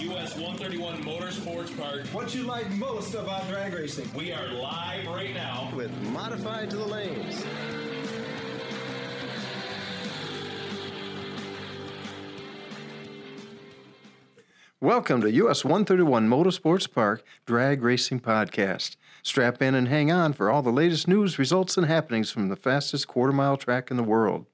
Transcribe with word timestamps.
US 0.00 0.36
131 0.36 1.02
Motorsports 1.02 1.76
Park. 1.76 2.06
What 2.12 2.32
you 2.32 2.44
like 2.44 2.70
most 2.70 3.14
about 3.14 3.48
drag 3.48 3.74
racing? 3.74 4.08
We 4.14 4.30
are 4.32 4.46
live 4.46 5.08
right 5.08 5.34
now. 5.34 5.72
with 5.74 5.90
modified 6.12 6.70
to 6.70 6.76
the 6.76 6.84
lanes. 6.86 7.44
Welcome 14.80 15.20
to 15.22 15.32
US 15.32 15.64
131 15.64 16.28
Motorsports 16.28 16.88
Park 16.88 17.24
Drag 17.44 17.82
Racing 17.82 18.20
Podcast. 18.20 18.94
Strap 19.24 19.60
in 19.60 19.74
and 19.74 19.88
hang 19.88 20.12
on 20.12 20.32
for 20.32 20.48
all 20.48 20.62
the 20.62 20.70
latest 20.70 21.08
news, 21.08 21.40
results, 21.40 21.76
and 21.76 21.88
happenings 21.88 22.30
from 22.30 22.50
the 22.50 22.56
fastest 22.56 23.08
quarter 23.08 23.32
mile 23.32 23.56
track 23.56 23.90
in 23.90 23.96
the 23.96 24.04
world. 24.04 24.46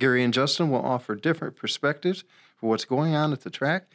Gary 0.00 0.24
and 0.24 0.32
Justin 0.32 0.70
will 0.70 0.82
offer 0.82 1.14
different 1.14 1.56
perspectives 1.56 2.24
for 2.56 2.70
what's 2.70 2.86
going 2.86 3.14
on 3.14 3.34
at 3.34 3.42
the 3.42 3.50
track 3.50 3.88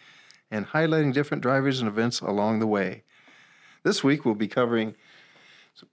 and 0.52 0.68
highlighting 0.68 1.14
different 1.14 1.44
drivers 1.44 1.80
and 1.80 1.88
events 1.88 2.20
along 2.20 2.60
the 2.60 2.68
way. 2.68 3.04
This 3.84 4.04
week 4.04 4.26
we'll 4.26 4.36
be 4.36 4.48
covering 4.48 4.96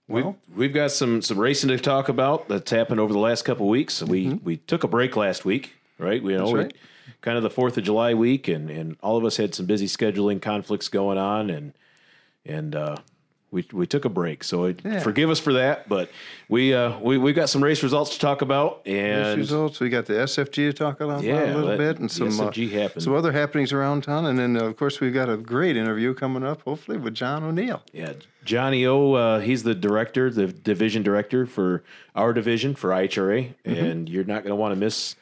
We've, 0.07 0.25
we've 0.55 0.73
got 0.73 0.89
some 0.91 1.21
some 1.21 1.37
racing 1.37 1.69
to 1.69 1.77
talk 1.77 2.09
about 2.09 2.47
that's 2.49 2.71
happened 2.71 2.99
over 2.99 3.13
the 3.13 3.19
last 3.19 3.45
couple 3.45 3.67
of 3.67 3.69
weeks. 3.69 4.01
We 4.01 4.33
we 4.43 4.57
took 4.57 4.83
a 4.83 4.87
break 4.87 5.15
last 5.15 5.45
week, 5.45 5.75
right? 5.99 6.23
We, 6.23 6.31
you 6.33 6.39
know, 6.39 6.45
Mm-hmm. 6.45 6.55
We- 6.55 6.63
right. 6.63 6.73
kind 7.21 7.37
of 7.37 7.43
the 7.43 7.51
Fourth 7.51 7.77
of 7.77 7.83
July 7.83 8.15
week, 8.15 8.47
and 8.47 8.71
and 8.71 8.97
all 9.03 9.15
of 9.15 9.23
us 9.25 9.37
had 9.37 9.53
some 9.53 9.67
busy 9.67 9.85
scheduling 9.85 10.41
conflicts 10.41 10.87
going 10.87 11.19
on, 11.19 11.51
and 11.51 11.73
and 12.47 12.73
uh, 12.75 12.95
we 13.55 13.65
we 13.71 13.87
took 13.87 14.05
a 14.05 14.09
break. 14.09 14.43
So 14.43 14.65
it, 14.65 14.81
Yeah. 14.83 14.99
forgive 14.99 15.29
us 15.29 15.39
for 15.39 15.53
that, 15.53 15.87
but 15.89 16.09
we 16.49 16.73
uh, 16.73 16.99
we 16.99 17.17
we 17.17 17.31
got 17.33 17.49
some 17.49 17.63
race 17.63 17.81
results 17.81 18.11
to 18.15 18.19
talk 18.19 18.41
about, 18.41 18.81
Race 18.85 18.95
and 18.95 19.37
results. 19.39 19.79
We 19.79 19.89
got 19.89 20.05
the 20.05 20.13
SFG 20.13 20.53
to 20.69 20.73
talk 20.73 20.99
about 21.01 21.23
Yeah, 21.23 21.45
a 21.45 21.55
little 21.55 21.69
that- 21.69 21.77
bit, 21.77 21.99
and 21.99 22.11
some 22.11 22.27
uh, 22.27 22.31
SFG 22.51 22.69
happened. 22.71 23.01
some 23.01 23.13
other 23.15 23.31
happenings 23.31 23.71
around 23.73 24.03
town, 24.03 24.25
and 24.25 24.37
then 24.37 24.57
uh, 24.57 24.65
of 24.65 24.75
course 24.77 24.99
we've 24.99 25.13
got 25.13 25.29
a 25.29 25.37
great 25.37 25.77
interview 25.77 26.13
coming 26.13 26.43
up, 26.43 26.61
hopefully 26.63 26.97
with 26.97 27.15
John 27.15 27.43
O'Neil. 27.43 27.81
yeah, 27.93 28.13
Johnny 28.43 28.85
O, 28.85 29.13
uh, 29.13 29.39
he's 29.39 29.63
the 29.63 29.73
director, 29.73 30.29
the 30.29 30.47
division 30.47 31.01
director 31.01 31.45
for 31.47 31.81
our 32.15 32.33
division 32.33 32.75
for 32.75 32.89
IHRA, 32.91 33.53
Mm-hmm. 33.65 33.85
and 33.85 34.09
you're 34.09 34.25
not 34.25 34.43
going 34.43 34.51
to 34.51 34.55
want 34.55 34.73
to 34.73 34.79
miss. 34.79 35.15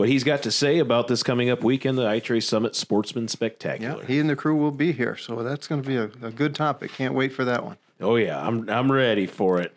What 0.00 0.08
he's 0.08 0.24
got 0.24 0.42
to 0.44 0.50
say 0.50 0.78
about 0.78 1.08
this 1.08 1.22
coming 1.22 1.50
up 1.50 1.62
weekend, 1.62 1.98
the 1.98 2.04
IHRA 2.04 2.42
Summit 2.42 2.74
Sportsman 2.74 3.28
Spectacular. 3.28 4.00
Yeah, 4.00 4.06
he 4.06 4.18
and 4.18 4.30
the 4.30 4.34
crew 4.34 4.56
will 4.56 4.70
be 4.70 4.92
here, 4.92 5.14
so 5.14 5.42
that's 5.42 5.66
going 5.66 5.82
to 5.82 5.86
be 5.86 5.96
a, 5.96 6.04
a 6.26 6.30
good 6.30 6.54
topic. 6.54 6.90
Can't 6.92 7.12
wait 7.12 7.34
for 7.34 7.44
that 7.44 7.62
one. 7.62 7.76
Oh 8.00 8.16
yeah, 8.16 8.40
I'm 8.40 8.66
I'm 8.70 8.90
ready 8.90 9.26
for 9.26 9.60
it. 9.60 9.74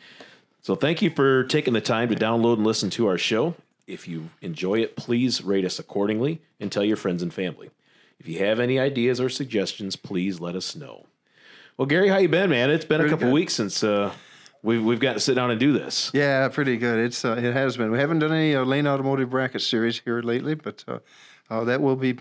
So 0.61 0.77
thank 0.77 1.01
you 1.01 1.09
for 1.09 1.43
taking 1.43 1.73
the 1.73 1.81
time 1.81 2.07
to 2.07 2.15
download 2.15 2.53
and 2.53 2.65
listen 2.65 2.89
to 2.91 3.05
our 3.07 3.17
show. 3.17 3.55
If 3.85 4.07
you 4.07 4.29
enjoy 4.41 4.75
it, 4.75 4.95
please 4.95 5.43
rate 5.43 5.65
us 5.65 5.77
accordingly 5.77 6.39
and 6.57 6.71
tell 6.71 6.85
your 6.85 6.95
friends 6.95 7.21
and 7.21 7.33
family. 7.33 7.69
If 8.17 8.25
you 8.25 8.39
have 8.45 8.61
any 8.61 8.79
ideas 8.79 9.19
or 9.19 9.27
suggestions, 9.27 9.97
please 9.97 10.39
let 10.39 10.55
us 10.55 10.73
know. 10.73 11.05
Well, 11.75 11.85
Gary, 11.85 12.07
how 12.07 12.19
you 12.19 12.29
been, 12.29 12.49
man? 12.49 12.69
It's 12.69 12.85
been 12.85 13.01
a 13.01 13.09
couple 13.09 13.27
good. 13.27 13.33
weeks 13.33 13.55
since 13.55 13.83
uh, 13.83 14.13
we've 14.63 14.83
we've 14.83 14.99
got 14.99 15.13
to 15.13 15.19
sit 15.19 15.35
down 15.35 15.51
and 15.51 15.59
do 15.59 15.71
this. 15.73 16.09
Yeah, 16.13 16.47
pretty 16.47 16.77
good. 16.77 16.99
It's 16.99 17.23
uh, 17.23 17.33
it 17.33 17.53
has 17.53 17.77
been. 17.77 17.91
We 17.91 17.99
haven't 17.99 18.19
done 18.19 18.31
any 18.31 18.55
uh, 18.55 18.63
lane 18.63 18.87
automotive 18.87 19.29
bracket 19.29 19.61
series 19.61 19.99
here 19.99 20.21
lately, 20.21 20.55
but 20.55 20.83
uh, 20.87 20.99
uh, 21.49 21.63
that 21.65 21.81
will 21.81 21.95
be 21.95 22.17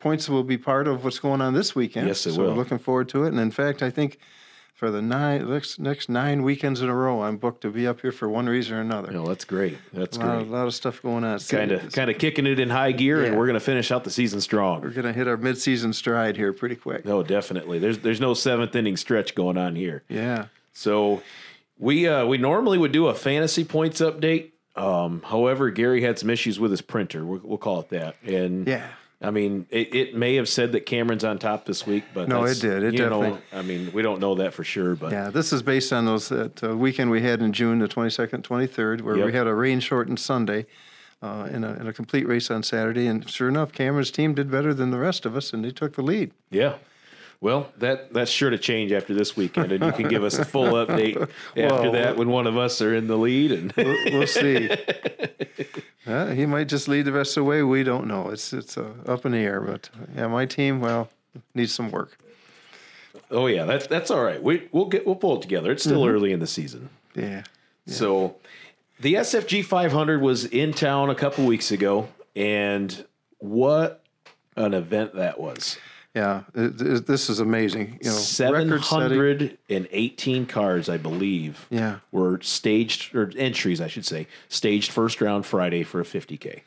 points 0.00 0.28
will 0.28 0.44
be 0.44 0.58
part 0.58 0.88
of 0.88 1.04
what's 1.04 1.18
going 1.18 1.40
on 1.40 1.54
this 1.54 1.74
weekend. 1.74 2.08
Yes, 2.08 2.26
it 2.26 2.32
so 2.32 2.40
will. 2.40 2.48
We're 2.48 2.56
looking 2.56 2.78
forward 2.78 3.08
to 3.10 3.24
it, 3.24 3.28
and 3.28 3.38
in 3.38 3.50
fact, 3.50 3.82
I 3.82 3.90
think 3.90 4.18
for 4.74 4.90
the 4.90 5.00
nine 5.00 5.48
next 5.48 5.78
next 5.78 6.08
nine 6.08 6.42
weekends 6.42 6.82
in 6.82 6.88
a 6.88 6.94
row, 6.94 7.22
I'm 7.22 7.38
booked 7.38 7.62
to 7.62 7.70
be 7.70 7.86
up 7.86 8.00
here 8.02 8.12
for 8.12 8.28
one 8.28 8.46
reason 8.46 8.76
or 8.76 8.80
another. 8.80 9.10
No, 9.10 9.26
that's 9.26 9.44
great. 9.44 9.78
That's 9.92 10.16
a 10.16 10.20
lot, 10.20 10.36
great. 10.36 10.48
a 10.48 10.50
lot 10.50 10.66
of 10.66 10.74
stuff 10.74 11.00
going 11.02 11.24
on. 11.24 11.38
Kind 11.40 11.72
of 11.72 11.92
kind 11.92 12.10
of 12.10 12.18
kicking 12.18 12.46
it 12.46 12.58
in 12.58 12.68
high 12.70 12.92
gear, 12.92 13.24
and 13.24 13.36
we're 13.38 13.46
going 13.46 13.54
to 13.54 13.60
finish 13.60 13.90
out 13.90 14.04
the 14.04 14.10
season 14.10 14.40
strong. 14.40 14.82
We're 14.82 14.90
gonna 14.90 15.12
hit 15.12 15.28
our 15.28 15.38
midseason 15.38 15.94
stride 15.94 16.36
here 16.36 16.52
pretty 16.52 16.76
quick. 16.76 17.04
No, 17.04 17.22
definitely. 17.22 17.78
There's 17.78 17.98
there's 17.98 18.20
no 18.20 18.34
seventh 18.34 18.76
inning 18.76 18.96
stretch 18.96 19.34
going 19.34 19.56
on 19.56 19.76
here. 19.76 20.02
Yeah. 20.08 20.46
So 20.74 21.22
we 21.78 22.06
uh, 22.08 22.26
we 22.26 22.38
normally 22.38 22.78
would 22.78 22.92
do 22.92 23.06
a 23.08 23.14
fantasy 23.14 23.64
points 23.64 24.00
update. 24.00 24.52
Um, 24.74 25.22
however, 25.22 25.70
Gary 25.70 26.02
had 26.02 26.18
some 26.18 26.28
issues 26.30 26.60
with 26.60 26.70
his 26.70 26.82
printer. 26.82 27.24
We'll, 27.24 27.40
we'll 27.42 27.58
call 27.58 27.80
it 27.80 27.88
that. 27.90 28.16
And 28.24 28.66
Yeah. 28.66 28.86
I 29.22 29.30
mean, 29.30 29.66
it, 29.70 29.94
it 29.94 30.14
may 30.14 30.34
have 30.34 30.46
said 30.46 30.72
that 30.72 30.84
Cameron's 30.84 31.24
on 31.24 31.38
top 31.38 31.64
this 31.64 31.86
week, 31.86 32.04
but 32.12 32.28
No, 32.28 32.44
it 32.44 32.60
did. 32.60 32.82
It 32.82 32.92
you 32.92 32.98
know, 33.08 33.22
definitely- 33.22 33.40
I 33.54 33.62
mean, 33.62 33.90
we 33.94 34.02
don't 34.02 34.20
know 34.20 34.34
that 34.34 34.52
for 34.52 34.62
sure, 34.62 34.94
but 34.94 35.10
Yeah, 35.12 35.30
this 35.30 35.54
is 35.54 35.62
based 35.62 35.90
on 35.94 36.04
those 36.04 36.28
that 36.28 36.62
uh, 36.62 36.76
weekend 36.76 37.10
we 37.10 37.22
had 37.22 37.40
in 37.40 37.54
June, 37.54 37.78
the 37.78 37.88
22nd, 37.88 38.42
23rd, 38.42 39.00
where 39.00 39.16
Yep. 39.16 39.26
we 39.26 39.32
had 39.32 39.46
a 39.46 39.54
rain 39.54 39.80
shortened 39.80 40.20
Sunday 40.20 40.66
uh, 41.22 41.48
in, 41.50 41.64
a, 41.64 41.72
in 41.80 41.86
a 41.86 41.94
complete 41.94 42.28
race 42.28 42.50
on 42.50 42.62
Saturday. 42.62 43.06
And 43.06 43.26
sure 43.30 43.48
enough, 43.48 43.72
Cameron's 43.72 44.10
team 44.10 44.34
did 44.34 44.50
better 44.50 44.74
than 44.74 44.90
the 44.90 44.98
rest 44.98 45.24
of 45.24 45.34
us, 45.34 45.54
and 45.54 45.64
they 45.64 45.70
took 45.70 45.94
the 45.96 46.02
lead. 46.02 46.32
yeah. 46.50 46.74
Well, 47.40 47.70
that 47.78 48.12
that's 48.14 48.30
sure 48.30 48.50
to 48.50 48.58
change 48.58 48.92
after 48.92 49.12
this 49.14 49.36
weekend, 49.36 49.70
and 49.72 49.84
you 49.84 49.92
can 49.92 50.08
give 50.08 50.24
us 50.24 50.38
a 50.38 50.44
full 50.44 50.72
update 50.72 51.20
after 51.56 51.66
Well, 51.66 51.92
that 51.92 52.16
when 52.16 52.28
one 52.28 52.46
of 52.46 52.56
us 52.56 52.80
are 52.80 52.94
in 52.94 53.06
the 53.08 53.16
lead. 53.16 53.52
And 53.52 53.72
We'll, 53.76 53.96
we'll 54.12 54.26
see. 54.26 54.70
Uh, 56.06 56.26
he 56.30 56.46
might 56.46 56.68
just 56.68 56.86
lead 56.86 57.04
the 57.04 57.10
rest 57.10 57.36
of 57.36 57.40
the 57.42 57.44
way. 57.50 57.64
We 57.64 57.82
don't 57.82 58.06
know. 58.06 58.28
It's 58.28 58.52
it's 58.52 58.78
uh, 58.78 58.92
up 59.06 59.26
in 59.26 59.32
the 59.32 59.38
air. 59.38 59.60
But 59.60 59.90
yeah, 60.14 60.28
my 60.28 60.46
team, 60.46 60.80
well, 60.80 61.08
needs 61.52 61.74
some 61.74 61.90
work. 61.90 62.16
oh 63.32 63.48
yeah, 63.48 63.64
that's 63.64 63.88
that's 63.88 64.08
all 64.12 64.22
right. 64.22 64.40
We 64.40 64.68
we'll 64.70 64.84
get 64.86 65.04
we'll 65.04 65.16
pull 65.16 65.38
it 65.38 65.42
together. 65.42 65.72
It's 65.72 65.82
still 65.82 66.06
early 66.06 66.30
in 66.32 66.38
the 66.38 66.46
season. 66.46 66.90
Yeah. 67.16 67.42
So 67.86 68.36
the 69.00 69.14
SFG 69.14 69.64
500 69.64 70.22
was 70.22 70.44
in 70.44 70.72
town 70.72 71.10
a 71.10 71.14
couple 71.16 71.44
weeks 71.44 71.72
ago, 71.72 72.06
and 72.36 73.04
what 73.38 74.04
an 74.54 74.74
event 74.74 75.16
that 75.16 75.40
was. 75.40 75.76
Yeah. 76.16 76.44
This 76.54 77.28
is 77.28 77.40
amazing. 77.40 77.98
You 78.02 78.08
know, 78.10 78.16
record 78.16 78.82
setting. 78.84 79.50
718 79.68 80.46
cars, 80.46 80.88
I 80.88 80.96
believe, 80.96 81.66
Yeah. 81.68 81.98
were 82.10 82.40
staged, 82.40 83.14
or 83.14 83.30
entries, 83.36 83.82
I 83.82 83.88
should 83.88 84.06
say, 84.06 84.26
staged 84.48 84.90
first 84.90 85.20
round 85.20 85.44
Friday 85.44 85.82
for 85.82 86.00
a 86.00 86.04
50K. 86.04 86.62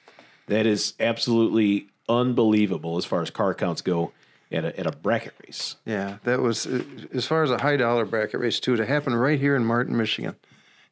That 0.48 0.68
is 0.68 0.94
absolutely 1.00 1.88
unbelievable 2.08 2.98
as 2.98 3.06
far 3.06 3.24
as 3.24 3.32
car 3.32 3.56
counts 3.56 3.82
go 3.82 4.12
at 4.52 4.66
a, 4.66 4.80
at 4.80 4.86
a 4.86 4.92
bracket 4.92 5.34
race. 5.46 5.76
Yeah, 5.86 6.18
that 6.26 6.42
was 6.42 6.68
uh, 6.68 6.84
as 7.14 7.26
far 7.26 7.42
as 7.44 7.50
a 7.52 7.58
high 7.60 7.78
dollar 7.78 8.06
bracket 8.06 8.40
race 8.40 8.60
too. 8.60 8.76
To 8.76 8.86
happen 8.86 9.16
right 9.16 9.40
here 9.40 9.56
in 9.56 9.66
Martin, 9.66 9.98
Michigan, 9.98 10.36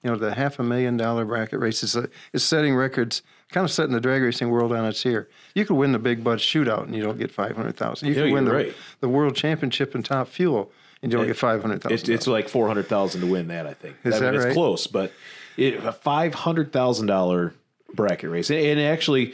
you 0.03 0.09
know, 0.11 0.15
the 0.15 0.33
half 0.33 0.59
a 0.59 0.63
million 0.63 0.95
dollar 0.97 1.25
bracket 1.25 1.59
race 1.59 1.83
is 1.83 1.95
uh, 1.95 2.07
is 2.33 2.43
setting 2.43 2.75
records, 2.75 3.21
kind 3.49 3.63
of 3.65 3.71
setting 3.71 3.93
the 3.93 3.99
drag 4.01 4.21
racing 4.21 4.49
world 4.49 4.71
on 4.71 4.85
its 4.85 5.05
ear. 5.05 5.27
You 5.55 5.65
could 5.65 5.75
win 5.75 5.91
the 5.91 5.99
big 5.99 6.23
bud 6.23 6.39
shootout 6.39 6.83
and 6.83 6.95
you 6.95 7.01
don't 7.03 7.17
get 7.17 7.31
five 7.31 7.55
hundred 7.55 7.75
thousand. 7.77 8.07
You 8.09 8.13
Yeah, 8.15 8.23
could 8.23 8.33
win 8.33 8.45
the 8.45 8.51
right. 8.53 8.73
the 8.99 9.09
world 9.09 9.35
championship 9.35 9.95
in 9.95 10.03
top 10.03 10.27
fuel 10.27 10.71
and 11.01 11.11
you 11.11 11.17
don't 11.17 11.25
It- 11.25 11.29
get 11.29 11.37
500,000. 11.37 11.91
It's, 11.93 12.09
it's 12.09 12.25
like 12.25 12.49
400000 12.49 13.21
to 13.21 13.27
win 13.27 13.49
that, 13.49 13.67
I 13.67 13.73
think. 13.75 13.97
Is 14.03 14.15
I 14.15 14.17
mean, 14.17 14.23
that 14.25 14.35
it's 14.35 14.45
right? 14.45 14.53
close, 14.55 14.87
but 14.87 15.11
it, 15.55 15.75
a 15.83 15.91
$500,000 15.91 17.53
bracket 17.93 18.29
race. 18.29 18.49
And, 18.49 18.79
actually, 18.79 19.33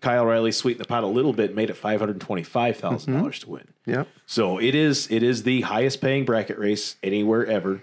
Kyle 0.00 0.26
Riley 0.26 0.52
sweetened 0.52 0.84
the 0.84 0.88
pot 0.88 1.04
a 1.04 1.06
little 1.08 1.32
bit, 1.32 1.54
made 1.54 1.70
it 1.70 1.76
$525,000 1.80 3.06
Mm-hmm. 3.06 3.28
to 3.30 3.50
win. 3.50 3.68
Yep, 3.86 4.08
So 4.26 4.58
it 4.60 4.74
is 4.74 5.10
it 5.10 5.22
is 5.22 5.44
the 5.44 5.62
highest 5.62 6.00
paying 6.02 6.26
bracket 6.26 6.58
race 6.58 6.96
anywhere 7.02 7.46
ever 7.46 7.82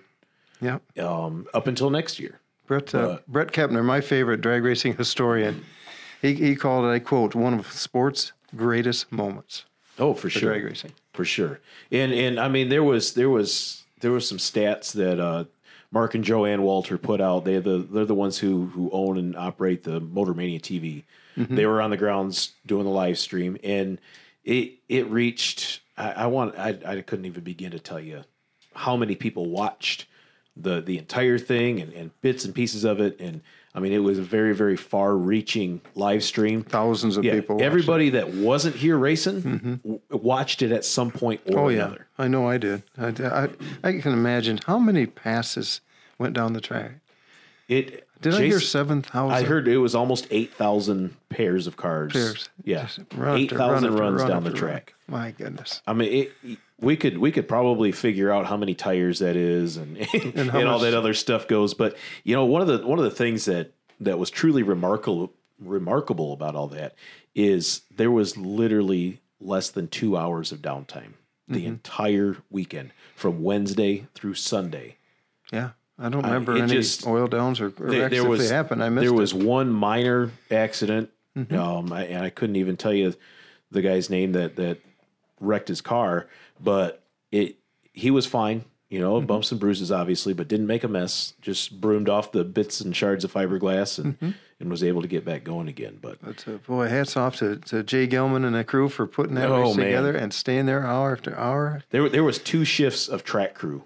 yep. 0.62 0.82
um, 1.00 1.48
up 1.54 1.68
until 1.68 1.90
next 1.90 2.20
year. 2.20 2.40
Bret 2.68 2.96
uh, 2.96 3.20
Bret 3.28 3.52
Kepner, 3.52 3.84
my 3.84 4.02
favorite 4.02 4.42
drag 4.42 4.64
racing 4.64 4.96
historian, 4.98 5.64
he 6.22 6.34
he 6.34 6.56
called 6.56 6.86
it. 6.86 6.90
I 6.90 7.00
quote 7.00 7.36
one 7.36 7.54
of 7.54 7.72
sports' 7.72 8.32
greatest 8.56 9.12
moments 9.12 9.66
Oh, 10.00 10.14
for 10.14 10.22
for 10.22 10.30
sure, 10.32 10.50
drag 10.54 10.64
racing. 10.66 10.92
for 11.14 11.26
sure. 11.26 11.60
And 11.92 12.12
and 12.12 12.40
I 12.40 12.48
mean 12.48 12.70
there 12.70 12.84
was 12.84 13.14
there 13.14 13.30
was 13.30 13.84
there 14.02 14.12
was 14.12 14.28
some 14.28 14.40
stats 14.40 14.94
that 14.94 15.20
uh, 15.20 15.46
Mark 15.92 16.16
and 16.16 16.24
Joanne 16.24 16.64
Walter 16.64 16.98
put 16.98 17.22
out. 17.22 17.46
They 17.46 17.60
the 17.60 17.78
they're 17.78 18.06
the 18.06 18.16
ones 18.16 18.40
who 18.40 18.66
who 18.68 18.90
own 18.92 19.18
and 19.18 19.36
operate 19.36 19.84
the 19.84 20.00
Motor 20.00 20.34
Mania 20.34 20.60
TV. 20.60 21.04
They 21.38 21.66
were 21.66 21.82
on 21.82 21.90
the 21.90 21.98
grounds 21.98 22.54
doing 22.66 22.86
the 22.86 22.92
live 22.92 23.18
stream, 23.20 23.58
and 23.62 24.00
it 24.46 24.76
it 24.88 25.06
reached. 25.10 25.82
I, 25.98 26.12
I 26.12 26.28
want 26.28 26.58
I 26.58 26.78
I 26.86 27.02
couldn't 27.02 27.26
even 27.26 27.44
begin 27.44 27.72
to 27.72 27.80
tell 27.80 28.00
you 28.00 28.24
how 28.74 28.96
many 28.96 29.16
people 29.16 29.50
watched 29.50 30.06
the 30.58 30.82
the 30.82 30.98
entire 30.98 31.38
thing 31.38 31.82
and, 31.82 31.92
and 31.94 32.12
bits 32.22 32.46
and 32.46 32.54
pieces 32.56 32.84
of 32.84 33.00
it. 33.00 33.20
And 33.20 33.42
I 33.74 33.80
mean, 33.82 33.92
it 33.92 34.00
was 34.00 34.18
a 34.20 34.22
very 34.24 34.56
very 34.56 34.78
far 34.78 35.16
reaching 35.16 35.82
live 35.96 36.24
stream. 36.24 36.64
Thousands 36.64 37.18
of 37.18 37.24
Yeah, 37.26 37.34
people. 37.34 37.56
watched 37.56 37.64
it. 37.64 37.66
everybody 37.66 38.10
that 38.12 38.34
wasn't 38.34 38.76
here 38.76 38.98
racing 38.98 39.42
mm-hmm. 39.42 39.74
w- 39.76 40.00
watched 40.10 40.62
it 40.62 40.72
at 40.72 40.86
some 40.86 41.12
point 41.12 41.42
or 41.48 41.60
Oh 41.60 41.68
yeah, 41.70 41.86
another. 41.86 42.08
I 42.18 42.28
know 42.28 42.48
I 42.48 42.58
did. 42.58 42.84
I, 42.98 43.08
I, 43.08 43.50
I 43.84 44.00
can 44.00 44.14
imagine 44.14 44.60
how 44.66 44.80
many 44.80 45.06
passes 45.06 45.82
went 46.18 46.34
down 46.34 46.54
the 46.54 46.62
track. 46.62 46.92
It 47.68 48.05
Did 48.32 48.34
I 48.36 48.42
hear 48.46 48.58
Jason- 48.58 48.68
seven 48.68 49.02
thousand? 49.02 49.36
I 49.38 49.44
heard 49.48 49.68
it 49.68 49.78
was 49.78 49.96
almost 49.96 50.28
eight 50.32 50.54
thousand 50.54 51.16
pairs 51.30 51.68
of 51.68 51.78
cars. 51.78 52.14
Pairs. 52.14 52.50
Yeah, 52.64 52.88
run 53.16 53.40
eight 53.40 53.52
run 53.52 53.84
runs 53.96 54.22
run 54.22 54.30
down 54.30 54.44
the 54.44 54.52
track. 54.52 54.94
My 55.08 55.32
goodness. 55.32 55.82
I 55.88 55.94
mean, 55.94 56.30
it, 56.44 56.58
we 56.80 56.96
could 56.98 57.18
we 57.20 57.32
could 57.32 57.48
probably 57.48 57.92
figure 57.92 58.32
out 58.32 58.46
how 58.46 58.58
many 58.58 58.74
tires 58.76 59.20
that 59.20 59.36
is 59.36 59.78
and 59.78 59.98
and, 60.14 60.50
how 60.52 60.66
all 60.68 60.80
that 60.80 60.94
other 60.94 61.14
stuff 61.14 61.48
goes. 61.48 61.74
But 61.74 61.96
you 62.24 62.36
know, 62.36 62.46
one 62.46 62.62
of 62.62 62.68
the 62.68 62.86
one 62.86 63.00
of 63.00 63.06
the 63.06 63.12
things 63.12 63.46
that 63.46 63.72
that 64.02 64.20
was 64.20 64.30
truly 64.30 64.64
remarkable 64.64 65.32
remarkable 65.60 66.34
about 66.34 66.56
all 66.56 66.68
that 66.68 66.96
is 67.34 67.82
there 67.96 68.12
was 68.12 68.36
literally 68.38 69.22
less 69.40 69.70
than 69.70 69.88
two 69.88 70.18
hours 70.18 70.52
of 70.52 70.62
downtime 70.62 71.14
the 71.48 71.60
Mm-hmm. 71.60 71.68
entire 71.68 72.38
weekend 72.50 72.92
from 73.16 73.44
Wednesday 73.44 74.08
through 74.16 74.34
Sunday. 74.34 74.96
Yeah. 75.54 75.72
I 75.98 76.10
don't 76.10 76.24
remember 76.24 76.56
it 76.58 76.62
any 76.62 76.74
just- 76.74 77.08
oil 77.08 77.28
downs 77.28 77.62
or, 77.62 77.68
or 77.68 77.90
There- 77.90 78.10
there 78.10 78.22
if 78.22 78.28
was 78.28 78.50
they 78.50 78.54
happened. 78.56 78.84
I 78.84 78.90
missed 78.90 79.04
there 79.06 79.14
it. 79.14 79.18
was 79.20 79.34
one 79.34 79.70
minor 79.72 80.32
accident, 80.52 81.10
Mm-hmm. 81.38 81.56
um, 81.58 81.92
I, 81.92 82.06
and 82.06 82.24
I 82.24 82.30
couldn't 82.30 82.56
even 82.56 82.78
tell 82.78 82.94
you 82.94 83.14
the 83.72 83.82
guy's 83.82 84.10
name 84.10 84.32
that 84.34 84.56
that 84.56 84.80
wrecked 85.42 85.68
his 85.68 85.82
car, 85.82 86.28
but 86.62 87.04
it 87.32 87.58
he 87.94 88.10
was 88.12 88.26
fine. 88.26 88.64
You 88.90 89.00
know, 89.00 89.18
Mm-hmm. 89.18 89.26
bumps 89.26 89.52
and 89.52 89.60
bruises, 89.60 89.92
obviously, 89.92 90.34
but 90.34 90.48
didn't 90.48 90.68
make 90.68 90.84
a 90.84 90.88
mess. 90.88 91.34
Just 91.42 91.82
broomed 91.82 92.08
off 92.08 92.32
the 92.32 92.44
bits 92.46 92.80
and 92.82 92.96
shards 92.96 93.24
of 93.26 93.34
fiberglass 93.34 94.00
and 94.00 94.16
Mm-hmm. 94.20 94.30
and 94.62 94.70
was 94.70 94.84
able 94.84 95.02
to 95.02 95.08
get 95.10 95.26
back 95.26 95.44
going 95.44 95.68
again. 95.68 95.98
But 96.02 96.20
But 96.24 96.46
uh, 96.48 96.52
boy, 96.66 96.88
hats 96.88 97.18
off 97.18 97.36
to, 97.38 97.58
to 97.58 97.84
Jay 97.84 98.08
Gilman 98.08 98.46
and 98.46 98.56
the 98.56 98.64
crew 98.64 98.88
for 98.88 99.06
putting 99.08 99.36
that 99.36 99.50
Oh, 99.50 99.62
race 99.70 99.76
man. 99.76 99.86
together 99.88 100.16
and 100.16 100.34
staying 100.34 100.68
there 100.68 100.86
hour 100.86 101.12
after 101.14 101.36
hour. 101.38 101.84
there 101.90 102.08
there 102.08 102.24
was 102.24 102.38
two 102.40 102.64
shifts 102.64 103.10
of 103.10 103.24
track 103.26 103.56
crew 103.56 103.84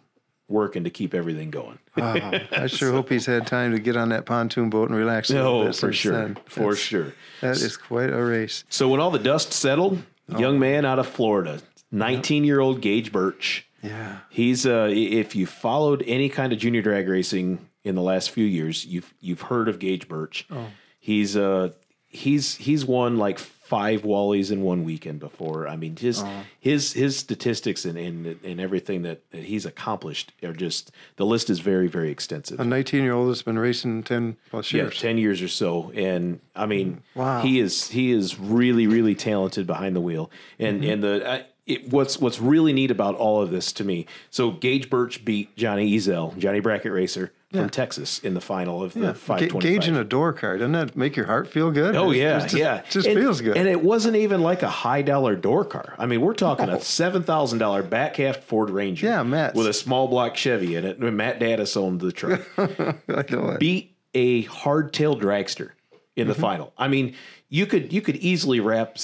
working 0.49 0.83
to 0.83 0.89
keep 0.89 1.13
everything 1.13 1.49
going. 1.51 1.79
Wow. 1.95 2.31
I 2.51 2.67
sure 2.67 2.91
hope 2.91 3.09
he's 3.09 3.25
had 3.25 3.47
time 3.47 3.71
to 3.71 3.79
get 3.79 3.95
on 3.95 4.09
that 4.09 4.25
pontoon 4.25 4.69
boat 4.69 4.89
and 4.89 4.97
relax 4.97 5.29
a 5.29 5.35
little 5.35 5.59
No, 5.61 5.65
bit. 5.67 5.75
For 5.75 5.93
sure, 5.93 6.11
then. 6.13 6.37
for 6.45 6.59
That's- 6.61 6.77
sure. 6.79 7.13
That 7.41 7.55
is 7.57 7.77
quite 7.77 8.09
a 8.09 8.21
race. 8.23 8.63
So 8.69 8.89
when 8.89 8.99
all 8.99 9.11
the 9.11 9.19
dust 9.19 9.53
settled, 9.53 10.01
Oh. 10.31 10.37
young 10.39 10.59
man 10.59 10.85
out 10.85 10.99
of 10.99 11.07
Florida, 11.07 11.59
19 11.91 12.43
year 12.43 12.59
old 12.59 12.81
Gage 12.81 13.11
Birch. 13.11 13.65
Yeah. 13.81 14.17
He's 14.29 14.65
uh 14.67 14.89
if 14.91 15.35
you 15.35 15.45
followed 15.47 16.03
any 16.05 16.29
kind 16.29 16.51
of 16.53 16.59
junior 16.59 16.81
drag 16.81 17.07
racing 17.07 17.59
in 17.83 17.95
the 17.95 18.01
last 18.01 18.29
few 18.31 18.45
years, 18.45 18.85
you've 18.85 19.11
you've 19.21 19.41
heard 19.41 19.67
of 19.69 19.79
Gage 19.79 20.07
Birch. 20.07 20.45
Oh. 20.51 20.67
He's 20.99 21.35
uh 21.37 21.69
he's 22.07 22.55
he's 22.55 22.85
won 22.85 23.17
like 23.17 23.39
five 23.69 24.01
Wallies 24.01 24.51
in 24.51 24.61
one 24.63 24.83
weekend 24.83 25.19
before. 25.19 25.67
I 25.67 25.75
mean 25.75 25.95
his 25.95 26.23
Oh. 26.23 26.41
his 26.59 26.93
his 26.93 27.15
statistics 27.17 27.85
and, 27.85 27.97
and 27.97 28.39
and 28.43 28.59
everything 28.59 29.03
that, 29.03 29.19
that 29.31 29.43
he's 29.43 29.65
accomplished 29.65 30.31
are 30.43 30.53
just 30.53 30.91
the 31.17 31.25
list 31.25 31.49
is 31.49 31.59
very, 31.59 31.87
very 31.87 32.09
extensive. 32.09 32.59
A 32.59 32.65
19 32.65 33.03
year 33.03 33.13
old 33.13 33.29
that's 33.29 33.43
been 33.43 33.59
racing 33.59 34.03
10 34.03 34.37
plus 34.49 34.73
years, 34.73 34.93
Yeah, 34.95 34.99
ten 35.01 35.17
years 35.17 35.41
or 35.41 35.47
so, 35.47 35.91
and 35.95 36.39
I 36.55 36.65
mean, 36.65 37.01
Wow. 37.15 37.41
he 37.41 37.59
is 37.59 37.89
he 37.89 38.11
is 38.11 38.39
really 38.39 38.87
really 38.87 39.15
talented 39.15 39.67
behind 39.67 39.95
the 39.95 40.01
wheel, 40.01 40.31
and 40.57 40.81
Mm-hmm. 40.81 40.91
and 40.91 41.03
the 41.03 41.29
I, 41.31 41.45
it, 41.67 41.89
what's 41.91 42.17
what's 42.19 42.39
really 42.41 42.73
neat 42.73 42.89
about 42.89 43.13
all 43.15 43.41
of 43.43 43.51
this 43.51 43.71
to 43.73 43.83
me. 43.83 44.07
So 44.31 44.49
Gage 44.51 44.89
Birch 44.89 45.23
beat 45.23 45.55
Johnny 45.55 45.95
Ezel, 45.95 46.35
Johnny 46.39 46.59
Bracket 46.61 46.91
Racer 46.91 47.31
from 47.51 47.69
Texas 47.69 48.19
in 48.19 48.35
the 48.35 48.41
final 48.41 48.83
of 48.83 48.93
the 48.93 48.99
Yeah. 48.99 49.13
five 49.13 49.39
Ga- 49.39 49.47
twenty 49.47 49.69
gauging 49.69 49.95
a 49.95 50.03
door 50.03 50.33
card. 50.33 50.59
Doesn't 50.59 50.73
that 50.73 50.95
make 50.95 51.15
your 51.15 51.25
heart 51.25 51.47
feel 51.47 51.71
good? 51.71 51.95
Oh 51.95 52.11
It 52.11 52.17
yeah, 52.17 52.39
just, 52.39 52.55
yeah. 52.55 52.81
Just 52.89 53.07
and, 53.07 53.19
feels 53.19 53.41
good. 53.41 53.57
And 53.57 53.67
it 53.67 53.81
wasn't 53.83 54.15
even 54.17 54.41
like 54.41 54.61
a 54.61 54.69
high 54.69 55.01
dollar 55.01 55.35
door 55.35 55.65
car. 55.65 55.95
I 55.97 56.05
mean, 56.05 56.21
we're 56.21 56.35
talking 56.35 56.69
a 56.69 56.79
seven 56.79 57.23
thousand 57.23 57.59
dollar 57.59 57.81
back 57.81 58.17
half 58.17 58.37
Ford 58.37 58.69
Ranger. 58.69 59.07
Yeah, 59.07 59.23
Matt. 59.23 59.55
with 59.55 59.67
a 59.67 59.73
small 59.73 60.07
block 60.07 60.35
Chevy 60.35 60.75
in 60.75 60.85
it. 60.85 60.99
And 60.99 61.17
Matt 61.17 61.39
Daddis 61.39 61.75
owned 61.75 62.01
the 62.01 62.11
truck. 62.11 62.41
I 62.57 63.25
know 63.29 63.49
it. 63.49 63.59
beat 63.59 63.95
a 64.13 64.43
hardtail 64.45 65.19
dragster 65.19 65.71
in 66.15 66.27
the 66.27 66.33
mm-hmm. 66.33 66.41
final. 66.41 66.73
I 66.77 66.87
mean, 66.87 67.15
you 67.49 67.65
could 67.65 67.91
you 67.91 68.01
could 68.01 68.17
easily 68.17 68.59
wrap 68.59 68.97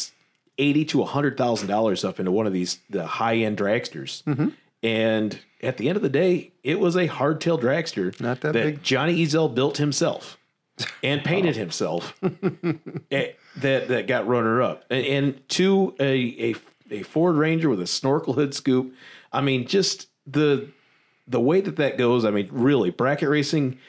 eighty 0.58 0.86
to 0.86 1.04
hundred 1.04 1.38
thousand 1.38 1.68
dollars 1.68 2.04
up 2.04 2.20
into 2.20 2.32
one 2.32 2.46
of 2.46 2.54
these 2.54 2.80
the 2.90 3.06
high 3.08 3.38
end 3.38 3.58
dragsters, 3.58 4.24
mm-hmm. 4.24 4.50
And 4.86 5.40
at 5.64 5.78
the 5.78 5.90
end 5.90 5.98
of 5.98 6.04
the 6.04 6.10
day, 6.10 6.52
it 6.64 6.80
was 6.80 6.96
a 6.96 7.08
hardtail 7.08 7.60
dragster 7.60 8.18
Not 8.22 8.42
that 8.42 8.54
big. 8.54 8.84
Johnny 8.84 9.26
Ezel 9.26 9.54
built 9.54 9.78
himself 9.78 10.38
and 11.02 11.24
painted 11.24 11.56
himself 11.58 12.14
eh, 13.12 13.32
that 13.58 13.88
that 13.88 14.08
got 14.08 14.28
runner 14.28 14.62
up 14.62 14.86
and, 14.92 15.06
and 15.06 15.50
to 15.50 15.96
a, 16.00 16.52
a 16.52 16.56
a 16.92 17.02
Ford 17.02 17.36
Ranger 17.36 17.68
with 17.68 17.82
a 17.82 17.88
snorkel 17.88 18.34
hood 18.34 18.54
scoop. 18.54 18.94
I 19.34 19.42
mean, 19.42 19.66
just 19.66 20.08
the 20.28 20.70
the 21.28 21.40
way 21.40 21.62
that 21.62 21.78
that 21.78 21.98
goes. 21.98 22.24
I 22.24 22.30
mean, 22.30 22.48
really, 22.52 22.92
bracket 22.92 23.30
racing. 23.30 23.80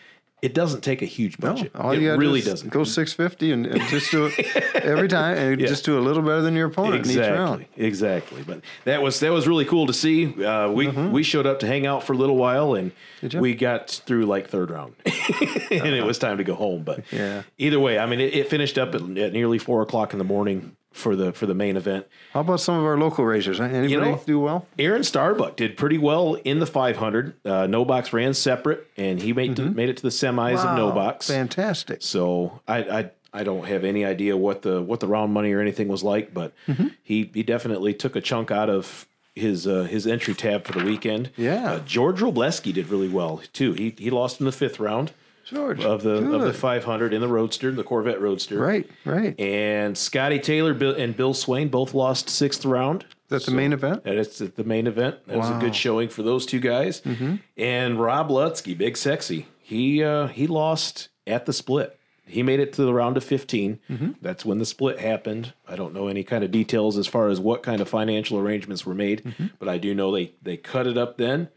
It 0.43 0.53
doesn't 0.53 0.83
take 0.83 1.01
a 1.01 1.07
huge 1.07 1.39
budget. 1.39 1.73
All 1.75 1.93
it 1.93 1.99
you 2.01 2.09
gotta 2.09 2.19
really 2.21 2.41
do 2.43 2.51
doesn't. 2.51 2.69
Go 2.69 2.85
650 2.85 3.53
and, 3.53 3.67
and 3.67 3.81
just 3.89 4.11
do 4.11 4.27
it 4.27 4.57
every 4.77 5.09
time 5.09 5.37
and 5.39 5.59
Yeah. 5.61 5.67
just 5.67 5.85
do 5.87 5.99
a 5.99 6.01
little 6.01 6.23
better 6.23 6.43
than 6.43 6.55
your 6.55 6.67
opponent 6.69 7.07
in 7.07 7.13
each 7.13 7.17
round. 7.19 7.63
Exactly, 7.79 7.87
exactly. 7.87 8.43
But 8.47 8.61
that 8.85 9.03
was 9.03 9.19
that 9.21 9.33
was 9.33 9.49
really 9.49 9.65
cool 9.65 9.87
to 9.87 9.95
see. 9.95 10.45
Uh, 10.45 10.71
we 10.71 10.89
we 10.89 11.23
showed 11.23 11.47
up 11.47 11.61
to 11.61 11.67
hang 11.67 11.87
out 11.87 12.05
for 12.05 12.13
a 12.13 12.17
little 12.17 12.37
while, 12.37 12.75
and 12.75 12.93
Mm-hmm. 13.23 13.41
We 13.41 13.55
got 13.55 13.89
through 13.91 14.27
like 14.27 14.51
third 14.51 14.71
round, 14.71 14.95
and 15.07 15.87
it 15.95 16.05
was 16.05 16.19
time 16.19 16.37
to 16.37 16.45
go 16.45 16.55
home. 16.55 16.83
But 16.83 17.11
Yeah. 17.11 17.43
either 17.57 17.81
way, 17.81 17.99
I 17.99 18.05
mean, 18.05 18.21
it, 18.21 18.35
it 18.35 18.49
finished 18.51 18.77
up 18.77 18.95
at, 18.95 19.01
at 19.01 19.33
nearly 19.33 19.59
four 19.59 19.81
o'clock 19.81 20.13
in 20.13 20.19
the 20.19 20.25
morning 20.25 20.77
for 20.97 21.15
the 21.15 21.33
for 21.33 21.47
the 21.47 21.55
main 21.55 21.77
event. 21.77 22.07
How 22.33 22.41
about 22.41 22.61
some 22.61 22.77
of 22.79 22.85
our 22.85 22.97
local 22.99 23.25
racers? 23.25 23.61
Anybody 23.61 23.97
know- 23.97 24.21
do 24.27 24.41
well? 24.41 24.67
Aaron 24.79 25.05
Starbuck 25.05 25.57
did 25.57 25.77
pretty 25.77 25.99
well 25.99 26.35
in 26.45 26.59
the 26.59 26.67
500. 26.67 27.35
Uh, 27.45 27.67
no 27.67 27.85
box 27.85 28.13
ran 28.13 28.35
separate, 28.35 28.87
and 28.97 29.21
he 29.21 29.33
made 29.33 29.59
made 29.75 29.89
it 29.89 29.97
to 29.99 30.03
the 30.03 30.09
semis 30.09 30.59
of 30.65 30.77
no 30.77 30.87
Mm-hmm. 30.89 30.97
Box. 30.97 31.29
Fantastic. 31.29 32.03
So 32.03 32.61
I, 32.67 32.79
I 32.79 33.11
I 33.33 33.45
don't 33.45 33.67
have 33.67 33.85
any 33.85 34.05
idea 34.05 34.37
what 34.37 34.63
the 34.63 34.81
what 34.83 35.01
the 35.01 35.07
round 35.07 35.33
money 35.33 35.53
or 35.53 35.61
anything 35.61 35.89
was 35.89 36.03
like, 36.03 36.33
but 36.33 36.53
Mm-hmm. 36.67 36.89
he 37.03 37.31
he 37.35 37.43
definitely 37.43 37.93
took 37.95 38.17
a 38.17 38.21
chunk 38.21 38.51
out 38.51 38.71
of 38.71 39.07
his 39.35 39.67
uh, 39.67 39.83
his 39.83 40.07
entry 40.07 40.33
tab 40.35 40.65
for 40.67 40.73
the 40.79 40.85
weekend. 40.85 41.31
Yeah. 41.37 41.73
uh, 41.73 41.79
George 41.81 42.21
Robleski 42.21 42.73
did 42.73 42.89
really 42.89 43.09
well 43.09 43.43
too. 43.53 43.75
He 43.75 43.95
he 43.99 44.09
lost 44.11 44.41
in 44.41 44.47
the 44.47 44.53
fifth 44.53 44.81
round 44.81 45.13
George. 45.47 45.85
of 45.85 46.03
the 46.03 46.33
of 46.33 46.43
the 46.43 46.53
500 46.53 47.15
in 47.15 47.21
the 47.21 47.29
Roadster, 47.29 47.71
the 47.71 47.85
Corvette 47.85 48.21
Roadster. 48.21 48.59
Right, 48.59 48.89
right. 49.05 49.39
And 49.41 49.97
Scotty 49.97 50.41
Taylor 50.41 50.73
and 50.73 51.17
Bill 51.17 51.35
Swain 51.35 51.69
both 51.69 51.95
lost 51.95 52.29
sixth 52.29 52.65
round. 52.65 53.07
That's 53.29 53.47
the 53.47 53.53
main 53.53 53.73
event? 53.73 54.03
And 54.05 54.19
it's 54.19 54.39
the 54.39 54.65
main 54.65 54.87
event. 54.87 55.27
That 55.27 55.39
was 55.39 55.51
a 55.51 55.59
good 55.59 55.75
showing 55.75 56.09
for 56.09 56.23
those 56.23 56.47
two 56.47 56.61
guys. 56.61 57.01
Mm-hmm. 57.01 57.37
And 57.57 58.01
Rob 58.01 58.29
Lutsky, 58.29 58.77
big 58.77 58.97
sexy, 58.97 59.47
he 59.63 60.03
uh, 60.03 60.29
he 60.29 60.47
lost 60.47 61.09
at 61.27 61.47
the 61.47 61.53
split. 61.53 61.99
He 62.29 62.43
made 62.43 62.59
it 62.59 62.73
to 62.73 62.83
the 62.83 62.93
round 62.93 63.17
of 63.17 63.23
15. 63.23 63.79
Mm-hmm. 63.89 64.11
That's 64.21 64.45
when 64.45 64.59
the 64.59 64.67
split 64.67 64.99
happened. 64.99 65.53
I 65.69 65.77
don't 65.77 65.95
know 65.95 66.09
any 66.09 66.25
kind 66.25 66.43
of 66.43 66.51
details 66.51 66.99
as 66.99 67.07
far 67.07 67.29
as 67.29 67.39
what 67.39 67.63
kind 67.63 67.81
of 67.81 67.89
financial 67.89 68.39
arrangements 68.39 68.85
were 68.85 68.97
made, 68.97 69.23
mm-hmm. 69.23 69.47
but 69.61 69.69
I 69.69 69.79
do 69.79 69.95
know 69.95 70.13
they 70.13 70.33
they 70.43 70.57
cut 70.57 70.87
it 70.87 70.99
up 70.99 71.19
then. 71.19 71.49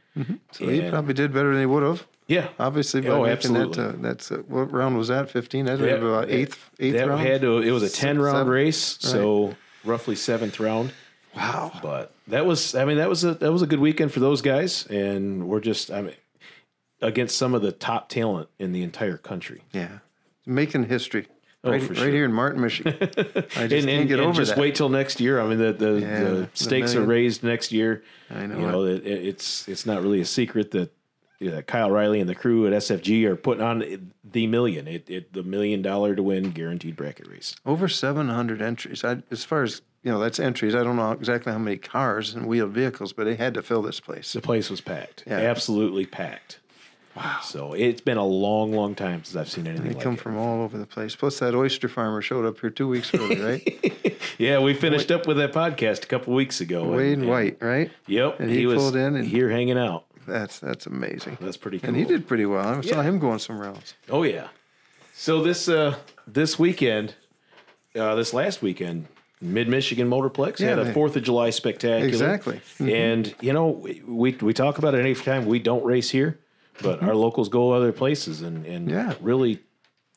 So 0.51 0.67
he 0.67 0.89
probably 0.89 1.13
did 1.13 1.33
better 1.33 1.51
than 1.51 1.61
he 1.61 1.65
would 1.65 1.83
have. 1.83 2.05
Yeah, 2.29 2.47
Obviously, 2.59 3.01
by 3.01 3.09
Oh, 3.09 3.23
making 3.23 3.53
that, 3.53 3.61
absolutely. 3.67 3.83
uh, 3.83 3.91
that's 4.01 4.31
uh, 4.31 4.37
what 4.47 4.71
round 4.71 4.97
was 4.97 5.09
that? 5.09 5.29
Fifteen. 5.29 5.65
That 5.65 5.79
was 5.79 5.91
about 5.91 6.29
eighth, 6.29 6.69
eighth 6.79 6.93
that 6.93 7.07
round. 7.09 7.21
had 7.21 7.41
to, 7.41 7.57
it 7.57 7.71
was 7.71 7.83
a 7.83 7.89
10 7.89 8.19
round 8.21 8.37
Seven- 8.37 8.53
race, 8.53 8.97
so 9.01 9.55
roughly 9.83 10.15
seventh 10.15 10.59
round. 10.61 10.93
wow. 11.35 11.71
But 11.81 12.13
that 12.27 12.45
was, 12.45 12.73
I 12.75 12.85
mean, 12.85 12.97
that 12.97 13.09
was 13.09 13.23
a 13.25 13.33
that 13.33 13.51
was 13.51 13.61
a 13.61 13.67
good 13.67 13.79
weekend 13.79 14.13
for 14.13 14.19
those 14.21 14.41
guys, 14.41 14.85
and 14.87 15.47
we're 15.49 15.59
just, 15.59 15.91
I 15.91 16.01
mean, 16.03 16.13
against 17.01 17.35
some 17.37 17.53
of 17.53 17.61
the 17.61 17.71
top 17.71 18.09
talent 18.09 18.49
in 18.59 18.71
the 18.71 18.83
entire 18.83 19.17
country. 19.17 19.63
Yeah, 19.73 19.99
making 20.45 20.85
history. 20.85 21.27
Oh, 21.61 21.71
right, 21.71 21.81
for 21.83 21.91
right 21.93 22.13
here 22.13 22.23
in 22.23 22.31
Martin, 22.31 22.61
Michigan. 22.61 22.95
I 23.01 23.03
just 23.03 23.17
And, 23.57 23.69
can't 23.71 23.73
and, 23.89 24.07
get 24.07 24.19
and 24.19 24.27
over 24.29 24.39
just 24.39 24.55
that. 24.55 24.61
wait 24.61 24.75
till 24.75 24.87
next 24.87 25.19
year. 25.19 25.41
I 25.41 25.47
mean, 25.47 25.57
the 25.57 25.73
the, 25.73 25.91
Yeah, 25.99 26.19
the 26.23 26.29
the 26.35 26.49
stakes 26.53 26.95
are 26.95 27.03
raised 27.03 27.43
next 27.43 27.71
year. 27.73 28.01
I 28.29 28.45
know 28.45 28.57
You 28.59 28.67
know, 28.67 28.85
it- 28.85 29.05
it's 29.05 29.67
it's 29.67 29.85
not 29.85 30.01
really 30.01 30.21
a 30.21 30.25
secret 30.25 30.71
that 30.71 30.89
yeah, 31.39 31.61
Kyle 31.61 31.89
Riley 31.91 32.19
and 32.19 32.29
the 32.29 32.35
crew 32.35 32.67
at 32.67 32.73
SFG 32.73 33.23
are 33.25 33.35
putting 33.35 33.63
on 33.63 34.11
the 34.23 34.47
million, 34.47 34.87
it, 34.87 35.09
it 35.09 35.33
the 35.33 35.43
million 35.43 35.81
dollar 35.81 36.15
to 36.15 36.21
win 36.23 36.51
guaranteed 36.51 36.95
bracket 36.95 37.27
race. 37.27 37.55
Over 37.65 37.87
700 37.87 38.61
entries. 38.61 39.03
I, 39.03 39.23
as 39.31 39.43
far 39.45 39.63
as, 39.63 39.81
you 40.03 40.11
know, 40.11 40.19
that's 40.19 40.39
entries. 40.39 40.75
I 40.75 40.83
don't 40.83 40.95
know 40.97 41.11
exactly 41.11 41.51
how 41.53 41.59
many 41.59 41.77
cars 41.77 42.35
and 42.35 42.45
wheeled 42.45 42.71
vehicles, 42.71 43.13
but 43.13 43.23
they 43.23 43.35
had 43.35 43.53
to 43.55 43.61
fill 43.61 43.81
this 43.81 43.99
place. 43.99 44.33
The 44.33 44.41
place 44.41 44.69
was 44.69 44.81
packed, 44.81 45.23
Yeah. 45.27 45.37
absolutely 45.37 46.05
packed. 46.05 46.59
Wow! 47.15 47.39
So 47.41 47.73
it's 47.73 48.01
been 48.01 48.17
a 48.17 48.25
long, 48.25 48.71
long 48.71 48.93
time 48.93 49.23
since 49.23 49.35
I've 49.35 49.49
seen 49.49 49.65
anything 49.65 49.87
They 49.87 49.93
like 49.95 50.03
come 50.03 50.13
it. 50.13 50.19
from 50.19 50.37
all 50.37 50.61
over 50.61 50.77
the 50.77 50.85
place. 50.85 51.15
Plus, 51.15 51.39
that 51.39 51.55
oyster 51.55 51.89
farmer 51.89 52.21
showed 52.21 52.45
up 52.45 52.59
here 52.59 52.69
two 52.69 52.87
weeks 52.87 53.13
early, 53.13 53.41
right? 53.41 53.95
Yeah, 54.37 54.59
we 54.59 54.73
finished 54.73 55.11
up 55.11 55.27
with 55.27 55.35
that 55.37 55.51
podcast 55.51 56.03
a 56.03 56.07
couple 56.07 56.33
weeks 56.33 56.61
ago. 56.61 56.83
and- 56.83 56.95
Wade 56.95 57.17
and- 57.17 57.27
White, 57.27 57.57
right? 57.61 57.91
Yep, 58.07 58.39
And 58.39 58.49
he, 58.49 58.59
he 58.59 58.65
was 58.67 58.77
pulled 58.77 58.95
in 58.95 59.17
and- 59.17 59.27
here 59.27 59.49
hanging 59.49 59.77
out. 59.77 60.05
That's 60.29 60.59
that's 60.59 60.85
amazing. 60.85 61.37
That's 61.41 61.57
pretty 61.57 61.79
cool. 61.79 61.89
And 61.89 61.97
he 61.97 62.05
did 62.05 62.27
pretty 62.27 62.45
well. 62.45 62.65
I 62.65 62.81
saw 62.81 62.97
Yeah. 62.97 63.03
him 63.03 63.19
going 63.19 63.39
some 63.39 63.59
rounds. 63.59 63.93
Oh 64.09 64.23
yeah. 64.23 64.47
So 65.13 65.41
this 65.43 65.67
uh 65.67 65.95
this 66.27 66.57
weekend, 66.59 67.15
uh 67.95 68.15
this 68.15 68.33
last 68.33 68.61
weekend, 68.61 69.07
Mid 69.41 69.67
Michigan 69.67 70.09
Motorplex 70.09 70.59
Yeah, 70.59 70.69
had 70.69 70.79
a 70.79 70.93
Fourth 70.93 71.15
of 71.15 71.23
July 71.23 71.49
spectacular. 71.49 72.07
Exactly. 72.07 72.57
Mm-hmm. 72.79 72.89
And 72.89 73.35
you 73.41 73.53
know 73.53 73.67
we, 73.69 74.01
we 74.07 74.31
we 74.41 74.53
talk 74.53 74.77
about 74.77 74.93
it 74.95 74.99
any 74.99 75.15
time 75.15 75.45
we 75.45 75.59
don't 75.59 75.83
race 75.83 76.09
here, 76.09 76.39
but 76.81 77.01
our 77.03 77.15
locals 77.15 77.49
go 77.49 77.71
other 77.71 77.91
places 77.91 78.41
and 78.41 78.65
and 78.65 78.87
Mm-hmm. 78.87 78.97
Yeah. 79.09 79.13
really 79.21 79.59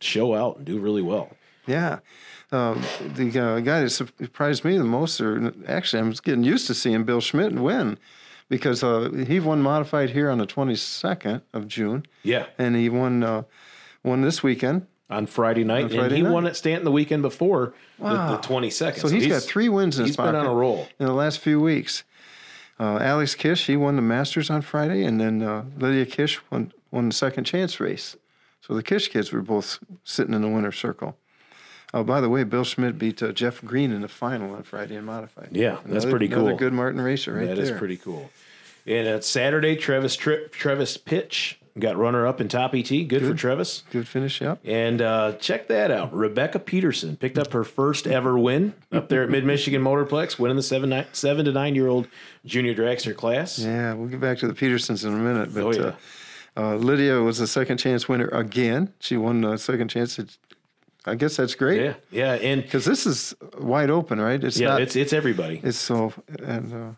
show 0.01 0.35
out 0.35 0.57
and 0.59 0.65
do 0.67 0.79
really 0.79 1.03
well. 1.03 1.31
Yeah. 1.67 2.01
Um, 2.51 2.83
the 3.15 3.39
uh, 3.39 3.61
guy 3.61 3.81
that 3.81 3.91
surprised 3.91 4.63
me 4.65 4.77
the 4.77 4.85
most, 4.85 5.21
or 5.23 5.55
actually, 5.67 6.01
I'm 6.03 6.11
getting 6.11 6.45
used 6.45 6.67
to 6.67 6.75
seeing 6.75 7.05
Bill 7.05 7.21
Schmidt 7.23 7.53
win 7.55 7.97
because 8.53 8.85
uh, 8.85 9.09
he 9.27 9.41
won 9.41 9.63
modified 9.63 10.11
here 10.11 10.29
on 10.29 10.37
the 10.37 10.47
22nd 10.47 11.41
of 11.55 11.67
June, 11.67 12.05
Yeah. 12.23 12.45
and 12.59 12.77
he 12.77 12.91
won 12.91 13.23
uh, 13.23 13.45
won 14.05 14.21
this 14.21 14.43
weekend 14.43 14.87
on 15.09 15.25
Friday 15.27 15.65
night, 15.65 15.87
and 15.87 15.95
Friday 15.95 16.17
he 16.17 16.23
night. 16.23 16.33
won 16.33 16.47
at 16.47 16.55
Stanton 16.55 16.85
the 16.85 16.93
weekend 16.93 17.23
before 17.23 17.73
Wow. 17.99 18.31
the, 18.33 18.37
the 18.37 18.43
22nd. 18.47 18.99
So 18.99 19.09
he's 19.09 19.27
got 19.27 19.41
three 19.43 19.71
wins 19.71 19.99
in 19.99 20.03
his 20.05 20.11
He's 20.11 20.17
been 20.19 20.35
on 20.37 20.45
a 20.45 20.53
roll. 20.53 20.87
in 21.01 21.07
the 21.07 21.15
last 21.15 21.39
few 21.39 21.61
weeks. 21.63 22.05
Uh, 22.79 22.99
Alex 23.01 23.35
Kish, 23.35 23.67
he 23.69 23.77
won 23.77 23.97
the 23.97 24.03
Masters 24.03 24.51
on 24.51 24.61
Friday, 24.61 25.03
and 25.05 25.19
then 25.19 25.41
uh, 25.43 25.65
Lydia 25.79 26.05
Kish 26.05 26.39
won, 26.51 26.73
won 26.91 27.09
the 27.09 27.15
second 27.15 27.45
chance 27.45 27.81
race. 27.81 28.17
So 28.61 28.75
the 28.75 28.83
Kish 28.83 29.09
kids 29.09 29.33
were 29.33 29.41
both 29.41 29.79
sitting 30.05 30.35
in 30.35 30.43
the 30.43 30.49
winner's 30.49 30.77
circle. 30.77 31.17
Oh, 31.95 32.03
by 32.03 32.21
the 32.23 32.29
way, 32.31 32.43
Bill 32.45 32.65
Schmidt 32.65 32.99
beat 32.99 33.23
uh, 33.23 33.33
Jeff 33.33 33.63
Green 33.63 33.93
in 33.93 34.01
the 34.01 34.09
final 34.09 34.55
on 34.55 34.63
Friday 34.63 34.97
in 34.97 35.05
modified. 35.05 35.51
Yeah, 35.53 35.79
that's 35.85 36.07
pretty 36.07 36.29
cool. 36.29 36.47
Another 36.47 36.57
good 36.57 36.73
Martin 36.73 37.01
racer 37.01 37.35
right 37.35 37.47
That 37.49 37.57
there. 37.57 37.65
is 37.65 37.71
pretty 37.79 37.99
cool. 37.99 38.31
And 38.87 39.07
uh, 39.07 39.21
Saturday, 39.21 39.77
Travis 39.77 40.17
Tri- 40.17 40.47
Travis 40.51 40.97
Pitch 40.97 41.59
got 41.79 41.97
runner 41.97 42.27
up 42.27 42.41
in 42.41 42.49
top 42.49 42.75
ET. 42.75 42.89
Good, 42.89 43.21
for 43.23 43.35
Travis. 43.35 43.83
Good 43.91 44.09
finish, 44.09 44.41
yep. 44.41 44.59
And 44.65 45.01
uh, 45.03 45.33
check 45.35 45.69
that 45.69 45.91
out. 45.91 46.13
Rebecca 46.15 46.59
Peterson 46.59 47.17
picked 47.17 47.39
up 47.39 47.53
her 47.53 47.63
first 47.65 48.07
ever 48.07 48.39
win 48.39 48.73
up 48.91 49.09
there 49.09 49.23
at 49.23 49.31
Mid 49.31 49.45
Michigan 49.45 49.83
Motorplex, 49.83 50.39
winning 50.39 50.57
the 50.57 50.63
seven, 50.63 50.91
nine, 50.91 51.07
seven 51.13 51.45
to 51.45 51.53
nine 51.53 51.75
year 51.75 51.89
old 51.89 52.09
junior 52.47 52.75
dragster 52.75 53.15
class. 53.15 53.59
Yeah, 53.59 53.93
we'll 53.95 54.09
get 54.09 54.21
back 54.21 54.39
to 54.39 54.49
the 54.49 54.55
Petersons 54.55 55.05
in 55.05 55.13
a 55.13 55.17
minute. 55.17 55.55
But 55.55 55.63
Oh, 55.63 55.73
yeah. 55.73 55.81
uh, 55.83 55.95
uh, 56.73 56.75
Lydia 56.77 57.21
was 57.21 57.39
a 57.41 57.47
second 57.47 57.79
chance 57.79 58.09
winner 58.09 58.29
again. 58.29 58.93
She 59.01 59.17
won 59.17 59.43
the 59.43 59.57
second 59.59 59.89
chance. 59.89 60.19
It's, 60.19 60.39
I 61.05 61.15
guess 61.17 61.37
that's 61.37 61.55
great. 61.55 61.81
Yeah, 61.83 61.95
yeah, 62.11 62.33
and 62.35 62.63
Because 62.63 62.85
this 62.85 63.07
is 63.07 63.35
wide 63.59 63.91
open, 63.91 64.21
right? 64.21 64.43
It's 64.43 64.59
yeah, 64.59 64.69
not. 64.69 64.81
it's 64.83 64.95
it's 64.97 65.13
everybody. 65.13 65.61
It's 65.65 65.79
so 65.79 66.13
and 66.39 66.73
uh, 66.73 66.91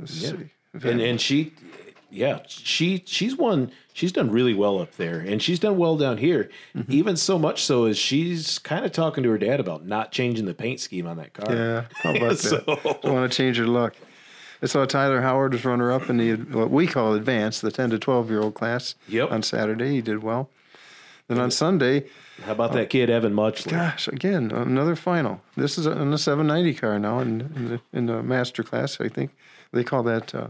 Yeah. 0.00 0.06
see. 0.06 0.50
and 0.88 1.00
and 1.00 1.20
she 1.20 1.52
yeah 2.10 2.40
she 2.46 3.02
she's 3.06 3.34
won 3.36 3.72
she's 3.92 4.12
done 4.12 4.30
really 4.30 4.54
well 4.54 4.78
up 4.80 4.94
there 4.96 5.18
and 5.18 5.42
she's 5.42 5.58
done 5.58 5.76
well 5.76 5.96
down 5.96 6.18
here 6.18 6.50
Mm-hmm. 6.76 6.92
even 6.92 7.16
so 7.16 7.36
much 7.38 7.64
so 7.64 7.86
as 7.86 7.98
she's 7.98 8.58
kind 8.60 8.84
of 8.84 8.92
talking 8.92 9.24
to 9.24 9.30
her 9.30 9.38
dad 9.38 9.58
about 9.58 9.84
not 9.86 10.12
changing 10.12 10.44
the 10.46 10.54
paint 10.54 10.78
scheme 10.80 11.06
on 11.06 11.16
that 11.16 11.32
car 11.32 11.52
yeah, 11.54 11.84
how 12.02 12.14
about 12.14 12.38
So- 12.38 12.58
that? 12.66 13.00
Don't 13.02 13.12
want 13.14 13.30
to 13.30 13.36
change 13.36 13.58
your 13.58 13.66
luck. 13.66 13.94
I 14.62 14.66
saw 14.66 14.84
Tyler 14.86 15.20
Howard 15.20 15.52
was 15.52 15.64
runner 15.64 15.90
up 15.92 16.08
in 16.08 16.16
the 16.18 16.34
what 16.56 16.70
we 16.70 16.86
call 16.86 17.14
advanced, 17.14 17.60
the 17.62 17.70
ten 17.72 17.90
to 17.90 17.98
twelve 17.98 18.30
year 18.30 18.40
old 18.40 18.54
class. 18.54 18.94
Yep. 19.08 19.30
On 19.32 19.42
Saturday, 19.42 19.90
he 19.92 20.00
did 20.00 20.22
well. 20.22 20.48
Then 21.28 21.38
on 21.38 21.50
Sunday, 21.50 22.04
how 22.44 22.52
about 22.52 22.72
that 22.72 22.90
kid 22.90 23.08
evan 23.10 23.32
muchler 23.34 23.72
gosh, 23.72 24.08
again 24.08 24.50
another 24.50 24.96
final. 24.96 25.40
This 25.56 25.78
is 25.78 25.86
in 25.86 26.10
the 26.10 26.18
seven 26.18 26.46
ninety 26.46 26.74
car 26.74 26.98
now 26.98 27.20
in, 27.20 27.40
in 27.56 27.68
the 27.68 27.80
in 27.92 28.06
the 28.06 28.22
master 28.22 28.62
class. 28.62 29.00
I 29.00 29.08
think 29.08 29.30
they 29.72 29.84
call 29.84 30.02
that 30.04 30.34
uh, 30.34 30.48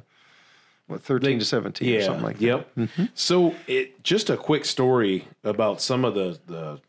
what 0.87 1.03
thirteen 1.03 1.39
to 1.39 1.45
seventeen 1.45 1.89
or 1.95 1.99
yeah 1.99 2.05
something 2.05 2.25
like 2.25 2.41
yep 2.41 2.73
that. 2.75 2.89
Mm-hmm. 2.89 3.05
so 3.15 3.55
it 3.67 4.03
just 4.03 4.31
a 4.31 4.37
quick 4.37 4.65
story 4.65 5.27
about 5.45 5.81
some 5.81 6.05
of 6.05 6.15
the 6.15 6.39
the 6.47 6.81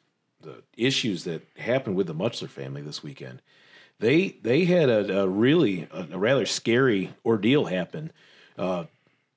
the 0.42 0.64
issues 0.78 1.24
that 1.26 1.46
happened 1.58 1.96
with 1.96 2.08
the 2.08 2.14
muchler 2.14 2.48
family 2.48 2.82
this 2.82 3.02
weekend 3.04 3.42
they 4.00 4.36
they 4.44 4.66
had 4.66 4.90
a, 4.90 5.22
a 5.22 5.28
really 5.28 5.88
a, 5.92 6.08
a 6.12 6.18
rather 6.18 6.46
scary 6.46 7.14
ordeal 7.26 7.66
happen 7.66 8.12
uh, 8.58 8.86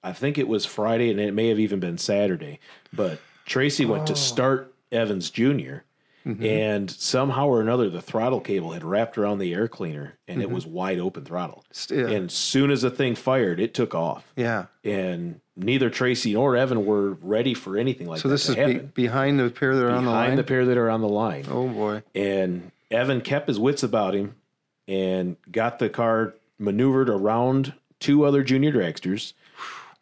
I 0.03 0.15
think 0.15 0.39
it 0.39 0.49
was 0.49 0.65
Friday, 0.65 1.11
and 1.11 1.21
it 1.21 1.35
may 1.35 1.49
have 1.49 1.59
even 1.59 1.79
been 1.79 1.99
Saturday. 1.99 2.59
But 2.91 3.21
Tracy 3.45 3.85
went 3.85 4.05
Oh. 4.05 4.07
to 4.07 4.17
start 4.17 4.73
Evans 4.93 5.31
junior 5.31 5.85
Mm-hmm. 6.27 6.45
and 6.45 6.91
somehow 6.91 7.47
or 7.47 7.63
another, 7.63 7.89
the 7.89 8.03
throttle 8.03 8.43
cable 8.43 8.73
had 8.73 8.85
wrapped 8.85 9.17
around 9.17 9.39
the 9.39 9.55
air 9.55 9.69
cleaner, 9.69 10.19
and 10.29 10.43
it 10.43 10.51
was 10.51 10.67
wide 10.67 10.99
open 10.99 11.25
throttle. 11.25 11.65
Mm-hmm. 11.73 11.99
Yeah. 11.99 12.15
And 12.15 12.31
soon 12.31 12.71
as 12.71 12.83
the 12.83 12.91
thing 12.91 13.15
fired, 13.15 13.59
it 13.59 13.73
took 13.73 13.95
off. 13.95 14.31
Yeah. 14.37 14.67
And 14.85 15.41
neither 15.57 15.89
Tracy 15.89 16.35
nor 16.35 16.57
Evan 16.57 16.85
were 16.85 17.13
ready 17.23 17.55
for 17.55 17.79
anything 17.79 18.07
like 18.07 18.21
So 18.21 18.29
that 18.29 18.37
So 18.37 18.53
this 18.53 18.59
is 18.59 18.81
be, 18.83 18.87
behind 18.93 19.41
the 19.41 19.49
pair 19.49 19.75
that 19.75 19.83
are 19.83 19.91
on 19.91 20.05
the 20.05 20.11
Behind 20.11 20.29
line. 20.33 20.37
the 20.37 20.45
pair 20.45 20.67
that 20.67 20.77
are 20.77 20.91
on 20.91 21.01
the 21.01 21.09
line 21.09 21.47
oh 21.51 21.69
boy. 21.69 22.03
and 22.15 22.71
Evan 22.91 23.23
kept 23.23 23.49
his 23.49 23.59
wits 23.59 23.83
about 23.83 24.15
him 24.15 24.35
and 24.87 25.39
got 25.51 25.79
the 25.79 25.89
car 25.89 26.35
maneuvered 26.59 27.09
around 27.09 27.73
two 27.99 28.25
other 28.27 28.43
junior 28.43 28.73
dragsters, 28.73 29.33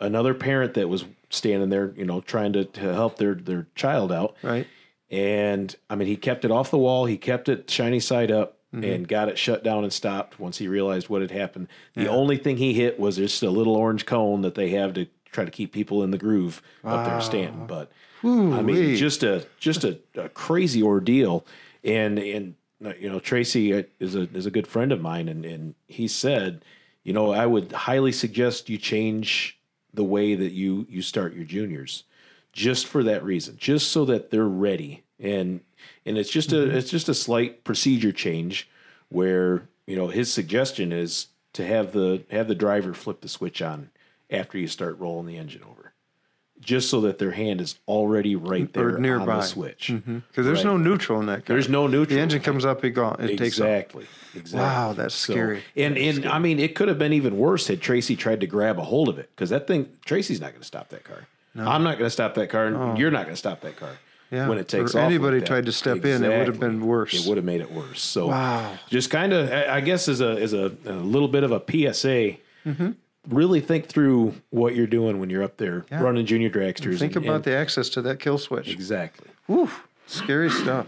another 0.01 0.35
parent 0.35 0.75
that 0.75 0.89
was 0.89 1.05
standing 1.31 1.69
there, 1.69 1.93
you 1.97 2.05
know, 2.05 2.21
trying 2.23 2.55
to, 2.55 2.65
to 2.65 2.93
help 2.93 3.19
their 3.19 3.35
their 3.35 3.69
child 3.77 4.11
out. 4.11 4.35
Right. 4.43 4.67
And 5.11 5.75
I 5.89 5.95
mean, 5.95 6.09
he 6.09 6.17
kept 6.17 6.45
it 6.45 6.51
off 6.51 6.71
the 6.71 6.79
wall, 6.79 7.07
he 7.07 7.17
kept 7.17 7.49
it 7.49 7.71
shiny 7.71 8.01
side 8.01 8.31
up. 8.31 8.55
Mm-hmm. 8.75 8.85
And 8.85 9.09
got 9.09 9.31
it 9.31 9.39
shut 9.39 9.65
down 9.65 9.83
and 9.83 9.91
stopped 9.91 10.39
once 10.39 10.59
he 10.59 10.69
realized 10.69 11.09
what 11.09 11.23
had 11.23 11.31
happened. 11.31 11.69
The 11.95 12.07
only 12.07 12.37
thing 12.37 12.59
he 12.59 12.75
hit 12.75 13.01
was 13.01 13.17
just 13.17 13.43
a 13.43 13.49
little 13.49 13.75
orange 13.75 14.05
cone 14.05 14.43
that 14.43 14.57
they 14.57 14.69
have 14.69 14.93
to 14.93 15.07
try 15.33 15.47
to 15.47 15.51
keep 15.51 15.73
people 15.73 16.03
in 16.03 16.11
the 16.11 16.19
groove 16.19 16.61
up 16.85 17.07
there 17.07 17.21
standing. 17.23 17.67
But 17.67 17.91
I 18.23 18.61
mean, 18.63 18.97
just 18.97 19.23
a 19.23 19.47
just 19.59 19.85
a, 19.85 19.99
a 20.17 20.29
crazy 20.29 20.83
ordeal. 20.83 21.47
And 21.83 22.19
and 22.19 22.55
you 22.99 23.09
know, 23.09 23.21
Tracy 23.21 23.73
is 24.01 24.15
a 24.15 24.29
is 24.35 24.47
a 24.47 24.51
good 24.51 24.67
friend 24.67 24.93
of 24.93 25.01
mine, 25.01 25.29
and 25.29 25.45
and 25.45 25.75
he 25.87 26.09
said, 26.09 26.65
you 27.05 27.13
know, 27.13 27.33
I 27.33 27.47
would 27.47 27.73
highly 27.73 28.13
suggest 28.13 28.69
you 28.69 28.79
change 28.79 29.59
the 29.95 30.05
way 30.05 30.35
that 30.35 30.53
you 30.53 30.87
you 30.89 31.03
start 31.03 31.35
your 31.35 31.45
juniors, 31.45 32.05
just 32.59 32.89
for 32.89 33.05
that 33.05 33.23
reason, 33.23 33.57
just 33.57 33.93
so 33.93 34.05
that 34.07 34.31
they're 34.31 34.45
ready. 34.45 35.05
And 35.21 35.61
and 36.05 36.19
it's 36.19 36.29
just 36.29 36.53
a 36.53 36.57
mm-hmm. 36.57 36.77
it's 36.77 36.91
just 36.91 37.09
a 37.09 37.15
slight 37.15 37.63
procedure 37.63 38.11
change, 38.11 38.69
where 39.11 39.69
you 39.87 39.95
know 39.95 40.09
his 40.09 40.33
suggestion 40.33 40.93
is 40.93 41.29
to 41.53 41.65
have 41.65 41.93
the 41.93 42.25
have 42.33 42.49
the 42.49 42.57
driver 42.57 42.95
flip 42.95 43.21
the 43.21 43.29
switch 43.29 43.63
on 43.63 43.91
after 44.29 44.59
you 44.59 44.67
start 44.67 44.99
rolling 44.99 45.27
the 45.27 45.39
engine 45.39 45.63
over 45.63 45.93
just 46.61 46.91
so 46.91 47.03
that 47.03 47.19
their 47.19 47.31
hand 47.31 47.61
is 47.61 47.79
already 47.87 48.35
right 48.35 48.73
there 48.73 48.97
Or 48.97 48.99
nearby. 48.99 49.33
on 49.33 49.39
the 49.39 49.43
switch. 49.43 49.89
Mm-hmm. 49.93 50.19
Because 50.29 50.45
there's 50.45 50.65
no 50.65 50.77
neutral 50.77 51.21
in 51.21 51.27
that 51.27 51.47
car. 51.47 51.55
There's 51.55 51.69
no 51.69 51.87
neutral. 51.87 52.17
The 52.17 52.21
engine 52.21 52.43
comes 52.43 52.65
up, 52.65 52.85
it 52.85 52.91
gone. 52.91 53.17
It 53.21 53.37
takes 53.39 53.61
off. 53.61 53.67
exactly. 53.69 54.07
Exactly. 54.35 54.59
Wow, 54.61 54.93
that's 54.93 55.15
scary. 55.15 55.63
And 55.77 55.97
and 55.97 56.27
I 56.27 56.39
mean, 56.41 56.59
it 56.59 56.75
could 56.75 56.89
have 56.89 56.99
been 56.99 57.13
even 57.13 57.39
worse 57.39 57.69
had 57.69 57.81
Tracy 57.81 58.17
tried 58.17 58.41
to 58.41 58.47
grab 58.47 58.79
a 58.79 58.83
hold 58.83 59.09
of 59.09 59.19
it 59.19 59.31
because 59.35 59.51
that 59.51 59.67
thing 59.67 59.89
Tracy's 60.05 60.41
not 60.41 60.51
going 60.51 60.61
to 60.61 60.67
stop 60.67 60.89
that 60.89 61.05
car. 61.05 61.29
I'm 61.57 61.83
not 61.83 61.99
going 61.99 62.07
to 62.07 62.11
stop 62.11 62.35
that 62.35 62.51
car, 62.51 62.67
and 62.67 62.99
you're 62.99 63.11
not 63.11 63.25
going 63.25 63.35
to 63.35 63.39
stop 63.39 63.61
that 63.63 63.77
car. 63.77 63.91
Oh. 63.93 63.97
Yeah, 64.31 64.47
When 64.47 64.59
it 64.59 64.69
takes 64.69 64.95
or 64.95 64.99
off, 64.99 65.05
anybody 65.07 65.39
that. 65.41 65.47
tried 65.47 65.65
to 65.67 65.73
step 65.73 66.05
in, 66.05 66.23
it 66.23 66.29
would 66.29 66.49
have 66.49 66.61
been 66.61 66.85
worse. 66.85 67.15
It 67.15 67.27
would 67.27 67.39
have 67.39 67.47
made 67.47 67.63
it 67.63 67.73
worse. 67.73 68.03
So, 68.03 68.27
Wow. 68.29 68.79
just 68.91 69.09
kind 69.09 69.33
of, 69.33 69.51
I 69.51 69.81
guess, 69.81 70.07
as 70.07 70.21
a 70.21 70.33
as 70.39 70.53
a, 70.53 70.71
a 70.85 70.93
little 70.93 71.29
bit 71.29 71.45
of 71.45 71.51
a 71.53 71.61
PSA, 71.61 72.37
Mm-hmm. 72.67 72.91
really 73.31 73.61
think 73.63 73.87
through 73.87 74.35
what 74.51 74.75
you're 74.75 74.87
doing 74.87 75.19
when 75.19 75.31
you're 75.31 75.43
up 75.43 75.57
there 75.57 75.87
running 75.91 76.27
junior 76.27 76.51
dragsters. 76.51 76.99
Think 76.99 77.17
and- 77.17 77.25
about 77.25 77.37
and- 77.37 77.45
the 77.45 77.57
access 77.57 77.89
to 77.91 78.03
that 78.03 78.19
kill 78.21 78.37
switch. 78.37 78.69
exactly. 78.69 79.29
Whew, 79.47 79.71
scary 80.07 80.51
stuff. 80.51 80.87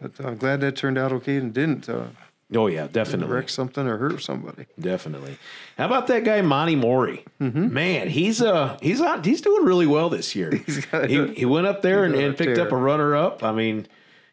But 0.00 0.18
uh, 0.20 0.26
I'm 0.28 0.36
glad 0.36 0.60
that 0.62 0.74
turned 0.74 0.98
out 0.98 1.12
okay 1.12 1.36
and 1.36 1.54
didn't 1.54 1.88
uh, 1.88 2.06
Oh 2.54 2.66
yeah, 2.68 2.86
definitely. 2.90 3.34
wreck 3.34 3.48
something 3.48 3.86
or 3.86 3.96
hurt 3.98 4.22
somebody. 4.22 4.66
Definitely. 4.78 5.38
How 5.76 5.86
about 5.86 6.06
that 6.08 6.24
guy 6.24 6.40
Monty 6.42 6.76
Mori? 6.76 7.24
Mm-hmm. 7.40 7.72
Man, 7.72 8.08
he's 8.08 8.40
uh 8.42 8.78
he's 8.80 9.00
on 9.00 9.24
he's 9.24 9.40
doing 9.40 9.64
really 9.64 9.86
well 9.86 10.08
this 10.08 10.34
year. 10.36 10.50
got 10.92 11.08
he, 11.10 11.16
a- 11.16 11.26
he 11.28 11.44
went 11.44 11.66
up 11.66 11.82
there 11.82 12.04
and, 12.04 12.14
and 12.14 12.36
picked 12.36 12.56
tear. 12.56 12.66
up 12.66 12.72
a 12.72 12.76
runner 12.76 13.16
up. 13.16 13.42
I 13.42 13.52
mean, 13.52 13.86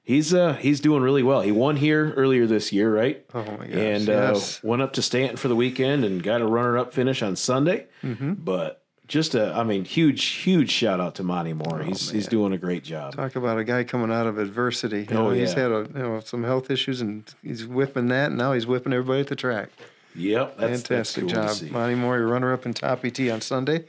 he's 0.03 0.33
uh 0.33 0.53
he's 0.53 0.79
doing 0.79 1.01
really 1.03 1.23
well. 1.23 1.41
He 1.41 1.51
won 1.51 1.75
here 1.77 2.11
earlier 2.13 2.45
this 2.47 2.71
year, 2.71 2.93
right? 2.93 3.25
Oh, 3.33 3.43
my 3.43 3.65
gosh, 3.67 3.75
And 3.75 4.07
yes. 4.07 4.57
uh, 4.63 4.67
went 4.67 4.81
up 4.81 4.93
to 4.93 5.01
Stanton 5.01 5.37
for 5.37 5.47
the 5.47 5.55
weekend 5.55 6.03
and 6.05 6.21
got 6.21 6.41
a 6.41 6.45
runner 6.45 6.77
up 6.77 6.93
finish 6.93 7.21
on 7.21 7.35
Sunday. 7.35 7.87
Mm-hmm. 8.03 8.33
But 8.33 8.80
just 9.11 9.35
a 9.35 9.53
I 9.53 9.63
mean, 9.63 9.83
huge 9.85 10.23
huge 10.25 10.71
shout 10.71 10.99
out 11.01 11.15
to 11.15 11.23
Monty 11.23 11.51
Oh, 11.51 11.55
Mori. 11.55 11.85
he's 11.85 12.09
he's 12.09 12.27
doing 12.27 12.53
a 12.53 12.57
great 12.57 12.83
job. 12.83 13.13
Talk 13.15 13.35
about 13.35 13.59
a 13.59 13.63
guy 13.63 13.83
coming 13.83 14.09
out 14.11 14.25
of 14.25 14.37
adversity. 14.39 15.01
You 15.09 15.17
Oh, 15.17 15.23
know, 15.25 15.29
He's 15.31 15.53
had 15.53 15.71
a, 15.71 15.85
you 15.93 15.99
know, 15.99 16.19
some 16.21 16.43
health 16.43 16.71
issues 16.71 17.01
and 17.01 17.23
he's 17.43 17.67
whipping 17.67 18.07
that, 18.07 18.27
and 18.29 18.37
now 18.37 18.53
he's 18.53 18.65
whipping 18.65 18.93
everybody 18.93 19.19
at 19.19 19.27
the 19.27 19.35
track. 19.35 19.69
Yep, 20.15 20.57
that's 20.57 20.81
Fantastic 20.83 21.27
that's 21.27 21.59
cool 21.59 21.67
job. 21.67 21.71
Monty 21.73 21.95
Mori, 21.95 22.21
runner 22.21 22.53
up 22.53 22.65
in 22.65 22.73
top 22.73 23.03
ET 23.05 23.19
on 23.29 23.41
Sunday. 23.41 23.85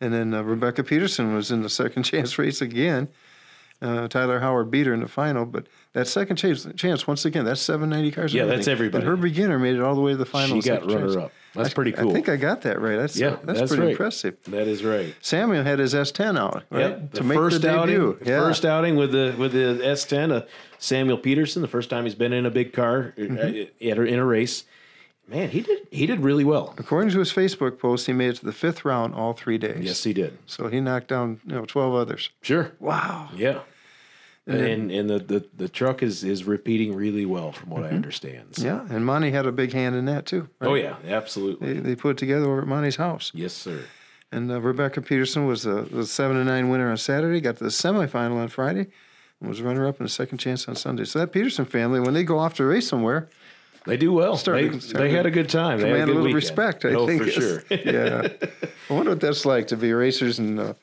And 0.00 0.14
then 0.14 0.32
uh, 0.32 0.42
Rebecca 0.42 0.82
Peterson 0.82 1.34
was 1.34 1.50
in 1.50 1.62
the 1.62 1.68
second 1.68 2.02
chance 2.10 2.38
race 2.38 2.60
again. 2.62 3.08
Uh, 3.82 4.08
Tyler 4.08 4.40
Howard 4.40 4.70
beat 4.70 4.86
her 4.86 4.92
in 4.92 5.00
the 5.00 5.08
final, 5.08 5.46
but 5.46 5.66
that 5.94 6.06
second 6.06 6.36
chance, 6.36 6.66
chance 6.76 7.06
once 7.06 7.24
again, 7.24 7.46
that's 7.46 7.62
790 7.62 8.14
cars. 8.14 8.34
Yeah, 8.34 8.44
that's 8.44 8.68
everybody. 8.68 9.02
And 9.02 9.08
her 9.08 9.16
beginner 9.16 9.58
made 9.58 9.74
it 9.76 9.80
all 9.80 9.94
the 9.94 10.02
way 10.02 10.12
to 10.12 10.18
the 10.18 10.26
final. 10.26 10.60
She 10.60 10.68
got 10.68 10.82
second 10.82 10.88
chance. 10.90 11.14
runner 11.14 11.20
up. 11.26 11.32
That's 11.54 11.70
I- 11.70 11.72
pretty 11.72 11.92
cool. 11.92 12.10
I 12.10 12.12
think 12.12 12.28
I 12.28 12.36
got 12.36 12.60
that 12.62 12.78
right. 12.80 12.96
That's, 12.96 13.16
yeah, 13.16 13.36
that's, 13.42 13.58
that's 13.60 13.70
pretty 13.70 13.82
right. 13.84 13.90
impressive. 13.92 14.36
That 14.48 14.68
is 14.68 14.84
right. 14.84 15.14
Samuel 15.22 15.64
had 15.64 15.78
his 15.78 15.94
S10 15.94 16.38
out, 16.38 16.62
right? 16.70 16.80
Yep, 16.80 17.12
to 17.12 17.18
the 17.20 17.24
make 17.24 17.38
first 17.38 17.62
the 17.62 17.70
outing, 17.70 17.94
debut. 17.94 18.18
yeah. 18.24 18.38
first 18.40 18.64
outing 18.66 18.96
with 18.96 19.12
the 19.12 19.34
with 19.38 19.52
the 19.52 19.80
S10, 19.82 20.30
uh, 20.30 20.42
Samuel 20.78 21.16
Peterson, 21.18 21.62
the 21.62 21.68
first 21.68 21.88
time 21.90 22.04
he's 22.04 22.14
been 22.14 22.32
in 22.34 22.44
a 22.46 22.50
big 22.50 22.72
car 22.74 23.14
uh, 23.16 23.20
Mm-hmm. 23.20 23.36
a- 23.80 24.02
in 24.04 24.18
a 24.18 24.24
race. 24.24 24.64
Man, 25.30 25.48
he 25.50 25.60
did 25.60 25.86
he 25.90 26.06
did 26.06 26.20
really 26.20 26.44
well. 26.44 26.74
According 26.78 27.10
to 27.12 27.18
his 27.20 27.32
Facebook 27.32 27.78
post, 27.78 28.06
he 28.06 28.12
made 28.12 28.30
it 28.30 28.36
to 28.36 28.44
the 28.46 28.52
fifth 28.52 28.84
round 28.84 29.14
all 29.14 29.32
three 29.32 29.58
days. 29.58 29.84
Yes, 29.84 30.02
he 30.04 30.12
did. 30.12 30.36
So 30.46 30.68
he 30.68 30.80
knocked 30.80 31.08
down 31.08 31.40
you 31.46 31.54
know 31.54 31.64
12 31.64 31.94
others. 31.94 32.30
Sure. 32.42 32.72
Wow. 32.80 33.28
Yeah. 33.36 33.60
And 34.46 34.90
and 34.90 35.08
the, 35.08 35.18
the, 35.20 35.44
the 35.56 35.68
truck 35.68 36.02
is 36.02 36.24
is 36.24 36.44
repeating 36.44 36.96
really 36.96 37.24
well 37.26 37.52
from 37.52 37.70
what 37.70 37.84
I 37.84 37.90
understand. 37.90 38.56
So- 38.56 38.62
Mm-hmm. 38.64 38.88
Yeah, 38.90 38.96
and 38.96 39.06
Monty 39.06 39.30
had 39.30 39.46
a 39.46 39.52
big 39.52 39.72
hand 39.72 39.94
in 39.94 40.06
that 40.06 40.26
too. 40.26 40.48
right? 40.58 40.68
Oh 40.68 40.74
yeah, 40.74 40.96
absolutely. 41.06 41.74
They, 41.74 41.80
they 41.80 41.94
put 41.94 42.10
it 42.12 42.18
together 42.18 42.46
over 42.46 42.62
at 42.62 42.66
Monty's 42.66 42.96
house. 42.96 43.30
Yes, 43.34 43.52
sir. 43.52 43.84
And 44.32 44.50
uh, 44.50 44.60
Rebecca 44.60 45.02
Peterson 45.02 45.46
was 45.46 45.62
the, 45.64 45.82
the 45.82 46.04
seven 46.06 46.36
and 46.36 46.46
nine 46.46 46.68
winner 46.68 46.90
on 46.90 46.96
Saturday. 46.96 47.40
Got 47.40 47.58
to 47.58 47.64
the 47.64 47.70
semifinal 47.70 48.36
on 48.38 48.48
Friday. 48.48 48.88
was 49.40 49.60
runner 49.62 49.86
up 49.86 49.98
in 50.00 50.04
the 50.04 50.10
second 50.10 50.38
chance 50.38 50.66
on 50.68 50.74
Sunday. 50.76 51.04
So 51.04 51.18
that 51.20 51.28
Peterson 51.32 51.64
family, 51.64 52.00
when 52.00 52.14
they 52.14 52.24
go 52.24 52.38
off 52.38 52.54
to 52.54 52.64
race 52.64 52.88
somewhere, 52.88 53.28
They 53.86 53.96
do 53.96 54.12
well. 54.12 54.36
Started- 54.36 54.74
they, 54.74 54.78
started 54.78 55.10
they 55.10 55.16
had 55.16 55.26
a 55.26 55.30
good 55.30 55.48
time. 55.48 55.80
They 55.80 55.90
had 55.90 56.02
a 56.02 56.06
little 56.06 56.22
weekend. 56.22 56.34
respect. 56.34 56.84
I 56.84 56.90
oh, 56.90 57.06
think 57.06 57.22
for 57.22 57.30
sure. 57.30 57.62
yeah, 57.70 58.28
I 58.88 58.92
wonder 58.92 59.12
what 59.12 59.20
that's 59.20 59.46
like 59.46 59.68
to 59.68 59.76
be 59.76 59.92
racers 59.92 60.38
and. 60.38 60.60
Uh, 60.60 60.74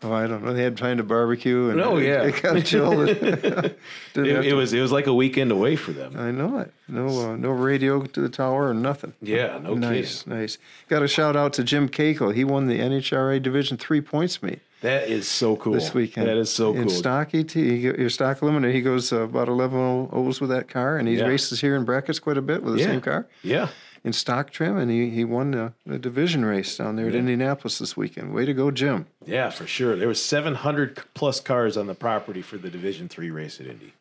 Oh, 0.00 0.12
I 0.12 0.28
don't 0.28 0.44
know. 0.44 0.52
They 0.54 0.62
had 0.62 0.76
time 0.76 0.98
to 0.98 1.02
barbecue 1.02 1.70
and 1.70 1.80
Oh, 1.80 1.96
yeah. 1.96 2.22
they 2.22 2.30
got 2.40 2.64
chilled. 2.64 3.08
It, 3.08 3.76
it 4.14 4.54
was 4.54 4.72
it 4.72 4.80
was 4.80 4.92
like 4.92 5.06
a 5.08 5.14
weekend 5.14 5.50
away 5.50 5.74
for 5.76 5.92
them. 5.92 6.16
I 6.16 6.30
know 6.30 6.58
it. 6.58 6.72
No, 6.88 7.06
uh, 7.32 7.36
no 7.36 7.50
radio 7.50 8.02
to 8.02 8.20
the 8.20 8.28
tower 8.28 8.68
or 8.70 8.74
nothing. 8.74 9.12
Yeah, 9.20 9.58
no 9.58 9.74
nice, 9.74 10.22
kidding. 10.22 10.38
nice. 10.40 10.58
Got 10.88 11.02
a 11.02 11.08
shout 11.08 11.36
out 11.36 11.52
to 11.54 11.64
Jim 11.64 11.88
Cagle. 11.88 12.34
He 12.34 12.44
won 12.44 12.66
the 12.68 12.78
NHRA 12.78 13.42
Division 13.42 13.76
Three 13.76 14.00
points 14.00 14.42
meet 14.42 14.60
That 14.82 15.08
is 15.08 15.26
so 15.28 15.56
cool. 15.56 15.72
this 15.72 15.92
weekend. 15.92 16.28
That 16.28 16.36
is 16.36 16.52
so 16.52 16.72
cool. 16.72 16.82
In 16.82 16.88
stock 16.88 17.34
ET, 17.34 17.54
your 17.56 18.08
stock 18.10 18.38
eliminator. 18.38 18.72
He 18.72 18.80
goes 18.82 19.12
uh, 19.12 19.22
about 19.22 19.48
eleven 19.48 20.08
O's 20.12 20.40
with 20.40 20.50
that 20.50 20.68
car, 20.68 20.96
and 20.96 21.08
he 21.08 21.16
Yeah. 21.18 21.24
races 21.26 21.60
here 21.60 21.74
in 21.76 21.84
brackets 21.84 22.20
quite 22.20 22.38
a 22.38 22.42
bit 22.42 22.62
with 22.62 22.74
the 22.74 22.80
Yeah. 22.80 22.86
same 22.86 23.00
car 23.00 23.26
Yeah. 23.42 23.68
In 24.04 24.12
stock 24.12 24.50
trim, 24.50 24.76
and 24.76 24.90
he, 24.90 25.10
he 25.10 25.24
won 25.24 25.72
the, 25.86 25.98
division 25.98 26.44
race 26.44 26.76
down 26.76 26.96
there 26.96 27.08
at 27.08 27.14
Indianapolis 27.14 27.78
this 27.78 27.96
weekend. 27.96 28.32
Way 28.34 28.44
to 28.46 28.54
go, 28.54 28.70
Jim! 28.70 29.06
Yeah, 29.26 29.50
for 29.50 29.66
sure. 29.66 29.96
There 29.96 30.08
was 30.08 30.22
700 30.24 31.00
plus 31.14 31.40
cars 31.40 31.76
on 31.76 31.86
the 31.86 31.94
property 31.94 32.42
for 32.42 32.56
the 32.58 32.70
Division 32.70 33.08
Three 33.08 33.30
race 33.30 33.60
at 33.60 33.66
Indy. 33.66 33.92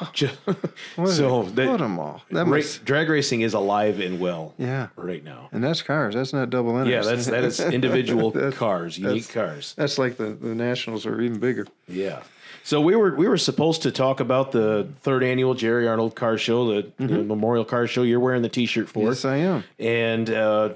Ju- 0.12 0.28
so 1.06 1.42
Put 1.42 1.56
that, 1.56 1.80
'em 1.80 1.98
all. 1.98 2.22
That 2.30 2.44
ra- 2.46 2.56
must, 2.58 2.84
drag 2.84 3.08
racing 3.08 3.40
is 3.40 3.54
alive 3.54 3.98
and 3.98 4.20
well 4.20 4.54
yeah. 4.56 4.88
right 4.94 5.24
now. 5.24 5.48
And 5.52 5.64
that's 5.64 5.82
cars. 5.82 6.14
That's 6.14 6.32
not 6.32 6.48
double 6.50 6.78
enters. 6.78 6.92
Yeah, 6.92 7.02
that's 7.02 7.26
that 7.26 7.42
is 7.44 7.58
individual 7.78 8.30
That's- 8.30 8.54
cars, 8.56 8.98
unique 8.98 9.26
that's- 9.26 9.34
cars. 9.34 9.74
That's 9.76 9.98
like 9.98 10.16
the, 10.16 10.30
the 10.30 10.54
nationals 10.54 11.06
are 11.06 11.20
even 11.20 11.40
bigger. 11.40 11.66
Yeah. 11.88 12.22
So 12.62 12.80
we 12.80 12.94
were 12.94 13.14
we 13.16 13.26
were 13.28 13.38
supposed 13.38 13.82
to 13.82 13.90
talk 13.90 14.20
about 14.20 14.52
the 14.52 14.88
third 15.00 15.22
annual 15.24 15.54
Jerry 15.54 15.88
Arnold 15.88 16.14
Car 16.14 16.36
Show, 16.38 16.66
the, 16.82 16.92
the 16.98 17.24
Memorial 17.24 17.64
Car 17.64 17.86
Show. 17.86 18.02
You're 18.02 18.20
wearing 18.20 18.42
the 18.42 18.48
T-shirt 18.48 18.88
for, 18.88 19.08
Yes, 19.08 19.24
I 19.24 19.36
am. 19.38 19.64
and 19.78 20.28
uh, 20.30 20.70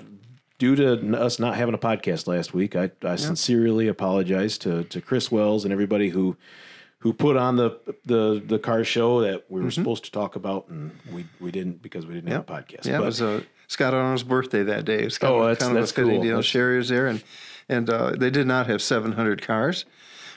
due 0.58 0.74
to 0.76 1.18
us 1.20 1.38
not 1.38 1.56
having 1.56 1.74
a 1.74 1.78
podcast 1.78 2.26
last 2.26 2.54
week, 2.54 2.74
I, 2.74 2.90
I 3.02 3.16
sincerely 3.16 3.88
apologize 3.88 4.58
to 4.58 4.84
to 4.84 5.00
Chris 5.00 5.30
Wells 5.30 5.64
and 5.64 5.72
everybody 5.72 6.08
who 6.08 6.36
who 6.98 7.12
put 7.12 7.36
on 7.36 7.56
the 7.56 7.78
the 8.06 8.42
the 8.44 8.58
car 8.58 8.82
show 8.82 9.20
that 9.20 9.44
we 9.50 9.60
were 9.60 9.70
supposed 9.70 10.04
to 10.06 10.10
talk 10.10 10.36
about, 10.36 10.68
and 10.68 10.90
we 11.12 11.26
we 11.38 11.50
didn't 11.50 11.82
because 11.82 12.06
we 12.06 12.14
didn't 12.14 12.30
have 12.30 12.48
a 12.48 12.52
podcast. 12.52 12.86
Yeah, 12.86 12.96
But- 12.98 13.02
it 13.02 13.06
was 13.06 13.22
uh, 13.22 13.40
Scott 13.68 13.92
Arnold's 13.94 14.22
birthday 14.24 14.62
that 14.64 14.84
day. 14.84 15.00
It's 15.00 15.18
kind 15.18 15.32
Oh, 15.32 15.38
of, 15.42 15.48
that's- 15.48 15.58
kind 15.66 15.76
of 15.78 15.84
a 15.88 15.92
cool. 15.92 16.22
deal. 16.22 16.30
That's- 16.36 16.44
Sherry 16.46 16.78
was 16.78 16.88
there, 16.88 17.06
and 17.06 17.22
and 17.68 17.88
uh, 17.90 18.10
they 18.16 18.30
did 18.30 18.46
not 18.46 18.66
have 18.68 18.80
700 18.82 19.42
cars, 19.42 19.84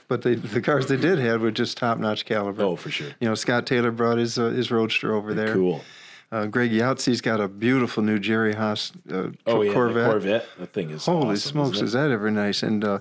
but 0.08 0.22
they, 0.22 0.36
the 0.36 0.62
cars 0.62 0.88
they 0.88 0.98
did 0.98 1.20
have 1.20 1.42
were 1.42 1.52
just 1.52 1.78
top 1.78 1.98
notch 2.00 2.26
caliber. 2.26 2.64
oh, 2.64 2.76
for 2.76 2.90
sure. 2.90 3.10
You 3.20 3.28
know, 3.30 3.36
Scott 3.36 3.66
Taylor 3.66 3.92
brought 3.92 4.18
his 4.18 4.38
uh, 4.40 4.46
his 4.50 4.72
Roadster 4.72 5.14
over 5.14 5.34
there. 5.34 5.54
Cool. 5.54 5.82
Uh, 6.32 6.46
Greg 6.46 6.72
Yautzy's 6.72 7.22
got 7.22 7.40
a 7.40 7.48
beautiful 7.48 8.04
new 8.04 8.20
Jerry 8.20 8.54
Haas 8.54 8.92
uh, 9.12 9.30
Oh 9.46 9.62
yeah, 9.62 9.72
Corvette. 9.74 10.06
the 10.06 10.12
Corvette. 10.12 10.48
That 10.60 10.74
thing 10.74 10.90
is 10.90 11.06
Holy 11.06 11.30
awesome, 11.36 11.52
smokes, 11.52 11.80
is 11.82 11.94
that 11.94 12.12
ever 12.12 12.30
nice? 12.30 12.64
And 12.64 12.84
uh, 12.84 13.00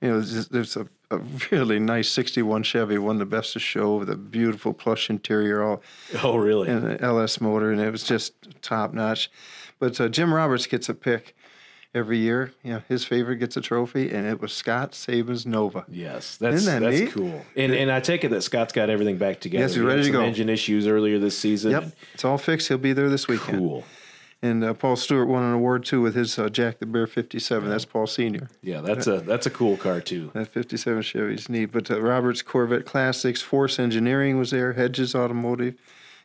you 0.00 0.08
know, 0.08 0.20
there's, 0.20 0.48
there's 0.48 0.76
a, 0.76 0.86
a 1.10 1.18
really 1.50 1.78
nice 1.78 2.08
'61 2.08 2.62
Chevy, 2.62 2.96
one 2.98 3.16
of 3.16 3.20
the 3.20 3.26
best 3.36 3.52
to 3.52 3.58
show, 3.58 3.96
with 3.96 4.08
a 4.08 4.16
beautiful 4.16 4.72
plush 4.72 5.10
interior, 5.10 5.62
all 5.62 5.82
Oh 6.22 6.36
really? 6.36 6.68
and 6.70 6.84
an 6.86 7.00
LS 7.04 7.40
motor, 7.40 7.70
and 7.70 7.80
it 7.82 7.90
was 7.90 8.02
just 8.04 8.32
top 8.62 8.94
notch. 8.94 9.30
But 9.78 10.00
uh, 10.00 10.08
Jim 10.08 10.32
Roberts 10.32 10.66
gets 10.66 10.88
a 10.88 10.94
pick 10.94 11.36
every 11.94 12.18
year. 12.18 12.52
You 12.62 12.74
know, 12.74 12.82
his 12.88 13.04
favorite 13.04 13.36
gets 13.36 13.56
a 13.56 13.60
trophy, 13.60 14.10
and 14.10 14.26
it 14.26 14.40
was 14.40 14.52
Scott 14.52 14.92
Saban's 14.92 15.46
Nova. 15.46 15.84
Yes, 15.88 16.36
that's 16.36 16.64
that 16.66 16.80
that's 16.80 17.00
neat? 17.00 17.12
cool. 17.12 17.42
And 17.56 17.72
and 17.72 17.90
I 17.90 18.00
take 18.00 18.24
it 18.24 18.28
that 18.30 18.42
Scott's 18.42 18.72
got 18.72 18.90
everything 18.90 19.16
back 19.18 19.40
together. 19.40 19.62
Yes, 19.64 19.74
he's 19.74 19.82
ready 19.84 20.00
to 20.02 20.04
some 20.06 20.12
go. 20.12 20.22
Engine 20.22 20.48
issues 20.48 20.86
earlier 20.86 21.18
this 21.18 21.38
season. 21.38 21.70
Yep, 21.72 21.92
it's 22.14 22.24
all 22.24 22.38
fixed. 22.38 22.68
He'll 22.68 22.78
be 22.78 22.92
there 22.92 23.08
this 23.08 23.28
weekend. 23.28 23.58
Cool. 23.58 23.84
And 24.42 24.62
uh, 24.62 24.74
Paul 24.74 24.96
Stewart 24.96 25.26
won 25.26 25.42
an 25.42 25.54
award 25.54 25.86
too 25.86 26.02
with 26.02 26.14
his 26.14 26.38
uh, 26.38 26.50
Jack 26.50 26.78
the 26.78 26.84
Bear 26.84 27.06
57. 27.06 27.66
That's 27.66 27.86
Paul 27.86 28.06
Senior. 28.06 28.50
Yeah, 28.62 28.82
that's 28.82 29.06
a 29.06 29.20
that's 29.20 29.46
a 29.46 29.50
cool 29.50 29.78
car 29.78 30.02
too. 30.02 30.30
That 30.34 30.48
57 30.48 31.00
Chevy's 31.02 31.48
neat. 31.48 31.66
But 31.72 31.90
uh, 31.90 31.98
Roberts 32.02 32.42
Corvette 32.42 32.84
Classics, 32.84 33.40
Force 33.40 33.78
Engineering 33.78 34.36
was 34.38 34.50
there, 34.50 34.74
Hedges 34.74 35.14
Automotive, 35.14 35.76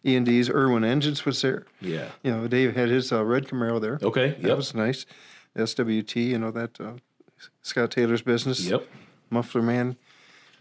E&D's, 0.03 0.49
Irwin 0.49 0.83
Engines 0.83 1.23
was 1.23 1.41
there. 1.41 1.65
Yeah. 1.79 2.09
You 2.23 2.31
know, 2.31 2.47
Dave 2.49 2.75
had 2.75 2.89
his 2.89 3.13
uh, 3.13 3.23
red 3.23 3.47
Camaro 3.47 3.79
there. 3.79 3.99
Okay. 4.03 4.31
That 4.31 4.43
Yep. 4.49 4.57
was 4.57 4.75
nice. 4.75 5.05
SWT, 5.65 6.15
you 6.15 6.37
know, 6.39 6.51
that 6.51 6.79
uh, 6.79 6.93
Scott 7.61 7.91
Taylor's 7.91 8.21
business. 8.21 8.61
Yep. 8.65 8.87
Muffler 9.29 9.61
Man. 9.61 9.95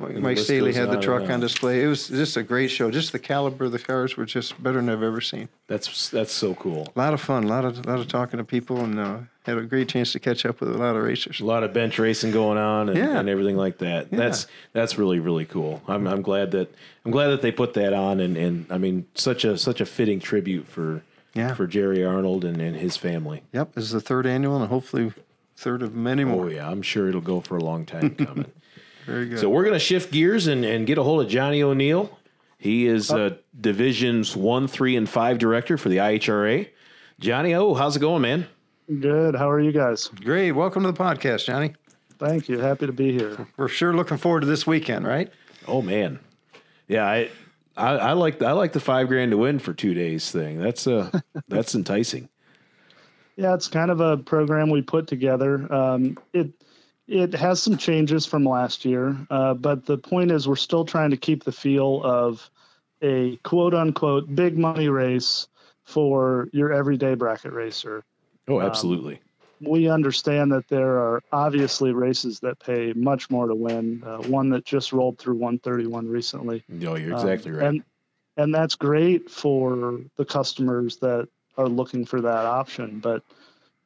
Mike 0.01 0.15
Mike 0.17 0.39
Staley 0.39 0.73
had 0.73 0.93
the 0.93 1.01
truck 1.01 1.23
and 1.23 1.33
on 1.33 1.41
display. 1.41 1.83
It 1.83 1.89
was 1.89 2.07
just 2.07 2.37
a 2.37 2.43
great 2.45 2.71
show. 2.71 2.89
Just 2.89 3.11
the 3.11 3.19
caliber 3.19 3.65
of 3.65 3.73
the 3.73 3.81
cars 3.81 4.17
were 4.17 4.27
just 4.27 4.63
better 4.63 4.77
than 4.77 4.89
I've 4.89 5.03
ever 5.03 5.21
seen. 5.21 5.49
That's 5.67 6.11
that's 6.11 6.33
so 6.33 6.55
cool. 6.55 6.93
A 6.95 6.99
lot 6.99 7.15
of 7.15 7.21
fun, 7.21 7.43
a 7.43 7.49
lot 7.49 7.65
of 7.65 7.85
lot 7.85 7.99
of 7.99 8.07
talking 8.07 8.39
to 8.39 8.45
people, 8.45 8.79
and 8.85 9.01
uh, 9.01 9.19
had 9.45 9.59
a 9.59 9.63
great 9.63 9.89
chance 9.89 10.13
to 10.13 10.21
catch 10.21 10.47
up 10.47 10.61
with 10.61 10.71
a 10.73 10.79
lot 10.79 10.95
of 10.95 11.03
racers. 11.03 11.41
A 11.41 11.45
lot 11.45 11.65
of 11.65 11.73
bench 11.73 11.99
racing 11.99 12.31
going 12.31 12.59
on 12.59 12.91
and, 12.91 12.97
Yeah. 12.97 13.19
and 13.19 13.29
everything 13.29 13.57
like 13.57 13.79
that. 13.79 14.09
That's 14.13 14.47
that's 14.73 14.99
really 14.99 15.19
really 15.19 15.47
cool. 15.47 15.83
I'm 15.89 16.07
I'm 16.07 16.23
glad 16.23 16.53
that 16.53 16.73
I'm 17.05 17.11
glad 17.11 17.29
that 17.29 17.43
they 17.43 17.51
put 17.51 17.75
that 17.75 17.93
on 17.93 18.21
and, 18.21 18.37
and 18.37 18.67
I 18.71 18.79
mean 18.79 19.05
such 19.17 19.45
a 19.45 19.59
such 19.59 19.81
a 19.81 19.87
fitting 19.87 20.21
tribute 20.21 20.69
for 20.69 21.03
Yeah. 21.39 21.55
for 21.55 21.67
Jerry 21.67 22.05
Arnold 22.05 22.45
and, 22.45 22.61
and 22.61 22.77
his 22.77 22.97
family. 22.97 23.43
Yep, 23.53 23.75
this 23.75 23.85
is 23.85 23.93
the 23.93 24.01
third 24.01 24.27
annual, 24.27 24.57
and 24.57 24.69
hopefully 24.69 25.13
third 25.57 25.83
of 25.83 25.95
many 25.95 26.25
more. 26.25 26.47
Oh 26.47 26.49
yeah, 26.49 26.69
I'm 26.69 26.83
sure 26.83 27.09
it'll 27.09 27.21
go 27.21 27.41
for 27.41 27.57
a 27.57 27.63
long 27.63 27.87
time 27.87 28.15
coming. 28.15 28.51
Very 29.07 29.29
good. 29.29 29.39
So 29.39 29.49
we're 29.49 29.63
going 29.63 29.75
to 29.75 29.79
shift 29.79 30.13
gears 30.13 30.47
and, 30.49 30.65
and 30.65 30.87
get 30.87 30.99
a 30.99 31.03
hold 31.03 31.23
of 31.23 31.29
Johnny 31.29 31.63
O'Neil. 31.63 32.19
He 32.59 32.87
is 32.87 33.11
uh, 33.11 33.37
Divisions 33.59 34.37
1, 34.37 34.69
3, 34.69 34.97
and 34.97 35.09
5 35.09 35.39
director 35.39 35.79
for 35.79 35.89
the 35.89 35.99
IHRA. 35.99 36.69
Johnny 37.21 37.55
O, 37.55 37.75
how's 37.75 37.97
it 37.97 38.01
going, 38.01 38.23
man? 38.23 38.47
Good. 39.01 39.35
How 39.35 39.49
are 39.49 39.61
you 39.61 39.73
guys? 39.73 40.09
Great. 40.09 40.53
Welcome 40.53 40.83
to 40.83 40.93
the 40.93 40.99
podcast, 40.99 41.45
Johnny. 41.47 41.75
Thank 42.19 42.49
you. 42.49 42.59
Happy 42.59 42.87
to 42.87 42.93
be 42.93 43.13
here. 43.13 43.47
We're 43.57 43.69
sure 43.69 43.95
looking 43.95 44.17
forward 44.17 44.41
to 44.41 44.47
this 44.47 44.67
weekend, 44.67 45.07
right? 45.07 45.33
Oh, 45.67 45.83
man. 45.83 46.19
Yeah, 46.89 47.05
I, 47.05 47.31
I, 47.79 47.97
I 47.97 48.13
like 48.13 48.43
I 48.43 48.53
like 48.53 48.73
the 48.73 48.81
five 48.81 49.09
grand 49.09 49.31
to 49.31 49.37
win 49.37 49.59
for 49.59 49.73
two 49.73 49.95
days 49.95 50.31
thing. 50.31 50.61
That's 50.61 50.87
uh 50.87 51.21
that's 51.49 51.75
enticing. 51.75 52.29
Yeah, 53.37 53.55
it's 53.55 53.69
kind 53.69 53.91
of 53.91 54.01
a 54.01 54.17
program 54.17 54.69
we 54.71 54.83
put 54.83 55.07
together. 55.07 55.73
Um, 55.73 56.19
it 56.33 56.51
it 57.07 57.33
has 57.35 57.63
some 57.63 57.79
changes 57.79 58.27
from 58.27 58.45
last 58.45 58.85
year, 58.85 59.17
uh, 59.31 59.55
but 59.55 59.87
the 59.87 59.97
point 59.97 60.31
is 60.31 60.49
we're 60.49 60.57
still 60.57 60.85
trying 60.85 61.11
to 61.11 61.17
keep 61.17 61.45
the 61.45 61.53
feel 61.53 62.03
of 62.05 62.51
a 63.01 63.37
quote 63.45 63.75
unquote 63.75 64.35
big 64.35 64.59
money 64.59 64.89
race 64.89 65.47
for 65.85 66.49
your 66.53 66.73
everyday 66.73 67.15
bracket 67.15 67.53
racer. 67.53 68.05
Oh, 68.49 68.61
absolutely. 68.61 69.21
We 69.61 69.89
understand 69.89 70.53
that 70.53 70.69
there 70.69 70.99
are 70.99 71.23
obviously 71.33 71.93
races 71.93 72.41
that 72.41 72.59
pay 72.59 72.93
much 72.95 73.31
more 73.31 73.47
to 73.47 73.55
win. 73.55 74.03
Uh, 74.05 74.19
one 74.23 74.51
that 74.51 74.65
just 74.65 74.93
rolled 74.93 75.19
through 75.19 75.35
131 75.37 76.09
recently. 76.09 76.65
no, 76.69 76.97
you're 76.97 77.15
Um, 77.15 77.21
exactly 77.21 77.53
right. 77.53 77.67
And 77.67 77.83
and 78.37 78.55
that's 78.55 78.77
great 78.77 79.29
for 79.29 80.01
the 80.17 80.25
customers 80.25 80.99
that 80.99 81.29
are 81.57 81.69
looking 81.69 82.05
for 82.05 82.21
that 82.21 82.47
option. 82.47 83.01
But 83.01 83.23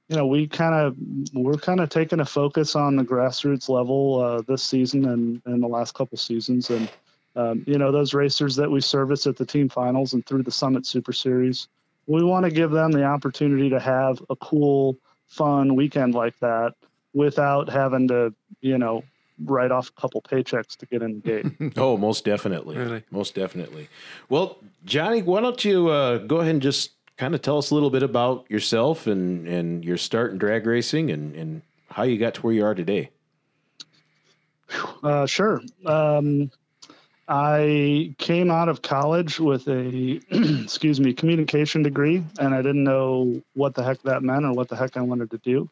you 0.08 0.16
know, 0.16 0.26
we 0.26 0.46
kind 0.46 0.74
of 0.74 0.96
we're 1.32 1.54
kind 1.54 1.80
of 1.80 1.88
taking 1.88 2.20
a 2.20 2.24
focus 2.24 2.76
on 2.76 2.96
the 2.96 3.04
grassroots 3.04 3.68
level 3.68 4.20
uh, 4.20 4.42
this 4.42 4.62
season 4.62 5.08
and 5.08 5.42
and 5.46 5.62
the 5.62 5.66
last 5.66 5.94
couple 5.94 6.18
seasons, 6.18 6.68
and 6.68 6.90
um, 7.34 7.64
you 7.66 7.78
know 7.78 7.90
those 7.90 8.12
racers 8.12 8.56
that 8.56 8.70
we 8.70 8.82
service 8.82 9.26
at 9.26 9.36
the 9.36 9.46
team 9.46 9.70
finals 9.70 10.12
and 10.12 10.26
through 10.26 10.42
the 10.42 10.50
Summit 10.50 10.86
Super 10.86 11.14
Series. 11.14 11.68
We 12.06 12.22
want 12.22 12.44
to 12.44 12.50
give 12.50 12.72
them 12.72 12.90
the 12.90 13.04
opportunity 13.04 13.70
to 13.70 13.80
have 13.80 14.22
a 14.28 14.36
cool, 14.36 14.98
fun 15.32 15.74
weekend 15.74 16.14
like 16.14 16.38
that 16.40 16.74
without 17.14 17.68
having 17.68 18.08
to, 18.08 18.34
you 18.60 18.76
know, 18.76 19.02
write 19.44 19.70
off 19.70 19.88
a 19.88 20.00
couple 20.00 20.20
paychecks 20.20 20.76
to 20.76 20.86
get 20.86 21.02
in 21.02 21.20
the 21.20 21.42
gate. 21.42 21.72
oh, 21.76 21.96
most 21.96 22.24
definitely. 22.24 22.76
Really? 22.76 23.02
Most 23.10 23.34
definitely. 23.34 23.88
Well, 24.28 24.58
Johnny, 24.84 25.22
why 25.22 25.40
don't 25.40 25.64
you 25.64 25.88
uh, 25.88 26.18
go 26.18 26.36
ahead 26.36 26.52
and 26.52 26.62
just 26.62 26.92
kind 27.16 27.34
of 27.34 27.42
tell 27.42 27.58
us 27.58 27.70
a 27.70 27.74
little 27.74 27.90
bit 27.90 28.02
about 28.02 28.50
yourself 28.50 29.06
and, 29.06 29.46
and 29.48 29.84
your 29.84 29.96
start 29.96 30.32
in 30.32 30.38
drag 30.38 30.66
racing 30.66 31.10
and, 31.10 31.34
and 31.34 31.62
how 31.90 32.02
you 32.02 32.18
got 32.18 32.34
to 32.34 32.42
where 32.42 32.52
you 32.52 32.64
are 32.64 32.74
today. 32.74 33.10
Uh, 35.02 35.26
sure. 35.26 35.62
Um, 35.86 36.50
I 37.28 38.14
came 38.18 38.50
out 38.50 38.68
of 38.68 38.82
college 38.82 39.38
with 39.38 39.68
a, 39.68 40.20
excuse 40.30 41.00
me, 41.00 41.12
communication 41.12 41.82
degree, 41.82 42.22
and 42.38 42.54
I 42.54 42.62
didn't 42.62 42.84
know 42.84 43.42
what 43.54 43.74
the 43.74 43.82
heck 43.82 44.02
that 44.02 44.22
meant 44.22 44.44
or 44.44 44.52
what 44.52 44.68
the 44.68 44.76
heck 44.76 44.96
I 44.96 45.02
wanted 45.02 45.30
to 45.30 45.38
do. 45.38 45.70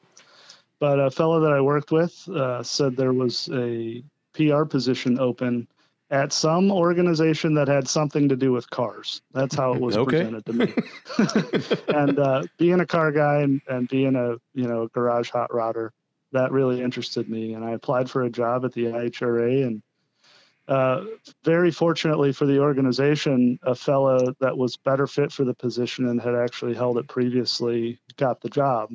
But 0.79 0.99
a 0.99 1.11
fellow 1.11 1.41
that 1.41 1.53
I 1.53 1.61
worked 1.61 1.93
with 1.93 2.29
uh, 2.29 2.63
said 2.63 2.97
there 2.97 3.13
was 3.13 3.49
a 3.53 4.03
PR 4.35 4.65
position 4.65 5.19
open 5.19 5.69
at 6.11 6.33
some 6.33 6.73
organization 6.73 7.55
that 7.55 7.69
had 7.69 7.87
something 7.87 8.29
to 8.31 8.37
do 8.37 8.53
with 8.53 8.69
cars. 8.71 9.21
That's 9.33 9.55
how 9.55 9.75
it 9.75 9.81
was 9.81 9.97
Okay. 9.97 10.19
presented 10.19 10.47
to 10.47 10.53
me. 10.53 10.75
and 11.89 12.19
uh, 12.19 12.47
being 12.59 12.81
a 12.81 12.87
car 12.87 13.13
guy 13.13 13.43
and, 13.43 13.61
and 13.69 13.89
being 13.89 14.17
a 14.17 14.37
you 14.55 14.67
know 14.67 14.89
garage 14.89 15.31
hot 15.31 15.51
rodder, 15.51 15.91
that 16.33 16.53
really 16.53 16.83
interested 16.83 17.29
me. 17.29 17.55
And 17.55 17.65
I 17.65 17.73
applied 17.73 18.11
for 18.11 18.23
a 18.23 18.31
job 18.31 18.65
at 18.65 18.73
the 18.73 18.85
IHRA 18.85 19.67
and 19.67 19.83
uh, 20.71 21.05
very 21.43 21.73
fortunately 21.73 22.33
for 22.33 22.47
the 22.47 22.61
organization, 22.61 23.59
a 23.65 23.75
fellow 23.75 24.33
that 24.39 24.57
was 24.57 24.77
better 24.77 25.09
fit 25.09 25.33
for 25.33 25.45
the 25.45 25.53
position 25.53 26.07
and 26.07 26.21
had 26.21 26.37
actually 26.37 26.75
held 26.75 26.97
it 26.97 27.09
previously 27.09 27.99
got 28.17 28.41
the 28.41 28.49
job. 28.49 28.93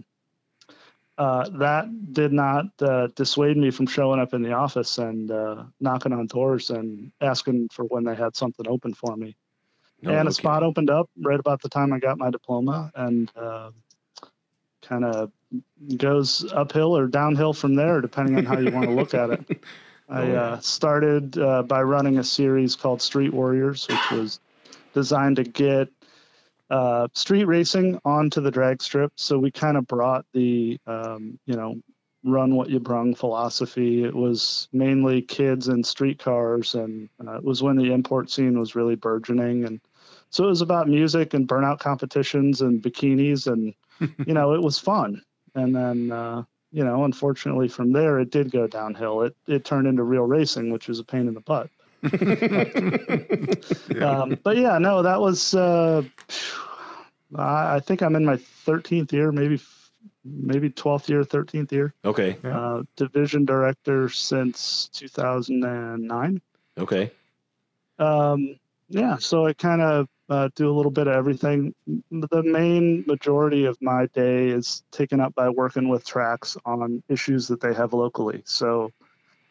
Uh, 1.17 1.49
that 1.49 2.13
did 2.13 2.31
not 2.31 2.65
uh, 2.81 3.07
dissuade 3.15 3.57
me 3.57 3.71
from 3.71 3.87
showing 3.87 4.21
up 4.21 4.33
in 4.33 4.41
the 4.41 4.53
office 4.53 4.97
and 4.99 5.31
uh, 5.31 5.63
knocking 5.81 6.13
on 6.13 6.27
doors 6.27 6.69
and 6.69 7.11
asking 7.19 7.67
for 7.73 7.83
when 7.85 8.05
they 8.05 8.15
had 8.15 8.37
something 8.37 8.65
open 8.69 8.93
for 8.93 9.17
me. 9.17 9.35
No, 10.01 10.11
and 10.11 10.25
no 10.25 10.29
a 10.29 10.33
spot 10.33 10.63
opened 10.63 10.89
up 10.89 11.09
right 11.21 11.39
about 11.39 11.61
the 11.61 11.69
time 11.69 11.91
I 11.91 11.99
got 11.99 12.17
my 12.17 12.29
diploma, 12.29 12.89
and 12.95 13.29
uh, 13.35 13.71
kind 14.81 15.03
of 15.03 15.31
goes 15.97 16.45
uphill 16.53 16.97
or 16.97 17.07
downhill 17.07 17.51
from 17.51 17.75
there, 17.75 17.99
depending 17.99 18.37
on 18.37 18.45
how 18.45 18.59
you 18.59 18.71
want 18.71 18.85
to 18.85 18.93
look 18.93 19.13
at 19.13 19.29
it. 19.29 19.63
I 20.07 20.31
uh, 20.31 20.59
started 20.59 21.37
uh, 21.37 21.63
by 21.63 21.81
running 21.81 22.17
a 22.19 22.23
series 22.23 22.75
called 22.75 23.01
Street 23.01 23.33
Warriors, 23.33 23.87
which 23.87 24.11
was 24.11 24.39
designed 24.93 25.37
to 25.37 25.43
get 25.43 25.89
uh, 26.69 27.07
street 27.13 27.45
racing 27.45 27.99
onto 28.05 28.41
the 28.41 28.51
drag 28.51 28.81
strip. 28.81 29.13
So 29.15 29.37
we 29.39 29.51
kind 29.51 29.77
of 29.77 29.87
brought 29.87 30.25
the, 30.33 30.79
um, 30.85 31.39
you 31.45 31.55
know, 31.55 31.75
run 32.23 32.55
what 32.55 32.69
you 32.69 32.79
brung 32.79 33.13
philosophy. 33.15 34.03
It 34.03 34.15
was 34.15 34.67
mainly 34.73 35.21
kids 35.21 35.67
and 35.67 35.85
street 35.85 36.19
cars, 36.19 36.75
and 36.75 37.09
uh, 37.25 37.37
it 37.37 37.43
was 37.43 37.61
when 37.61 37.75
the 37.75 37.93
import 37.93 38.31
scene 38.31 38.59
was 38.59 38.75
really 38.75 38.95
burgeoning. 38.95 39.65
And 39.65 39.79
so 40.29 40.45
it 40.45 40.49
was 40.49 40.61
about 40.61 40.87
music 40.87 41.33
and 41.33 41.47
burnout 41.47 41.79
competitions 41.79 42.61
and 42.61 42.81
bikinis, 42.81 43.47
and 43.47 43.73
you 44.27 44.33
know, 44.33 44.53
it 44.53 44.61
was 44.61 44.79
fun. 44.79 45.21
And 45.53 45.75
then, 45.75 46.11
uh, 46.11 46.43
you 46.75 46.83
know, 46.83 47.05
unfortunately, 47.05 47.69
from 47.69 47.93
there 47.93 48.19
it 48.19 48.31
did 48.31 48.51
go 48.51 48.67
downhill. 48.67 49.21
It 49.21 49.33
it 49.47 49.63
turned 49.63 49.87
into 49.87 50.03
real 50.03 50.23
racing, 50.23 50.71
which 50.71 50.89
was 50.89 50.99
a 50.99 51.05
pain 51.05 51.29
in 51.29 51.33
the 51.33 51.39
butt. 51.39 51.69
um, 54.03 54.37
but 54.43 54.57
yeah, 54.57 54.77
no, 54.77 55.01
that 55.01 55.21
was. 55.21 55.55
Uh, 55.55 56.03
I 57.33 57.75
I 57.75 57.79
think 57.79 58.01
I'm 58.01 58.17
in 58.17 58.25
my 58.25 58.35
13th 58.67 59.13
year, 59.13 59.31
maybe 59.31 59.61
maybe 60.25 60.69
12th 60.69 61.07
year, 61.07 61.23
13th 61.23 61.71
year. 61.71 61.93
Okay. 62.03 62.35
Yeah. 62.43 62.59
Uh, 62.59 62.83
division 62.97 63.45
director 63.45 64.09
since 64.09 64.89
2009. 64.89 66.41
Okay. 66.77 67.09
Um, 67.99 68.59
yeah, 68.89 69.15
so 69.15 69.45
I 69.45 69.53
kind 69.53 69.81
of 69.81 70.09
uh, 70.29 70.49
do 70.55 70.69
a 70.69 70.73
little 70.73 70.91
bit 70.91 71.07
of 71.07 71.13
everything. 71.13 71.73
The 72.11 72.43
main 72.43 73.03
majority 73.07 73.65
of 73.65 73.77
my 73.81 74.07
day 74.07 74.47
is 74.49 74.83
taken 74.91 75.19
up 75.19 75.35
by 75.35 75.49
working 75.49 75.87
with 75.87 76.05
tracks 76.05 76.57
on 76.65 77.03
issues 77.09 77.47
that 77.47 77.61
they 77.61 77.73
have 77.73 77.93
locally. 77.93 78.41
So, 78.45 78.91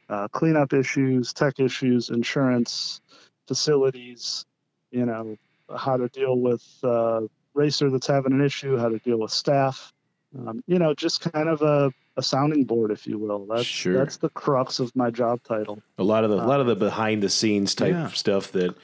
uh, 0.09 0.29
cleanup 0.29 0.73
issues, 0.73 1.33
tech 1.33 1.61
issues, 1.61 2.11
insurance, 2.11 3.01
facilities, 3.49 4.45
you 4.91 5.07
know, 5.07 5.37
how 5.77 5.97
to 5.97 6.09
deal 6.09 6.37
with 6.39 6.63
uh, 6.83 7.23
racer 7.55 7.91
that's 7.91 8.07
having 8.07 8.33
an 8.33 8.45
issue, 8.45 8.77
how 8.77 8.89
to 8.89 8.99
deal 8.99 9.19
with 9.21 9.31
staff. 9.31 9.93
Um, 10.37 10.63
you 10.67 10.79
know, 10.79 10.93
just 10.95 11.21
kind 11.33 11.49
of 11.49 11.63
a, 11.63 11.93
a 12.17 12.23
sounding 12.23 12.65
board, 12.65 12.91
if 12.91 13.07
you 13.07 13.19
will. 13.19 13.47
That's 13.47 13.65
Sure. 13.65 13.95
that's 13.95 14.17
the 14.17 14.29
crux 14.31 14.81
of 14.81 14.95
my 14.97 15.11
job 15.11 15.41
title. 15.45 15.81
A 15.97 16.03
lot 16.03 16.25
of 16.25 16.31
the 16.31 16.37
a 16.37 16.45
lot 16.45 16.61
of 16.61 16.67
the 16.67 16.75
behind 16.77 17.23
the 17.23 17.31
scenes 17.31 17.75
type 17.75 17.93
Yeah. 17.93 18.09
stuff 18.09 18.51
that 18.53 18.75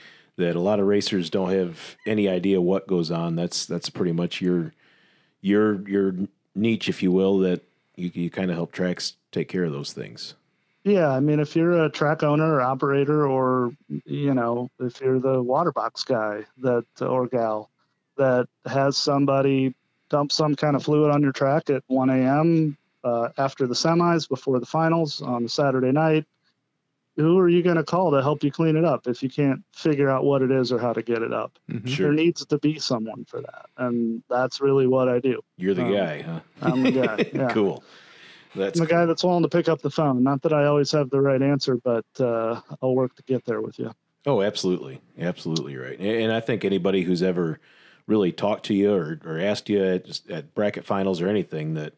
that 0.40 0.56
a 0.56 0.60
lot 0.60 0.80
of 0.80 0.86
racers 0.86 1.30
don't 1.30 1.50
have 1.50 1.96
any 2.06 2.28
idea 2.28 2.60
what 2.60 2.86
goes 2.86 3.10
on. 3.10 3.36
That's 3.36 3.66
that's 3.66 3.88
pretty 3.88 4.12
much 4.12 4.40
your 4.40 4.72
your 5.40 5.88
your 5.88 6.14
niche, 6.54 6.88
if 6.88 7.02
you 7.02 7.12
will. 7.12 7.38
That 7.38 7.62
you 7.96 8.10
you 8.12 8.30
kind 8.30 8.50
of 8.50 8.56
help 8.56 8.72
tracks 8.72 9.14
take 9.32 9.48
care 9.48 9.64
of 9.64 9.72
those 9.72 9.92
things. 9.92 10.34
Yeah, 10.82 11.10
I 11.10 11.20
mean, 11.20 11.40
if 11.40 11.54
you're 11.54 11.84
a 11.84 11.90
track 11.90 12.22
owner 12.22 12.54
or 12.54 12.60
operator, 12.62 13.26
or 13.26 13.72
you 14.04 14.34
know, 14.34 14.70
if 14.78 15.00
you're 15.00 15.20
the 15.20 15.42
water 15.42 15.72
box 15.72 16.04
guy 16.04 16.44
that 16.58 16.84
or 17.00 17.26
gal 17.26 17.70
that 18.16 18.48
has 18.66 18.96
somebody 18.96 19.74
dump 20.10 20.32
some 20.32 20.54
kind 20.54 20.76
of 20.76 20.82
fluid 20.82 21.10
on 21.10 21.22
your 21.22 21.32
track 21.32 21.70
at 21.70 21.82
1 21.86 22.10
a.m. 22.10 22.76
Uh, 23.02 23.30
after 23.38 23.66
the 23.66 23.74
semis, 23.74 24.28
before 24.28 24.60
the 24.60 24.66
finals 24.66 25.22
on 25.22 25.44
a 25.44 25.48
Saturday 25.48 25.92
night, 25.92 26.26
who 27.16 27.38
are 27.38 27.48
you 27.48 27.62
going 27.62 27.76
to 27.76 27.84
call 27.84 28.10
to 28.12 28.22
help 28.22 28.42
you 28.44 28.50
clean 28.50 28.76
it 28.76 28.84
up 28.84 29.06
if 29.06 29.22
you 29.22 29.28
can't 29.28 29.62
figure 29.72 30.08
out 30.08 30.24
what 30.24 30.42
it 30.42 30.50
is 30.50 30.72
or 30.72 30.78
how 30.78 30.92
to 30.92 31.02
get 31.02 31.22
it 31.22 31.32
up? 31.32 31.58
There 31.68 32.12
needs 32.12 32.44
to 32.46 32.58
be 32.58 32.78
someone 32.78 33.24
for 33.24 33.40
that, 33.40 33.66
and 33.76 34.22
that's 34.30 34.60
really 34.60 34.86
what 34.86 35.08
I 35.08 35.18
do. 35.18 35.40
You're 35.56 35.74
the 35.74 35.82
Um, 35.84 35.92
guy, 35.92 36.22
huh? 36.22 36.40
I'm 36.62 36.82
the 36.82 36.92
guy. 36.92 37.30
Yeah. 37.34 37.52
cool. 37.52 37.82
That's 38.56 38.80
I'm 38.80 38.86
the 38.86 38.90
guy 38.92 39.04
that's 39.06 39.22
willing 39.22 39.42
to 39.44 39.48
pick 39.48 39.68
up 39.68 39.80
the 39.80 39.90
phone. 39.90 40.22
Not 40.24 40.42
that 40.42 40.52
I 40.52 40.64
always 40.66 40.90
have 40.92 41.08
the 41.10 41.20
right 41.20 41.40
answer, 41.40 41.76
but 41.76 42.04
uh, 42.18 42.60
I'll 42.82 42.94
work 42.96 43.14
to 43.16 43.22
get 43.22 43.44
there 43.44 43.60
with 43.60 43.78
you. 43.78 43.92
Oh, 44.26 44.42
absolutely, 44.42 45.00
absolutely 45.18 45.76
right. 45.76 45.98
And 45.98 46.08
and 46.24 46.32
I 46.32 46.40
think 46.40 46.64
anybody 46.64 47.02
who's 47.02 47.22
ever 47.22 47.60
really 48.06 48.32
talked 48.32 48.66
to 48.66 48.74
you 48.74 48.92
or, 48.92 49.20
or 49.24 49.38
asked 49.38 49.68
you 49.68 49.84
at, 49.84 50.20
at 50.28 50.52
bracket 50.54 50.84
finals 50.84 51.20
or 51.22 51.28
anything 51.28 51.74
that 51.74 51.94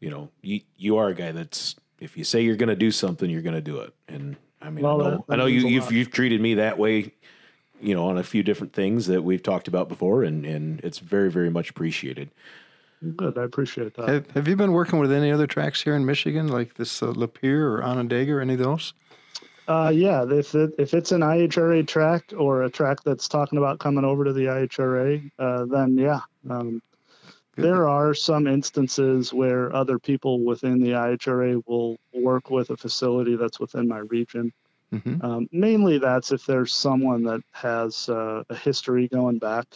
you 0.00 0.10
know 0.10 0.28
you 0.42 0.60
you 0.76 0.96
are 0.96 1.08
a 1.08 1.14
guy 1.14 1.30
that's 1.32 1.76
if 2.00 2.16
you 2.16 2.24
say 2.24 2.40
you're 2.42 2.56
going 2.56 2.68
to 2.68 2.74
do 2.76 2.90
something, 2.90 3.30
you're 3.30 3.42
going 3.42 3.54
to 3.54 3.60
do 3.62 3.78
it. 3.78 3.94
And 4.08 4.36
I 4.62 4.70
mean, 4.70 4.84
Well, 4.84 5.00
I 5.00 5.04
know, 5.04 5.10
that- 5.10 5.26
that 5.26 5.32
I 5.34 5.36
know 5.36 5.46
you, 5.46 5.66
you've 5.66 5.84
lot. 5.84 5.92
you've 5.92 6.10
treated 6.10 6.40
me 6.40 6.54
that 6.54 6.78
way, 6.78 7.12
you 7.80 7.94
know, 7.94 8.04
on 8.06 8.18
a 8.18 8.22
few 8.22 8.42
different 8.42 8.72
things 8.72 9.06
that 9.06 9.22
we've 9.22 9.42
talked 9.42 9.68
about 9.68 9.88
before, 9.88 10.22
and 10.22 10.44
and 10.46 10.80
it's 10.82 10.98
very 10.98 11.30
very 11.30 11.50
much 11.50 11.70
appreciated. 11.70 12.30
Good, 13.16 13.36
I 13.36 13.42
appreciate 13.42 13.94
that. 13.94 14.08
Have, 14.08 14.30
have 14.30 14.46
you 14.48 14.54
been 14.54 14.70
working 14.72 15.00
with 15.00 15.10
any 15.10 15.32
other 15.32 15.48
tracks 15.48 15.82
here 15.82 15.96
in 15.96 16.06
Michigan, 16.06 16.46
like 16.46 16.74
this 16.74 17.02
uh, 17.02 17.06
Lapeer 17.08 17.60
or 17.62 17.82
Onondaga 17.82 18.32
or 18.34 18.40
any 18.40 18.52
of 18.52 18.60
those? 18.60 18.94
Uh, 19.66 19.90
yeah, 19.92 20.24
if 20.28 20.54
it, 20.54 20.72
if 20.78 20.94
it's 20.94 21.10
an 21.10 21.20
IHRA 21.20 21.84
track 21.86 22.32
or 22.36 22.62
a 22.62 22.70
track 22.70 23.02
that's 23.04 23.26
talking 23.26 23.58
about 23.58 23.80
coming 23.80 24.04
over 24.04 24.24
to 24.24 24.32
the 24.32 24.44
IHRA, 24.46 25.30
uh, 25.40 25.64
then 25.64 25.98
yeah. 25.98 26.20
Um, 26.48 26.80
there 27.56 27.88
are 27.88 28.14
some 28.14 28.46
instances 28.46 29.32
where 29.32 29.74
other 29.74 29.98
people 29.98 30.40
within 30.40 30.80
the 30.80 30.90
IHRA 30.90 31.62
will 31.66 31.98
work 32.14 32.50
with 32.50 32.70
a 32.70 32.76
facility 32.76 33.36
that's 33.36 33.60
within 33.60 33.86
my 33.88 33.98
region. 33.98 34.52
Mhm. 34.92 35.22
Um, 35.24 35.48
mainly, 35.52 35.98
that's 35.98 36.32
if 36.32 36.44
there's 36.46 36.72
someone 36.72 37.22
that 37.24 37.42
has 37.52 38.08
uh, 38.08 38.44
a 38.48 38.54
history 38.54 39.08
going 39.08 39.38
back. 39.38 39.66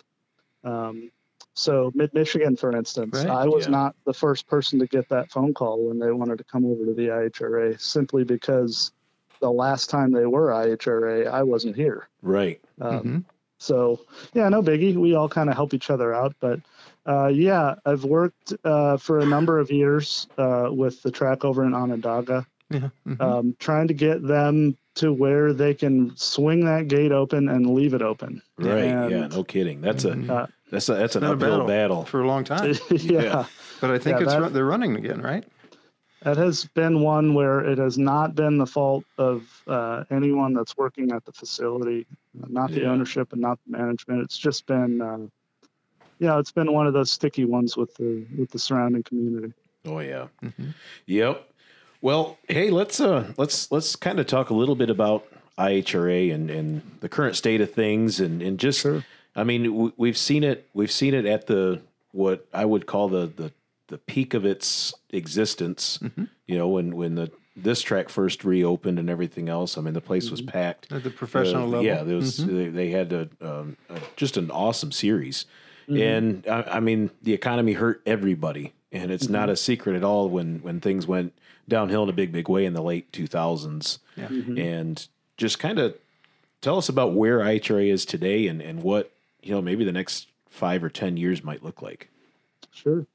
Um, 0.64 1.10
so, 1.54 1.90
Mid 1.94 2.12
Michigan, 2.12 2.54
for 2.56 2.76
instance, 2.76 3.14
Right, 3.14 3.28
I 3.28 3.46
was 3.46 3.64
yeah. 3.64 3.70
not 3.72 3.96
the 4.04 4.12
first 4.12 4.46
person 4.46 4.78
to 4.78 4.86
get 4.86 5.08
that 5.08 5.30
phone 5.30 5.54
call 5.54 5.86
when 5.88 5.98
they 5.98 6.12
wanted 6.12 6.38
to 6.38 6.44
come 6.44 6.66
over 6.66 6.84
to 6.84 6.92
the 6.92 7.08
IHRA, 7.08 7.80
simply 7.80 8.24
because 8.24 8.92
the 9.40 9.50
last 9.50 9.88
time 9.88 10.12
they 10.12 10.26
were 10.26 10.48
IHRA, 10.48 11.28
I 11.28 11.42
wasn't 11.42 11.76
here. 11.76 12.08
Right. 12.22 12.60
Um, 12.80 13.00
Mhm. 13.00 13.24
So, 13.58 14.00
yeah, 14.34 14.50
no 14.50 14.62
biggie. 14.62 14.96
We 14.96 15.14
all 15.14 15.30
kind 15.30 15.48
of 15.48 15.56
help 15.56 15.72
each 15.72 15.88
other 15.88 16.12
out. 16.12 16.34
But 16.40 16.60
uh, 17.06 17.28
yeah, 17.28 17.74
I've 17.84 18.04
worked 18.04 18.52
uh, 18.64 18.96
for 18.96 19.20
a 19.20 19.26
number 19.26 19.58
of 19.58 19.70
years 19.70 20.26
uh, 20.38 20.68
with 20.70 21.02
the 21.02 21.10
track 21.10 21.44
over 21.44 21.64
in 21.64 21.74
Onondaga, 21.74 22.46
Yeah. 22.70 22.88
mhm. 23.06 23.20
um, 23.20 23.56
trying 23.58 23.88
to 23.88 23.94
get 23.94 24.22
them 24.26 24.76
to 24.96 25.12
where 25.12 25.52
they 25.52 25.74
can 25.74 26.16
swing 26.16 26.64
that 26.64 26.88
gate 26.88 27.12
open 27.12 27.48
and 27.48 27.74
leave 27.74 27.94
it 27.94 28.02
open. 28.02 28.42
Right. 28.58 28.84
And, 28.84 29.10
yeah. 29.10 29.26
No 29.28 29.44
kidding. 29.44 29.80
That's 29.82 30.04
a 30.04 30.12
Uh, 30.12 30.46
that's 30.70 30.88
a 30.88 30.94
that's 30.94 31.16
an 31.16 31.22
uphill 31.24 31.66
battle. 31.66 32.04
for 32.06 32.22
a 32.22 32.26
long 32.26 32.44
time. 32.44 32.74
yeah, 32.90 33.22
Yeah. 33.22 33.44
But 33.80 33.90
I 33.90 33.98
think 33.98 34.18
Yeah, 34.18 34.24
it's 34.24 34.32
that- 34.34 34.52
they're 34.52 34.64
running 34.66 34.96
again, 34.96 35.20
right? 35.22 35.44
that 36.22 36.38
has 36.38 36.64
been 36.74 37.02
one 37.02 37.34
where 37.34 37.60
it 37.60 37.78
has 37.78 37.98
not 37.98 38.34
been 38.34 38.58
the 38.58 38.66
fault 38.66 39.04
of 39.16 39.44
uh, 39.68 40.02
anyone 40.10 40.54
that's 40.54 40.76
working 40.76 41.12
at 41.12 41.24
the 41.24 41.30
facility, 41.30 42.04
not 42.48 42.70
the 42.72 42.80
Yeah. 42.80 42.90
ownership 42.90 43.32
and 43.32 43.40
not 43.40 43.60
the 43.64 43.78
management. 43.78 44.22
It's 44.22 44.36
just 44.38 44.66
been, 44.66 45.00
uh, 45.00 45.18
yeah, 46.18 46.38
it's 46.38 46.52
been 46.52 46.72
one 46.72 46.86
of 46.86 46.92
those 46.92 47.10
sticky 47.10 47.44
ones 47.44 47.76
with 47.76 47.94
the 47.96 48.24
with 48.38 48.50
the 48.50 48.58
surrounding 48.58 49.02
community. 49.02 49.52
Oh 49.84 50.00
yeah. 50.00 50.28
Mhm. 50.42 50.74
Yep. 51.06 51.48
Well, 52.00 52.38
hey, 52.48 52.70
let's 52.70 53.00
uh 53.00 53.32
let's 53.36 53.70
let's 53.72 53.96
kind 53.96 54.18
of 54.20 54.26
talk 54.26 54.50
a 54.50 54.54
little 54.54 54.76
bit 54.76 54.90
about 54.90 55.26
IHRA 55.58 56.32
and 56.34 56.50
and 56.50 56.82
the 57.00 57.08
current 57.08 57.36
state 57.36 57.60
of 57.60 57.72
things 57.72 58.20
and 58.20 58.42
and 58.42 58.58
just 58.58 58.80
Sure. 58.80 59.04
I 59.34 59.44
mean 59.44 59.64
w- 59.64 59.92
we've 59.96 60.18
seen 60.18 60.44
it 60.44 60.68
we've 60.74 60.90
seen 60.92 61.14
it 61.14 61.26
at 61.26 61.46
the 61.46 61.80
what 62.12 62.46
I 62.52 62.64
would 62.64 62.86
call 62.86 63.08
the 63.08 63.26
the 63.26 63.52
the 63.88 63.98
peak 63.98 64.34
of 64.34 64.44
its 64.44 64.92
existence. 65.10 65.98
You 66.46 66.58
know, 66.58 66.68
when 66.68 66.96
when 66.96 67.14
the 67.14 67.30
this 67.56 67.80
track 67.80 68.10
first 68.10 68.44
reopened 68.44 68.98
and 68.98 69.08
everything 69.08 69.48
else. 69.48 69.78
I 69.78 69.80
mean, 69.80 69.94
the 69.94 70.00
place 70.02 70.30
was 70.30 70.42
packed 70.42 70.92
At 70.92 71.04
the 71.04 71.10
professional 71.10 71.62
uh, 71.62 71.66
level. 71.66 71.84
Yeah, 71.86 72.02
there 72.02 72.16
was 72.16 72.36
they, 72.36 72.68
they 72.68 72.90
had 72.90 73.12
a, 73.14 73.28
um, 73.40 73.78
a, 73.88 73.98
just 74.16 74.36
an 74.36 74.50
awesome 74.50 74.92
series, 74.92 75.46
and 75.88 76.44
I, 76.48 76.62
I 76.62 76.80
mean 76.80 77.10
the 77.22 77.32
economy 77.32 77.72
hurt 77.74 78.02
everybody, 78.06 78.72
and 78.92 79.10
it's 79.10 79.28
not 79.28 79.48
a 79.48 79.56
secret 79.56 79.96
at 79.96 80.04
all 80.04 80.28
when 80.28 80.58
when 80.62 80.80
things 80.80 81.06
went 81.06 81.32
downhill 81.68 82.04
in 82.04 82.08
a 82.08 82.12
big 82.12 82.32
big 82.32 82.48
way 82.48 82.64
in 82.64 82.74
the 82.74 82.82
late 82.82 83.12
two 83.12 83.26
thousands, 83.26 83.98
Yeah. 84.16 84.28
and 84.28 85.06
just 85.36 85.58
kind 85.58 85.78
of 85.78 85.96
tell 86.60 86.78
us 86.78 86.88
about 86.88 87.12
where 87.14 87.38
IHRA 87.40 87.90
is 87.90 88.04
today 88.04 88.46
and 88.46 88.60
and 88.60 88.82
what 88.82 89.12
you 89.42 89.52
know 89.52 89.62
maybe 89.62 89.84
the 89.84 89.92
next 89.92 90.28
five 90.50 90.82
or 90.82 90.88
ten 90.88 91.16
years 91.16 91.44
might 91.44 91.62
look 91.62 91.82
like. 91.82 92.08
Sure. 92.72 93.06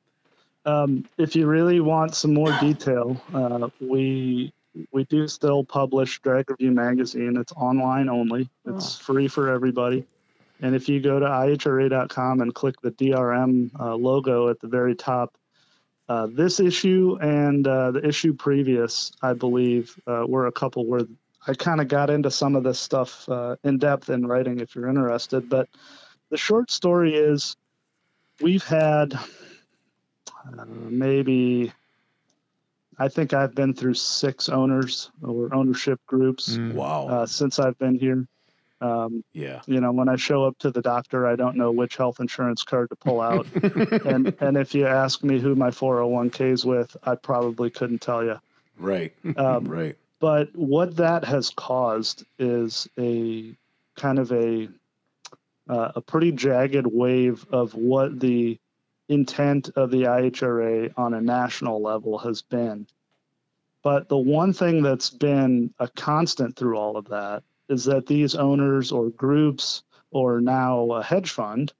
Um, 0.65 1.05
if 1.17 1.35
you 1.35 1.47
really 1.47 1.79
want 1.79 2.13
some 2.15 2.33
more 2.33 2.55
detail, 2.59 3.21
uh, 3.33 3.69
we 3.79 4.53
we 4.91 5.03
do 5.05 5.27
still 5.27 5.63
publish 5.63 6.19
Drag 6.21 6.49
Review 6.49 6.71
magazine. 6.71 7.35
It's 7.37 7.51
online 7.53 8.09
only. 8.09 8.47
It's 8.65 8.97
free 8.97 9.27
for 9.27 9.49
everybody. 9.49 10.05
And 10.61 10.75
if 10.75 10.87
you 10.87 10.99
go 11.01 11.19
to 11.19 11.25
ihra.com 11.25 12.41
and 12.41 12.53
click 12.53 12.79
the 12.81 12.91
DRM 12.91 13.71
uh, 13.79 13.95
logo 13.95 14.49
at 14.49 14.59
the 14.59 14.67
very 14.67 14.95
top, 14.95 15.35
uh, 16.07 16.27
this 16.31 16.59
issue 16.59 17.17
and 17.21 17.67
uh, 17.67 17.91
the 17.91 18.05
issue 18.07 18.33
previous, 18.33 19.11
I 19.21 19.33
believe, 19.33 19.99
uh, 20.05 20.25
were 20.27 20.47
a 20.47 20.51
couple 20.51 20.85
where 20.85 21.01
I 21.47 21.53
kind 21.55 21.81
of 21.81 21.87
got 21.87 22.09
into 22.09 22.29
some 22.29 22.55
of 22.55 22.63
this 22.63 22.79
stuff 22.79 23.27
uh, 23.27 23.55
in 23.63 23.77
depth 23.79 24.09
in 24.09 24.27
writing 24.27 24.59
if 24.59 24.75
you're 24.75 24.87
interested. 24.87 25.49
But 25.49 25.67
the 26.29 26.37
short 26.37 26.69
story 26.69 27.15
is 27.15 27.55
we've 28.39 28.63
had 28.63 29.13
uh, 29.13 30.65
maybe, 30.67 31.71
I 32.99 33.07
think 33.07 33.33
I've 33.33 33.55
been 33.55 33.73
through 33.73 33.95
six 33.95 34.49
owners 34.49 35.09
or 35.23 35.53
ownership 35.53 35.99
groups 36.05 36.57
Wow. 36.57 37.07
uh, 37.07 37.25
since 37.25 37.57
I've 37.57 37.77
been 37.79 37.95
here. 37.95 38.27
Um, 38.81 39.23
yeah. 39.31 39.61
you 39.67 39.79
know, 39.79 39.91
when 39.91 40.09
I 40.09 40.15
show 40.15 40.43
up 40.43 40.57
to 40.59 40.71
the 40.71 40.81
doctor, 40.81 41.27
I 41.27 41.35
don't 41.35 41.55
know 41.55 41.71
which 41.71 41.97
health 41.97 42.19
insurance 42.19 42.63
card 42.63 42.89
to 42.89 42.95
pull 42.95 43.21
out. 43.21 43.45
and 44.05 44.35
and 44.39 44.57
if 44.57 44.73
you 44.73 44.87
ask 44.87 45.23
me 45.23 45.39
who 45.39 45.55
my 45.55 45.69
401k 45.69 46.51
is 46.51 46.65
with, 46.65 46.97
I 47.03 47.15
probably 47.15 47.69
couldn't 47.69 48.01
tell 48.01 48.23
you. 48.23 48.39
Right. 48.77 49.13
Um, 49.37 49.65
right. 49.69 49.95
but 50.19 50.55
what 50.55 50.97
that 50.97 51.23
has 51.25 51.51
caused 51.51 52.25
is 52.39 52.89
a 52.97 53.55
kind 53.95 54.17
of 54.17 54.31
a 54.31 54.67
uh, 55.69 55.91
a 55.95 56.01
pretty 56.01 56.31
jagged 56.31 56.87
wave 56.87 57.45
of 57.51 57.75
what 57.75 58.19
the 58.19 58.59
intent 59.07 59.69
of 59.75 59.91
the 59.91 60.03
IHRA 60.03 60.91
on 60.97 61.13
a 61.13 61.21
national 61.21 61.81
level 61.81 62.17
has 62.17 62.41
been. 62.41 62.87
But 63.83 64.09
the 64.09 64.17
one 64.17 64.53
thing 64.53 64.81
that's 64.81 65.09
been 65.09 65.73
a 65.79 65.87
constant 65.87 66.55
through 66.55 66.77
all 66.77 66.97
of 66.97 67.09
that 67.09 67.43
is 67.71 67.85
that 67.85 68.05
these 68.05 68.35
owners 68.35 68.91
or 68.91 69.09
groups 69.09 69.83
or 70.11 70.41
now 70.41 70.91
a 70.91 71.01
hedge 71.03 71.31
fund, 71.31 71.73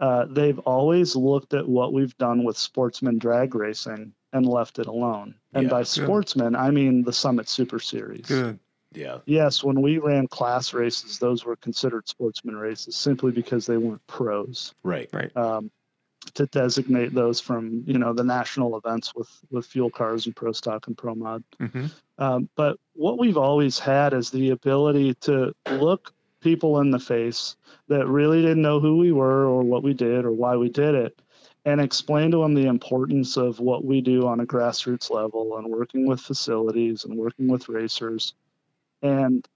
uh, 0.00 0.26
they've 0.28 0.58
always 0.60 1.14
looked 1.14 1.54
at 1.54 1.68
what 1.68 1.92
we've 1.92 2.16
done 2.18 2.44
with 2.44 2.56
sportsman 2.56 3.18
drag 3.18 3.54
racing 3.54 4.12
and 4.32 4.44
left 4.46 4.78
it 4.80 4.86
alone. 4.86 5.36
And 5.52 5.64
Yeah, 5.64 5.70
by 5.70 5.78
good. 5.80 5.86
sportsman, 5.86 6.56
I 6.56 6.70
mean 6.70 7.04
the 7.04 7.12
Summit 7.12 7.48
Super 7.48 7.78
Series. 7.78 8.26
Good. 8.26 8.58
Yeah. 8.92 9.18
Yes, 9.26 9.62
when 9.62 9.80
we 9.80 9.98
ran 9.98 10.26
class 10.28 10.74
races, 10.74 11.18
those 11.18 11.44
were 11.44 11.56
considered 11.56 12.08
sportsman 12.08 12.56
races 12.56 12.96
simply 12.96 13.32
because 13.32 13.66
they 13.66 13.76
weren't 13.76 14.06
pros. 14.06 14.74
Right. 14.82 15.10
Um, 15.36 15.70
to 16.34 16.46
designate 16.46 17.12
those 17.12 17.40
from 17.40 17.84
you 17.86 17.98
know 17.98 18.12
the 18.12 18.24
national 18.24 18.76
events 18.76 19.14
with 19.14 19.28
with 19.50 19.66
fuel 19.66 19.90
cars 19.90 20.26
and 20.26 20.34
pro 20.34 20.52
stock 20.52 20.86
and 20.86 20.96
pro 20.96 21.14
mod. 21.14 21.44
hmm 21.58 21.86
Um, 22.18 22.48
but 22.54 22.78
what 22.94 23.18
we've 23.18 23.36
always 23.36 23.78
had 23.78 24.12
is 24.14 24.30
the 24.30 24.50
ability 24.50 25.14
to 25.22 25.54
look 25.70 26.12
people 26.40 26.80
in 26.80 26.90
the 26.90 26.98
face 26.98 27.56
that 27.88 28.06
really 28.06 28.42
didn't 28.42 28.62
know 28.62 28.78
who 28.78 28.98
we 28.98 29.12
were 29.12 29.46
or 29.46 29.62
what 29.62 29.82
we 29.82 29.94
did 29.94 30.24
or 30.24 30.30
why 30.32 30.56
we 30.56 30.68
did 30.68 30.94
it 30.94 31.18
and 31.64 31.80
explain 31.80 32.30
to 32.30 32.38
them 32.38 32.54
the 32.54 32.66
importance 32.66 33.36
of 33.38 33.58
what 33.58 33.84
we 33.84 34.00
do 34.02 34.26
on 34.26 34.40
a 34.40 34.46
grassroots 34.46 35.10
level 35.10 35.56
and 35.56 35.66
working 35.66 36.06
with 36.06 36.20
facilities 36.20 37.04
and 37.04 37.16
working 37.16 37.48
with 37.48 37.68
racers 37.68 38.34
and 39.02 39.48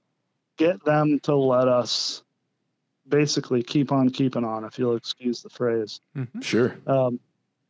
get 0.57 0.83
them 0.85 1.21
to 1.21 1.37
let 1.37 1.68
us 1.68 2.23
basically 3.07 3.62
keep 3.62 3.92
on 3.92 4.09
keeping 4.11 4.44
on 4.44 4.64
if 4.64 4.79
you'll 4.79 4.97
excuse 4.97 5.42
the 5.42 5.51
phrase 5.51 6.01
Sure. 6.40 6.75
um, 6.87 7.21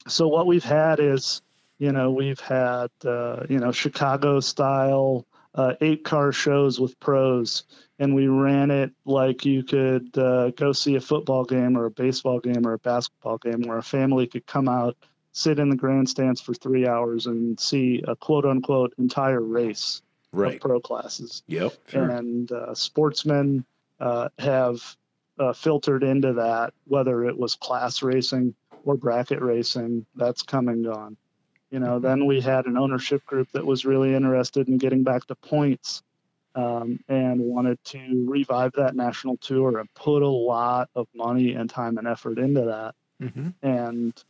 so 0.07 0.29
what 0.29 0.47
we've 0.47 0.65
had 0.65 1.01
is, 1.01 1.43
you 1.79 1.93
know, 1.93 2.11
we've 2.11 2.41
had, 2.41 2.91
uh, 3.05 3.45
you 3.49 3.59
know, 3.59 3.73
Chicago 3.73 4.41
style 4.41 5.27
uh, 5.55 5.75
eight 5.81 6.05
car 6.05 6.31
shows 6.33 6.79
with 6.79 6.99
pros, 7.01 7.65
and 7.99 8.15
we 8.15 8.29
ran 8.29 8.71
it 8.71 8.93
like 9.05 9.45
you 9.45 9.63
could 9.63 10.17
uh, 10.17 10.51
go 10.51 10.73
see 10.73 10.95
a 10.97 11.01
football 11.01 11.45
game 11.45 11.77
or 11.77 11.87
a 11.87 11.91
baseball 11.91 12.39
game 12.39 12.67
or 12.67 12.75
a 12.75 12.79
basketball 12.79 13.39
game, 13.39 13.63
where 13.63 13.79
a 13.79 13.83
family 13.83 14.27
could 14.27 14.47
come 14.47 14.69
out, 14.69 14.97
sit 15.33 15.59
in 15.59 15.69
the 15.69 15.77
grandstands 15.77 16.41
for 16.41 16.55
three 16.55 16.87
hours, 16.87 17.27
and 17.27 17.59
see 17.59 18.03
a 18.07 18.15
quote 18.15 18.45
unquote 18.45 18.95
entire 18.99 19.41
race 19.41 20.03
Right. 20.31 20.57
of 20.57 20.61
pro 20.61 20.79
classes 20.79 21.43
Yep. 21.47 21.73
and 21.95 22.53
uh, 22.53 22.75
sportsmen 22.75 23.65
uh, 23.99 24.29
have 24.39 24.81
uh, 25.39 25.55
filtered 25.55 26.03
into 26.05 26.35
that, 26.35 26.75
whether 26.87 27.25
it 27.25 27.37
was 27.39 27.55
class 27.55 28.03
racing 28.03 28.55
or 28.85 28.97
bracket 28.97 29.41
racing. 29.41 30.05
That's 30.15 30.43
come 30.43 30.69
and 30.69 30.85
gone. 30.85 31.17
You 31.71 31.81
know, 31.81 31.99
then 31.99 32.27
we 32.27 32.41
had 32.41 32.67
an 32.67 32.79
ownership 32.79 33.25
group 33.27 33.49
that 33.53 33.67
was 33.67 33.85
really 33.85 34.15
interested 34.15 34.69
in 34.69 34.79
getting 34.79 35.03
back 35.03 35.27
to 35.27 35.35
points 35.35 36.03
um, 36.55 37.01
and 37.09 37.41
wanted 37.41 37.83
to 37.85 38.27
revive 38.27 38.73
that 38.77 38.97
national 38.97 39.37
tour 39.37 39.79
and 39.79 39.93
put 39.95 40.23
a 40.23 40.29
lot 40.29 40.89
of 40.95 41.07
money 41.15 41.53
and 41.53 41.69
time 41.69 41.99
and 41.99 42.09
effort 42.09 42.39
into 42.39 42.63
that. 42.63 42.95
Hmm 43.21 43.49
and 43.63 44.25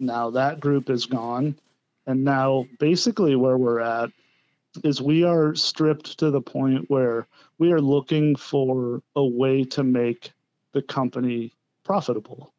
now 0.00 0.30
that 0.30 0.60
group 0.60 0.90
is 0.90 1.06
gone. 1.06 1.56
And 2.06 2.24
now 2.24 2.66
basically 2.78 3.36
where 3.36 3.56
we're 3.56 3.80
at 3.80 4.10
is 4.82 5.00
we 5.00 5.24
are 5.24 5.54
stripped 5.54 6.18
to 6.18 6.30
the 6.30 6.40
point 6.40 6.88
where 6.88 7.26
we 7.58 7.72
are 7.72 7.80
looking 7.80 8.34
for 8.36 9.02
a 9.14 9.24
way 9.24 9.64
to 9.64 9.84
make 9.84 10.32
the 10.72 10.82
company 10.82 11.52
profitable 11.84 12.52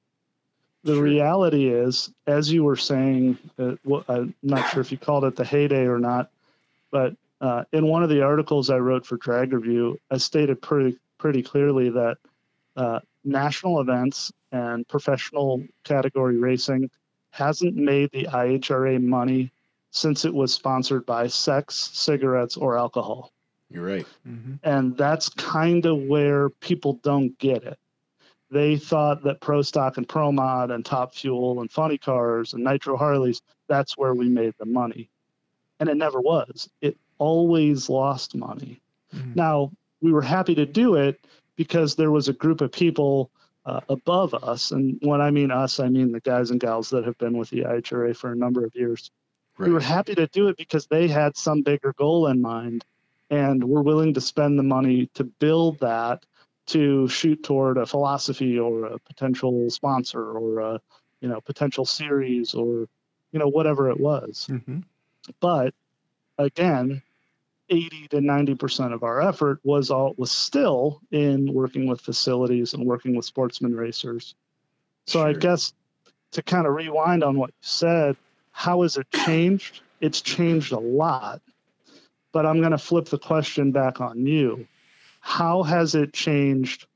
the 0.83 0.93
Sure. 0.93 1.03
reality 1.03 1.67
is 1.69 2.11
as 2.27 2.51
you 2.51 2.63
were 2.63 2.75
saying 2.75 3.37
uh, 3.59 3.75
what, 3.83 4.05
i'm 4.09 4.33
not 4.41 4.69
sure 4.69 4.81
if 4.81 4.91
you 4.91 4.97
called 4.97 5.23
it 5.25 5.35
the 5.35 5.45
heyday 5.45 5.85
or 5.85 5.99
not 5.99 6.29
but 6.91 7.15
uh, 7.39 7.63
in 7.71 7.87
one 7.87 8.03
of 8.03 8.09
the 8.09 8.21
articles 8.21 8.69
i 8.69 8.77
wrote 8.77 9.05
for 9.05 9.17
drag 9.17 9.53
review 9.53 9.99
i 10.09 10.17
stated 10.17 10.61
pretty 10.61 10.97
pretty 11.17 11.43
clearly 11.43 11.89
that 11.89 12.17
uh, 12.75 12.99
national 13.23 13.79
events 13.81 14.31
and 14.51 14.87
professional 14.87 15.63
category 15.83 16.37
racing 16.37 16.89
hasn't 17.31 17.75
made 17.75 18.09
the 18.11 18.25
IHRA 18.25 19.01
money 19.01 19.51
since 19.91 20.25
it 20.25 20.33
was 20.33 20.53
sponsored 20.53 21.05
by 21.05 21.27
sex, 21.27 21.75
cigarettes, 21.93 22.57
or 22.57 22.77
alcohol. 22.77 23.31
You're 23.69 23.85
right. 23.85 24.07
hmm 24.25 24.55
And 24.63 24.97
that's 24.97 25.29
kind 25.29 25.85
of 25.85 25.97
where 26.03 26.49
people 26.49 26.93
don't 27.03 27.37
get 27.39 27.63
it. 27.63 27.77
They 28.51 28.75
thought 28.75 29.23
that 29.23 29.39
Pro 29.39 29.61
Stock 29.61 29.97
and 29.97 30.07
Pro 30.07 30.31
Mod 30.31 30.71
and 30.71 30.85
Top 30.85 31.15
Fuel 31.15 31.61
and 31.61 31.71
Funny 31.71 31.97
Cars 31.97 32.53
and 32.53 32.63
Nitro 32.65 32.97
Harleys, 32.97 33.41
that's 33.69 33.97
where 33.97 34.13
we 34.13 34.27
made 34.27 34.53
the 34.59 34.65
money. 34.65 35.09
And 35.79 35.87
it 35.87 35.95
never 35.95 36.19
was. 36.19 36.69
It 36.81 36.97
always 37.17 37.89
lost 37.89 38.35
money. 38.35 38.81
Mhm. 39.15 39.35
Now, 39.35 39.71
we 40.01 40.11
were 40.11 40.21
happy 40.21 40.53
to 40.55 40.65
do 40.65 40.95
it 40.95 41.25
because 41.55 41.95
there 41.95 42.11
was 42.11 42.27
a 42.27 42.33
group 42.33 42.61
of 42.61 42.71
people 42.71 43.31
uh, 43.65 43.79
above 43.89 44.33
us. 44.33 44.71
And 44.71 44.97
when 45.01 45.21
I 45.21 45.29
mean 45.31 45.51
us, 45.51 45.79
I 45.79 45.87
mean 45.87 46.11
the 46.11 46.19
guys 46.19 46.49
and 46.49 46.59
gals 46.59 46.89
that 46.89 47.05
have 47.05 47.17
been 47.19 47.37
with 47.37 47.51
the 47.51 47.61
IHRA 47.61 48.15
for 48.15 48.31
a 48.31 48.35
number 48.35 48.65
of 48.65 48.75
years. 48.75 49.11
Right. 49.57 49.67
We 49.67 49.73
were 49.73 49.79
happy 49.79 50.15
to 50.15 50.27
do 50.27 50.47
it 50.47 50.57
because 50.57 50.87
they 50.87 51.07
had 51.07 51.37
some 51.37 51.61
bigger 51.61 51.93
goal 51.93 52.27
in 52.27 52.41
mind 52.41 52.83
and 53.29 53.63
were 53.63 53.83
willing 53.83 54.15
to 54.15 54.21
spend 54.21 54.57
the 54.57 54.63
money 54.63 55.09
to 55.13 55.23
build 55.23 55.79
that 55.79 56.25
to 56.67 57.07
shoot 57.07 57.43
toward 57.43 57.77
a 57.77 57.85
philosophy 57.85 58.59
or 58.59 58.85
a 58.85 58.99
potential 58.99 59.69
sponsor 59.69 60.23
or 60.23 60.59
a 60.59 60.81
you 61.19 61.29
know 61.29 61.41
potential 61.41 61.85
series 61.85 62.53
or 62.53 62.87
you 63.31 63.39
know 63.39 63.47
whatever 63.47 63.89
it 63.89 63.99
was. 63.99 64.47
Hmm 64.47 64.79
but 65.39 65.73
again 66.37 67.01
80 67.69 68.07
to 68.09 68.21
90 68.21 68.55
percent 68.55 68.93
of 68.93 69.03
our 69.03 69.21
effort 69.21 69.59
was 69.63 69.91
all 69.91 70.13
was 70.17 70.31
still 70.31 71.01
in 71.11 71.51
working 71.53 71.87
with 71.87 72.01
facilities 72.01 72.73
and 72.73 72.85
working 72.85 73.15
with 73.15 73.25
sportsman 73.25 73.75
racers. 73.75 74.35
So 75.07 75.21
i 75.21 75.33
guess 75.33 75.73
to 76.31 76.41
kind 76.41 76.65
of 76.65 76.73
rewind 76.73 77.23
on 77.23 77.37
what 77.37 77.49
you 77.49 77.61
said 77.61 78.17
how 78.53 78.81
has 78.81 78.97
it 78.97 79.09
changed? 79.11 79.81
It's 80.01 80.19
changed 80.19 80.73
a 80.73 80.79
lot. 80.79 81.41
But 82.31 82.45
i'm 82.45 82.59
going 82.59 82.71
to 82.71 82.77
flip 82.77 83.05
the 83.05 83.19
question 83.19 83.71
back 83.71 84.01
on 84.01 84.25
you 84.25 84.67
how 85.21 85.63
has 85.63 85.95
it 85.95 86.13
changed 86.13 86.87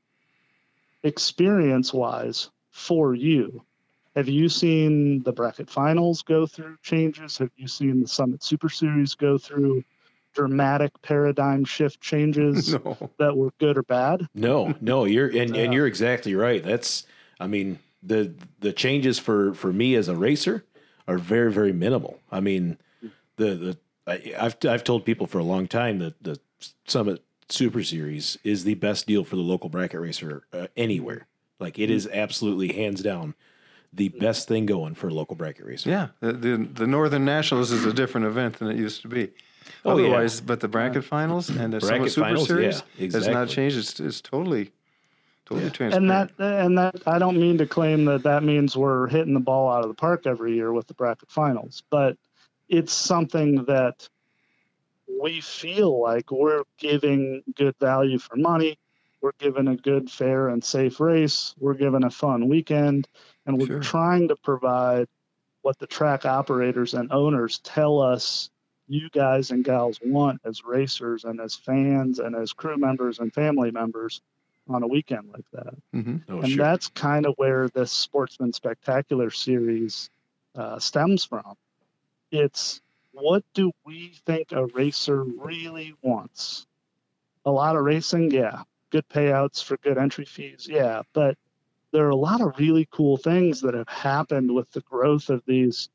experience 1.02 1.92
wise 1.94 2.50
for 2.70 3.14
you 3.14 3.64
have 4.16 4.28
you 4.30 4.48
seen 4.48 5.22
the 5.24 5.32
bracket 5.32 5.68
finals 5.68 6.22
go 6.22 6.46
through 6.46 6.78
changes? 6.82 7.36
Have 7.36 7.50
you 7.56 7.68
seen 7.68 8.00
the 8.00 8.08
Summit 8.08 8.42
Super 8.42 8.70
Series 8.70 9.14
go 9.14 9.36
through 9.36 9.84
dramatic 10.32 10.90
paradigm 11.02 11.66
shift 11.66 12.00
changes 12.00 12.72
No. 12.84 13.10
that 13.18 13.36
were 13.36 13.52
good 13.60 13.76
or 13.76 13.82
bad? 13.82 14.26
No, 14.34 14.74
no, 14.80 15.04
you're 15.04 15.28
and, 15.28 15.54
Yeah. 15.54 15.62
and 15.64 15.68
uh, 15.68 15.76
you're 15.76 15.86
exactly 15.86 16.34
right. 16.34 16.64
That's 16.64 17.06
I 17.38 17.46
mean 17.46 17.78
the 18.02 18.32
the 18.60 18.72
changes 18.72 19.18
for 19.18 19.52
for 19.52 19.70
me 19.70 19.94
as 19.96 20.08
a 20.08 20.16
racer 20.16 20.64
are 21.06 21.18
very 21.18 21.52
very 21.52 21.74
minimal. 21.74 22.18
I 22.32 22.40
mean 22.40 22.78
the 23.36 23.54
the 23.54 23.78
I, 24.06 24.32
I've 24.46 24.56
I've 24.66 24.84
told 24.84 25.04
people 25.04 25.26
for 25.26 25.38
a 25.40 25.44
long 25.44 25.68
time 25.68 25.98
that 25.98 26.22
the 26.22 26.40
Summit 26.86 27.22
Super 27.48 27.82
Series 27.82 28.38
is 28.44 28.64
the 28.64 28.74
best 28.74 29.06
deal 29.06 29.24
for 29.24 29.36
the 29.36 29.42
local 29.42 29.68
bracket 29.68 30.00
racer 30.00 30.44
uh, 30.52 30.66
anywhere. 30.76 31.26
Like 31.58 31.78
it 31.78 31.90
is 31.90 32.08
absolutely 32.12 32.72
hands 32.72 33.02
down 33.02 33.34
the 33.92 34.08
best 34.08 34.48
thing 34.48 34.66
going 34.66 34.94
for 34.94 35.08
a 35.08 35.14
local 35.14 35.36
bracket 35.36 35.64
racer. 35.64 35.88
Yeah, 35.88 36.08
the, 36.20 36.32
the 36.32 36.56
the 36.56 36.86
Northern 36.86 37.24
Nationals 37.24 37.70
is 37.70 37.84
a 37.84 37.92
different 37.92 38.26
event 38.26 38.58
than 38.58 38.68
it 38.68 38.76
used 38.76 39.02
to 39.02 39.08
be. 39.08 39.30
Oh, 39.84 39.96
yeah. 39.96 40.06
Otherwise, 40.06 40.40
but 40.40 40.60
the 40.60 40.68
bracket 40.68 41.04
finals 41.04 41.48
and 41.48 41.72
the 41.72 41.78
Bracket 41.78 42.12
Super 42.12 42.26
finals, 42.26 42.46
Series 42.46 42.82
yeah, 42.98 43.10
has 43.10 43.28
not 43.28 43.48
changed. 43.48 43.78
It's, 43.78 43.98
it's 43.98 44.20
totally, 44.20 44.72
totally 45.44 45.70
transparent. 45.70 45.94
and 45.94 46.10
that 46.38 46.62
and 46.62 46.78
that 46.78 47.02
I 47.06 47.18
don't 47.18 47.38
mean 47.38 47.58
to 47.58 47.66
claim 47.66 48.04
that 48.06 48.24
that 48.24 48.42
means 48.42 48.76
we're 48.76 49.08
hitting 49.08 49.34
the 49.34 49.40
ball 49.40 49.70
out 49.70 49.82
of 49.82 49.88
the 49.88 49.94
park 49.94 50.26
every 50.26 50.54
year 50.54 50.72
with 50.72 50.86
the 50.86 50.94
bracket 50.94 51.30
finals, 51.30 51.82
but 51.90 52.16
it's 52.68 52.92
something 52.92 53.64
that 53.64 54.08
we 55.20 55.40
feel 55.40 56.00
like 56.00 56.30
we're 56.30 56.64
giving 56.78 57.42
good 57.56 57.74
value 57.78 58.18
for 58.18 58.36
money. 58.36 58.78
We're 59.22 59.32
giving 59.38 59.68
a 59.68 59.76
good, 59.76 60.10
fair, 60.10 60.48
and 60.48 60.62
safe 60.62 61.00
race. 61.00 61.54
We're 61.58 61.74
giving 61.74 62.04
a 62.04 62.10
fun 62.10 62.48
weekend, 62.48 63.08
and 63.46 63.58
we're 63.58 63.66
Sure. 63.66 63.80
trying 63.80 64.28
to 64.28 64.36
provide 64.36 65.08
what 65.62 65.78
the 65.78 65.86
track 65.86 66.24
operators 66.24 66.94
and 66.94 67.12
owners 67.12 67.58
tell 67.60 68.00
us 68.00 68.50
you 68.88 69.08
guys 69.10 69.50
and 69.50 69.64
gals 69.64 70.00
want 70.04 70.40
as 70.44 70.64
racers 70.64 71.24
and 71.24 71.40
as 71.40 71.54
fans 71.54 72.18
and 72.20 72.36
as 72.36 72.52
crew 72.52 72.76
members 72.76 73.18
and 73.18 73.32
family 73.34 73.70
members 73.70 74.20
on 74.68 74.82
a 74.82 74.86
weekend 74.86 75.28
like 75.32 75.44
that. 75.52 75.74
hmm 75.92 76.16
Oh, 76.28 76.40
and 76.42 76.46
sure. 76.46 76.64
that's 76.64 76.88
kind 76.88 77.26
of 77.26 77.34
where 77.36 77.68
this 77.68 77.92
Sportsman 77.92 78.52
Spectacular 78.52 79.30
series 79.30 80.10
uh, 80.56 80.78
stems 80.78 81.24
from. 81.24 81.54
It's 82.30 82.80
what 83.16 83.44
do 83.54 83.72
we 83.84 84.14
think 84.26 84.52
a 84.52 84.66
racer 84.66 85.22
really 85.24 85.94
wants? 86.02 86.66
A 87.44 87.50
lot 87.50 87.76
of 87.76 87.84
racing, 87.84 88.30
yeah. 88.30 88.62
Good 88.90 89.08
payouts 89.08 89.62
for 89.62 89.76
good 89.78 89.98
entry 89.98 90.24
fees, 90.24 90.66
yeah. 90.70 91.02
But 91.12 91.36
there 91.92 92.06
are 92.06 92.10
a 92.10 92.16
lot 92.16 92.40
of 92.40 92.58
really 92.58 92.88
cool 92.90 93.16
things 93.16 93.62
that 93.62 93.74
have 93.74 93.88
happened 93.88 94.54
with 94.54 94.70
the 94.72 94.82
growth 94.82 95.30
of 95.30 95.42
these 95.46 95.88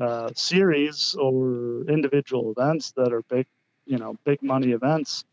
uh, 0.00 0.30
series 0.34 1.16
or 1.18 1.84
individual 1.88 2.52
events 2.56 2.92
that 2.92 3.12
are 3.12 3.22
big, 3.22 3.46
you 3.86 3.98
know, 3.98 4.16
big 4.24 4.42
money 4.42 4.72
events 4.72 5.24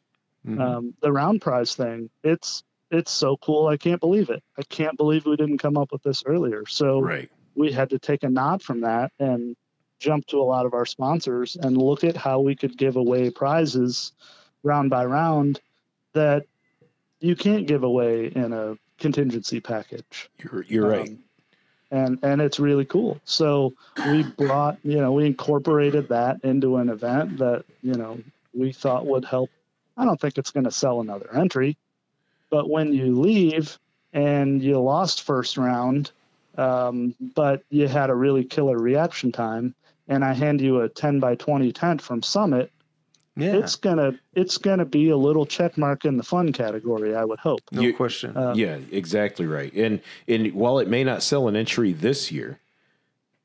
hmm 0.46 0.62
um, 0.62 0.94
the 1.02 1.12
round 1.12 1.42
prize 1.42 1.76
thing 1.76 2.10
it's 2.24 2.64
it's 2.92 3.12
so 3.12 3.38
cool 3.38 3.68
i 3.68 3.78
can't 3.78 4.00
believe 4.00 4.30
it 4.30 4.44
i 4.58 4.64
can't 4.64 4.98
believe 4.98 5.26
we 5.26 5.36
didn't 5.36 5.58
come 5.58 5.78
up 5.78 5.92
with 5.92 6.04
this 6.04 6.24
earlier 6.26 6.66
so 6.68 7.00
right. 7.00 7.30
we 7.56 7.72
had 7.72 7.90
to 7.90 8.00
take 8.00 8.24
a 8.24 8.30
nod 8.30 8.62
from 8.62 8.82
that 8.82 9.12
and 9.20 9.56
jump 10.00 10.26
to 10.28 10.38
a 10.40 10.44
lot 10.44 10.66
of 10.66 10.74
our 10.74 10.86
sponsors 10.86 11.56
and 11.56 11.78
look 11.78 12.04
at 12.04 12.18
how 12.18 12.40
we 12.40 12.56
could 12.56 12.78
give 12.78 12.96
away 12.96 13.30
prizes 13.30 14.12
round 14.64 14.90
by 14.90 15.06
round 15.06 15.60
that 16.14 16.46
you 17.20 17.36
can't 17.36 17.68
give 17.68 17.84
away 17.84 18.28
in 18.28 18.54
a 18.54 18.78
contingency 19.00 19.60
package 19.60 20.30
You're 20.40 20.64
you're 20.64 20.88
right. 20.90 21.10
um, 21.10 21.20
and 21.92 22.20
and 22.24 22.42
it's 22.42 22.60
really 22.60 22.86
cool. 22.86 23.20
So 23.26 23.74
we 24.10 24.24
brought, 24.24 24.78
you 24.84 25.00
know, 25.00 25.12
we 25.14 25.26
incorporated 25.26 26.10
that 26.10 26.44
into 26.44 26.78
an 26.78 26.90
event 26.90 27.38
that 27.38 27.64
you 27.82 27.94
know 27.94 28.20
we 28.54 28.72
thought 28.72 29.06
would 29.06 29.26
help. 29.26 29.50
I 29.98 30.04
don't 30.06 30.20
think 30.20 30.38
it's 30.38 30.52
going 30.52 30.64
to 30.66 30.72
sell 30.72 31.00
another 31.00 31.30
entry, 31.34 31.78
but 32.50 32.70
when 32.70 32.92
you 32.94 33.20
leave 33.20 33.78
and 34.14 34.62
you 34.62 34.80
lost 34.80 35.24
first 35.24 35.58
round, 35.58 36.12
um, 36.58 37.16
but 37.36 37.64
you 37.70 37.88
had 37.88 38.10
a 38.10 38.16
really 38.16 38.44
killer 38.44 38.78
reaction 38.78 39.32
time, 39.32 39.76
and 40.08 40.24
I 40.24 40.34
hand 40.34 40.62
you 40.62 40.82
a 40.82 40.90
10 40.90 41.20
by 41.20 41.36
20 41.36 41.72
tent 41.72 42.02
from 42.02 42.22
Summit, 42.22 42.72
Yeah, 43.38 43.56
it's 43.58 43.76
gonna 43.76 44.14
it's 44.34 44.58
gonna 44.58 44.86
be 44.86 45.10
a 45.10 45.18
little 45.18 45.46
check 45.46 45.78
mark 45.78 46.06
in 46.06 46.18
the 46.18 46.24
fun 46.24 46.54
category. 46.54 47.16
I 47.16 47.26
would 47.26 47.40
hope. 47.40 47.62
no 47.72 47.82
You- 47.82 47.94
question. 47.94 48.36
Uh, 48.38 48.54
yeah, 48.56 48.78
exactly 48.92 49.46
right. 49.46 49.74
And 49.74 50.00
and 50.28 50.54
while 50.54 50.80
it 50.80 50.88
may 50.88 51.04
not 51.04 51.22
sell 51.24 51.48
an 51.48 51.56
entry 51.56 51.92
this 51.94 52.32
year, 52.32 52.60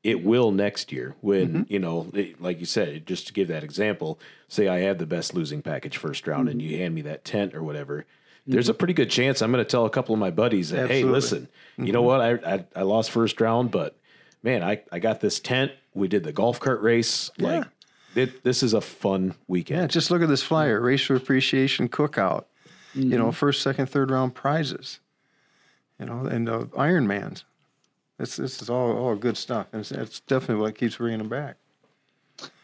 it 0.03 0.23
will 0.23 0.51
next 0.51 0.91
year 0.91 1.15
when 1.21 1.47
Mm-hmm. 1.49 1.73
you 1.73 1.79
know, 1.79 2.07
it, 2.13 2.41
like 2.41 2.59
you 2.59 2.65
said, 2.65 3.05
just 3.05 3.27
to 3.27 3.33
give 3.33 3.49
that 3.49 3.63
example, 3.63 4.19
say 4.47 4.67
I 4.67 4.79
have 4.79 4.97
the 4.97 5.05
best 5.05 5.33
losing 5.33 5.61
package 5.61 5.97
first 5.97 6.25
round, 6.27 6.47
and 6.49 6.61
Mm-hmm. 6.61 6.69
you 6.71 6.77
hand 6.77 6.95
me 6.95 7.01
that 7.03 7.25
tent 7.25 7.53
or 7.53 7.61
whatever. 7.63 8.05
There's 8.47 8.69
a 8.69 8.73
pretty 8.73 8.93
good 8.95 9.11
chance 9.11 9.41
I'm 9.43 9.51
going 9.51 9.63
to 9.63 9.69
tell 9.69 9.85
a 9.85 9.89
couple 9.91 10.13
of 10.15 10.19
my 10.19 10.31
buddies 10.31 10.71
that, 10.71 10.89
hey, 10.89 11.03
listen, 11.03 11.47
you 11.77 11.83
Mm-hmm. 11.83 11.93
know 11.93 12.01
what? 12.01 12.21
I, 12.21 12.31
I 12.55 12.65
I 12.77 12.81
lost 12.81 13.11
first 13.11 13.39
round, 13.39 13.69
but 13.71 13.95
man, 14.41 14.63
I 14.63 14.81
I 14.91 14.99
got 14.99 15.19
this 15.21 15.39
tent. 15.39 15.71
We 15.93 16.07
did 16.07 16.23
the 16.23 16.31
golf 16.33 16.59
cart 16.59 16.81
race. 16.81 17.31
Like, 17.37 17.65
it, 18.15 18.43
this 18.43 18.63
is 18.63 18.73
a 18.73 18.81
fun 18.81 19.35
weekend. 19.47 19.69
yeah, 19.69 19.75
weekend. 19.77 19.91
just 19.91 20.11
look 20.11 20.21
at 20.21 20.29
this 20.29 20.43
flyer: 20.43 20.79
Racer 20.79 21.15
Appreciation 21.15 21.89
Cookout. 21.89 22.45
You 22.93 23.01
Mm-hmm. 23.01 23.17
know, 23.17 23.31
first, 23.31 23.61
second, 23.61 23.87
third 23.87 24.11
round 24.11 24.35
prizes. 24.35 24.99
You 25.99 26.05
know, 26.07 26.25
and 26.25 26.49
uh, 26.49 26.65
Ironmans. 26.77 27.43
This 28.17 28.35
this 28.35 28.61
is 28.61 28.69
all 28.69 28.95
all 28.97 29.15
good 29.15 29.37
stuff, 29.37 29.67
and 29.71 29.81
it's, 29.81 29.91
it's 29.91 30.19
definitely 30.21 30.61
what 30.61 30.75
keeps 30.77 30.97
bringing 30.97 31.19
them 31.19 31.29
back. 31.29 31.57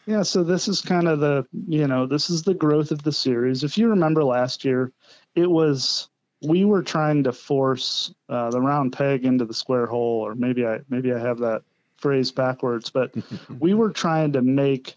Yeah, 0.06 0.22
so 0.22 0.42
this 0.42 0.68
is 0.68 0.80
kind 0.80 1.06
of 1.06 1.20
the, 1.20 1.46
you 1.66 1.86
know, 1.86 2.06
this 2.06 2.30
is 2.30 2.42
the 2.42 2.54
growth 2.54 2.90
of 2.90 3.02
the 3.02 3.12
series. 3.12 3.62
If 3.62 3.76
you 3.76 3.88
remember 3.88 4.24
last 4.24 4.64
year, 4.64 4.90
it 5.34 5.50
was 5.50 6.08
we 6.42 6.64
were 6.64 6.82
trying 6.82 7.24
to 7.24 7.32
force 7.32 8.14
uh, 8.28 8.50
the 8.50 8.60
round 8.60 8.92
peg 8.92 9.24
into 9.24 9.44
the 9.44 9.52
square 9.54 9.86
hole, 9.86 10.20
or 10.20 10.34
maybe 10.34 10.66
I 10.66 10.78
maybe 10.88 11.12
I 11.12 11.18
have 11.18 11.38
that 11.38 11.62
phrase 11.98 12.32
backwards, 12.32 12.90
but 12.90 13.14
we 13.60 13.74
were 13.74 13.90
trying 13.90 14.32
to 14.32 14.42
make 14.42 14.96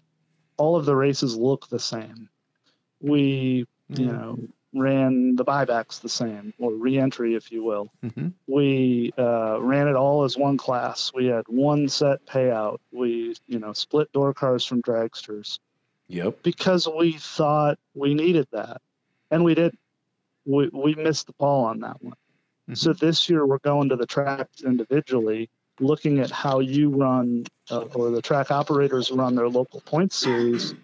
all 0.56 0.76
of 0.76 0.84
the 0.84 0.96
races 0.96 1.36
look 1.36 1.68
the 1.68 1.78
same. 1.78 2.28
We, 3.00 3.66
you 3.88 4.06
know, 4.06 4.38
ran 4.74 5.36
the 5.36 5.44
buybacks 5.44 6.00
the 6.00 6.08
same, 6.08 6.54
or 6.58 6.72
reentry, 6.72 7.34
if 7.34 7.52
you 7.52 7.62
will 7.62 7.90
hmm 8.02 8.28
we 8.46 9.12
uh, 9.16 9.60
ran 9.62 9.88
it 9.88 9.94
all 9.94 10.24
as 10.24 10.36
one 10.36 10.56
class. 10.58 11.12
We 11.14 11.26
had 11.26 11.44
one 11.46 11.88
set 11.88 12.26
payout. 12.26 12.78
We, 12.90 13.36
you 13.46 13.58
know, 13.58 13.72
split 13.72 14.12
door 14.12 14.34
cars 14.34 14.64
from 14.64 14.82
dragsters 14.82 15.58
Yep. 16.08 16.42
because 16.42 16.88
we 16.88 17.12
thought 17.12 17.78
we 17.94 18.14
needed 18.14 18.48
that, 18.52 18.82
and 19.30 19.44
we 19.44 19.54
did. 19.54 19.74
We 20.44 20.68
we 20.72 20.94
missed 20.94 21.28
the 21.28 21.34
ball 21.34 21.64
on 21.66 21.80
that 21.80 22.02
one. 22.02 22.16
So 22.74 22.92
this 22.94 23.28
year 23.28 23.46
we're 23.46 23.58
going 23.58 23.90
to 23.90 23.96
the 23.96 24.06
tracks 24.06 24.62
individually, 24.62 25.50
looking 25.82 26.20
at 26.20 26.30
how 26.30 26.60
you 26.60 26.90
run 26.90 27.44
uh, 27.70 27.84
or 27.94 28.10
the 28.10 28.22
track 28.22 28.50
operators 28.50 29.10
run 29.10 29.34
their 29.34 29.48
local 29.48 29.80
points 29.80 30.16
series. 30.16 30.74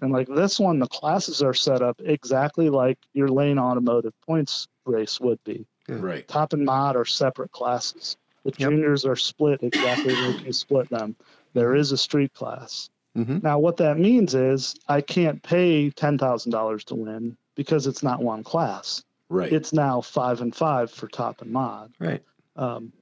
And 0.00 0.12
like 0.12 0.28
this 0.28 0.58
one, 0.58 0.78
the 0.78 0.88
classes 0.88 1.42
are 1.42 1.54
set 1.54 1.82
up 1.82 2.00
exactly 2.04 2.68
like 2.70 2.98
your 3.12 3.28
lane 3.28 3.58
automotive 3.58 4.14
points 4.26 4.66
race 4.84 5.20
would 5.20 5.42
be 5.44 5.66
Right. 5.88 6.26
top 6.26 6.52
and 6.52 6.64
mod 6.64 6.96
are 6.96 7.04
separate 7.04 7.52
classes. 7.52 8.16
The 8.44 8.50
Yep. 8.58 8.70
juniors 8.70 9.04
are 9.04 9.14
split 9.16 9.62
exactly 9.62 10.16
like 10.16 10.44
you 10.44 10.52
split 10.52 10.88
them. 10.90 11.14
There 11.54 11.74
is 11.76 11.92
a 11.92 11.96
street 11.98 12.32
class. 12.34 12.88
hmm 13.14 13.38
Now, 13.42 13.58
what 13.58 13.76
that 13.76 13.98
means 13.98 14.34
is 14.34 14.74
I 14.88 15.00
can't 15.00 15.42
pay 15.42 15.90
ten 15.90 16.18
thousand 16.18 16.50
dollars 16.50 16.84
to 16.86 16.94
win 16.96 17.36
because 17.54 17.86
it's 17.86 18.02
not 18.02 18.22
one 18.22 18.42
class. 18.42 19.04
Right. 19.28 19.52
It's 19.52 19.72
now 19.72 20.00
five 20.00 20.40
and 20.40 20.54
five 20.54 20.90
for 20.90 21.06
top 21.06 21.42
and 21.42 21.52
mod. 21.52 21.92
Right. 22.00 22.22
Um, 22.56 22.92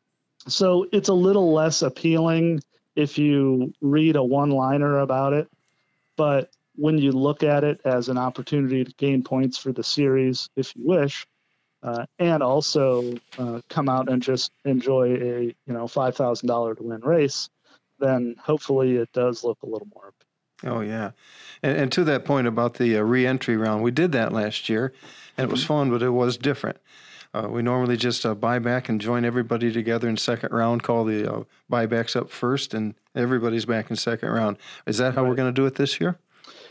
so 0.53 0.87
it's 0.93 1.09
a 1.09 1.15
little 1.15 1.53
less 1.53 1.83
appealing 1.83 2.63
if 2.97 3.19
you 3.19 3.73
read 3.81 4.17
a 4.17 4.23
one-liner 4.23 4.99
about 4.99 5.33
it, 5.33 5.49
but 6.17 6.51
when 6.77 6.99
you 6.99 7.13
look 7.13 7.43
at 7.43 7.65
it 7.65 7.81
as 7.85 8.09
an 8.09 8.19
opportunity 8.19 8.85
to 8.85 8.93
gain 8.95 9.23
points 9.23 9.59
for 9.59 9.73
the 9.73 9.85
series, 9.85 10.49
if 10.57 10.75
you 10.77 10.87
wish, 10.87 11.27
uh, 11.83 12.07
and 12.19 12.43
also 12.43 13.15
uh, 13.39 13.61
come 13.69 13.89
out 13.89 14.09
and 14.09 14.23
just 14.23 14.53
enjoy 14.65 15.15
a 15.15 15.43
you 15.45 15.73
know 15.73 15.87
five 15.87 16.17
thousand 16.17 16.49
dollar 16.49 16.75
to 16.75 16.83
win 16.83 17.01
race, 17.01 17.49
then 17.99 18.35
hopefully 18.39 18.97
it 18.97 19.11
does 19.13 19.45
look 19.45 19.59
a 19.63 19.67
little 19.67 19.89
more. 19.95 20.13
Oh 20.65 20.81
yeah, 20.81 21.13
and, 21.63 21.77
and 21.77 21.93
to 21.93 22.05
that 22.05 22.25
point 22.25 22.47
about 22.47 22.75
the 22.75 22.97
uh, 22.97 23.03
re-entry 23.03 23.57
round, 23.57 23.83
we 23.83 23.91
did 23.91 24.13
that 24.13 24.33
last 24.33 24.69
year, 24.69 24.93
and 25.37 25.49
it 25.49 25.51
was 25.51 25.65
fun, 25.65 25.91
but 25.91 26.03
it 26.03 26.11
was 26.11 26.37
different. 26.37 26.79
Uh, 27.33 27.47
we 27.49 27.63
normally 27.63 27.97
just 27.97 28.27
uh, 28.27 28.35
buy 28.35 28.59
back 28.59 28.89
and 28.89 29.01
join 29.01 29.25
everybody 29.25 29.73
together 29.73 30.09
in 30.09 30.17
second 30.17 30.53
round. 30.53 30.83
Call 30.83 31.05
the 31.05 31.33
uh, 31.33 31.45
buybacks 31.71 32.17
up 32.17 32.29
first, 32.29 32.75
and 32.75 32.95
everybody's 33.15 33.65
back 33.65 33.89
in 33.91 33.97
second 33.97 34.31
round. 34.31 34.57
Is 34.87 34.99
that 34.99 35.15
how 35.15 35.25
we're 35.25 35.37
going 35.37 35.53
to 35.53 35.61
do 35.61 35.67
it 35.67 35.77
this 35.77 36.01
year? 36.01 36.19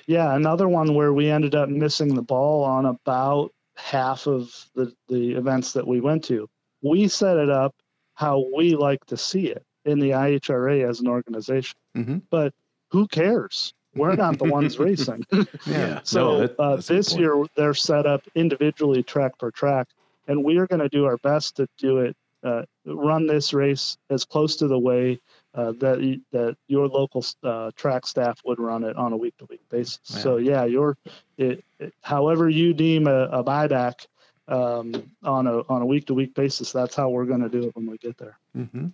Yeah, 0.06 0.36
another 0.36 0.68
one 0.68 0.96
where 0.96 1.14
we 1.14 1.30
ended 1.30 1.56
up 1.56 1.70
missing 1.70 2.14
the 2.14 2.22
ball 2.22 2.64
on 2.66 2.86
about 2.86 3.54
half 3.78 4.28
of 4.28 4.54
the, 4.76 4.94
the 5.08 5.32
events 5.34 5.72
that 5.74 5.88
we 5.88 6.02
went 6.02 6.26
to. 6.26 6.50
We 6.82 7.08
set 7.08 7.38
it 7.38 7.50
up 7.50 7.76
how 8.16 8.46
we 8.54 8.76
like 8.76 9.06
to 9.06 9.16
see 9.16 9.48
it 9.48 9.64
in 9.86 10.00
the 10.00 10.10
IHRA 10.10 10.88
as 10.90 11.00
an 11.00 11.08
organization. 11.08 11.78
hmm 11.96 12.18
But 12.30 12.54
who 12.92 13.08
cares? 13.08 13.74
We're 13.96 14.16
not 14.16 14.38
the 14.40 14.46
ones 14.46 14.78
racing. 14.80 15.24
yeah. 15.66 16.02
So 16.04 16.20
No, 16.20 16.40
that- 16.40 16.60
uh, 16.60 16.76
that's 16.76 16.90
a 16.90 16.94
good 16.94 16.98
this 17.00 17.16
year 17.16 17.46
they're 17.56 17.74
set 17.74 18.06
up 18.06 18.24
individually, 18.36 19.04
track 19.04 19.38
per 19.40 19.52
track, 19.52 19.88
and 20.30 20.44
we 20.46 20.58
are 20.58 20.68
going 20.68 20.80
to 20.80 20.88
do 20.90 21.06
our 21.06 21.18
best 21.18 21.58
to 21.58 21.68
do 21.78 21.98
it. 21.98 22.16
Uh, 22.42 22.62
run 22.86 23.28
this 23.28 23.52
race 23.52 23.98
as 24.10 24.24
close 24.24 24.56
to 24.56 24.68
the 24.70 24.80
way 24.80 25.20
uh, 25.56 25.74
that 25.74 26.22
that 26.32 26.56
your 26.70 26.88
local 26.88 27.26
uh, 27.44 27.70
track 27.76 28.08
staff 28.08 28.40
would 28.46 28.60
run 28.60 28.86
it 28.86 28.96
on 28.96 29.12
a 29.12 29.18
week 29.18 29.36
to 29.40 29.46
week 29.50 29.60
basis. 29.70 30.00
So 30.06 30.38
yeah, 30.38 30.64
your 30.64 30.96
it, 31.38 31.66
it, 31.80 31.94
however 32.02 32.48
you 32.48 32.74
deem 32.74 33.08
a, 33.08 33.24
a 33.26 33.44
buyback 33.44 34.06
um, 34.48 34.94
on 35.24 35.48
a 35.48 35.60
on 35.68 35.82
a 35.82 35.86
week 35.86 36.06
to 36.08 36.14
week 36.14 36.34
basis, 36.34 36.72
that's 36.72 36.96
how 36.96 37.10
we're 37.10 37.26
going 37.26 37.42
to 37.42 37.50
do 37.50 37.64
it 37.68 37.76
when 37.76 37.88
we 37.92 37.98
get 37.98 38.18
there. 38.18 38.38
hmm 38.56 38.88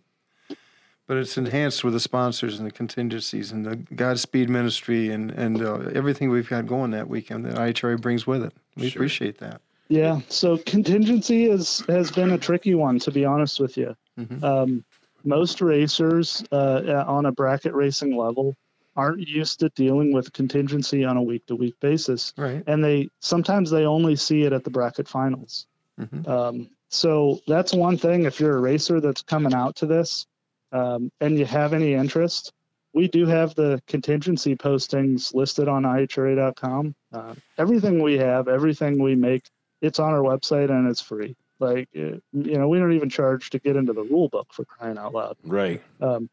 But 1.05 1.17
it's 1.17 1.38
enhanced 1.38 1.83
with 1.83 1.93
the 1.93 1.99
sponsors 1.99 2.57
and 2.57 2.65
the 2.65 2.71
contingencies 2.73 3.51
and 3.51 3.63
the 3.63 3.75
Godspeed 3.75 4.49
Ministry 4.49 5.09
and 5.11 5.29
and 5.29 5.61
uh, 5.61 5.91
everything 5.93 6.31
we've 6.31 6.49
got 6.49 6.65
going 6.65 6.89
that 6.91 7.07
weekend 7.09 7.45
that 7.45 7.53
IHRA 7.55 8.01
brings 8.01 8.25
with 8.25 8.41
it. 8.43 8.53
We 8.75 8.89
Sure. 8.89 9.01
appreciate 9.01 9.38
that. 9.38 9.61
Yeah. 9.88 10.21
So 10.29 10.57
contingency 10.57 11.45
is 11.45 11.83
has 11.88 12.11
been 12.11 12.31
a 12.31 12.38
tricky 12.38 12.75
one, 12.75 12.99
to 12.99 13.11
be 13.11 13.25
honest 13.25 13.59
with 13.59 13.77
you. 13.77 13.95
Mhm. 14.19 14.43
Um, 14.43 14.86
most 15.23 15.61
racers 15.61 16.43
uh, 16.51 17.03
on 17.07 17.25
a 17.25 17.31
bracket 17.31 17.73
racing 17.73 18.15
level 18.15 18.55
aren't 18.95 19.27
used 19.27 19.59
to 19.59 19.69
dealing 19.69 20.13
with 20.13 20.31
contingency 20.33 21.03
on 21.03 21.17
a 21.17 21.21
week 21.23 21.45
to 21.47 21.55
week 21.55 21.75
basis, 21.81 22.33
Right. 22.38 22.63
and 22.65 22.83
they 22.83 23.09
sometimes 23.19 23.69
they 23.69 23.86
only 23.86 24.15
see 24.15 24.43
it 24.43 24.53
at 24.53 24.63
the 24.63 24.69
bracket 24.69 25.07
finals. 25.07 25.67
Mhm. 25.99 26.27
Um, 26.27 26.69
so 26.89 27.39
that's 27.47 27.73
one 27.73 27.97
thing. 27.97 28.23
If 28.23 28.39
you're 28.39 28.55
a 28.57 28.61
racer 28.61 29.01
that's 29.01 29.21
coming 29.23 29.53
out 29.53 29.75
to 29.77 29.86
this 29.86 30.25
um, 30.71 31.11
and 31.19 31.38
you 31.38 31.45
have 31.45 31.73
any 31.73 31.93
interest, 31.93 32.53
we 32.93 33.07
do 33.09 33.25
have 33.25 33.53
the 33.55 33.81
contingency 33.88 34.55
postings 34.55 35.33
listed 35.33 35.67
on 35.67 35.83
ihra.com. 35.83 36.95
Uh, 37.11 37.36
everything 37.57 38.01
we 38.01 38.17
have, 38.17 38.47
everything 38.47 39.01
we 39.01 39.15
make, 39.15 39.43
it's 39.86 39.99
on 39.99 40.11
our 40.11 40.21
website 40.21 40.69
and 40.69 40.89
it's 40.89 41.01
free. 41.01 41.36
Like, 41.59 41.88
uh, 41.95 42.19
you 42.33 42.57
know, 42.57 42.67
we 42.67 42.79
don't 42.79 42.93
even 42.93 43.09
charge 43.09 43.49
to 43.51 43.59
get 43.59 43.75
into 43.75 43.93
the 43.93 44.03
rule 44.03 44.27
book 44.27 44.47
for 44.51 44.65
crying 44.65 44.97
out 44.97 45.13
loud. 45.13 45.38
Right. 45.43 45.81
Um, 46.01 46.29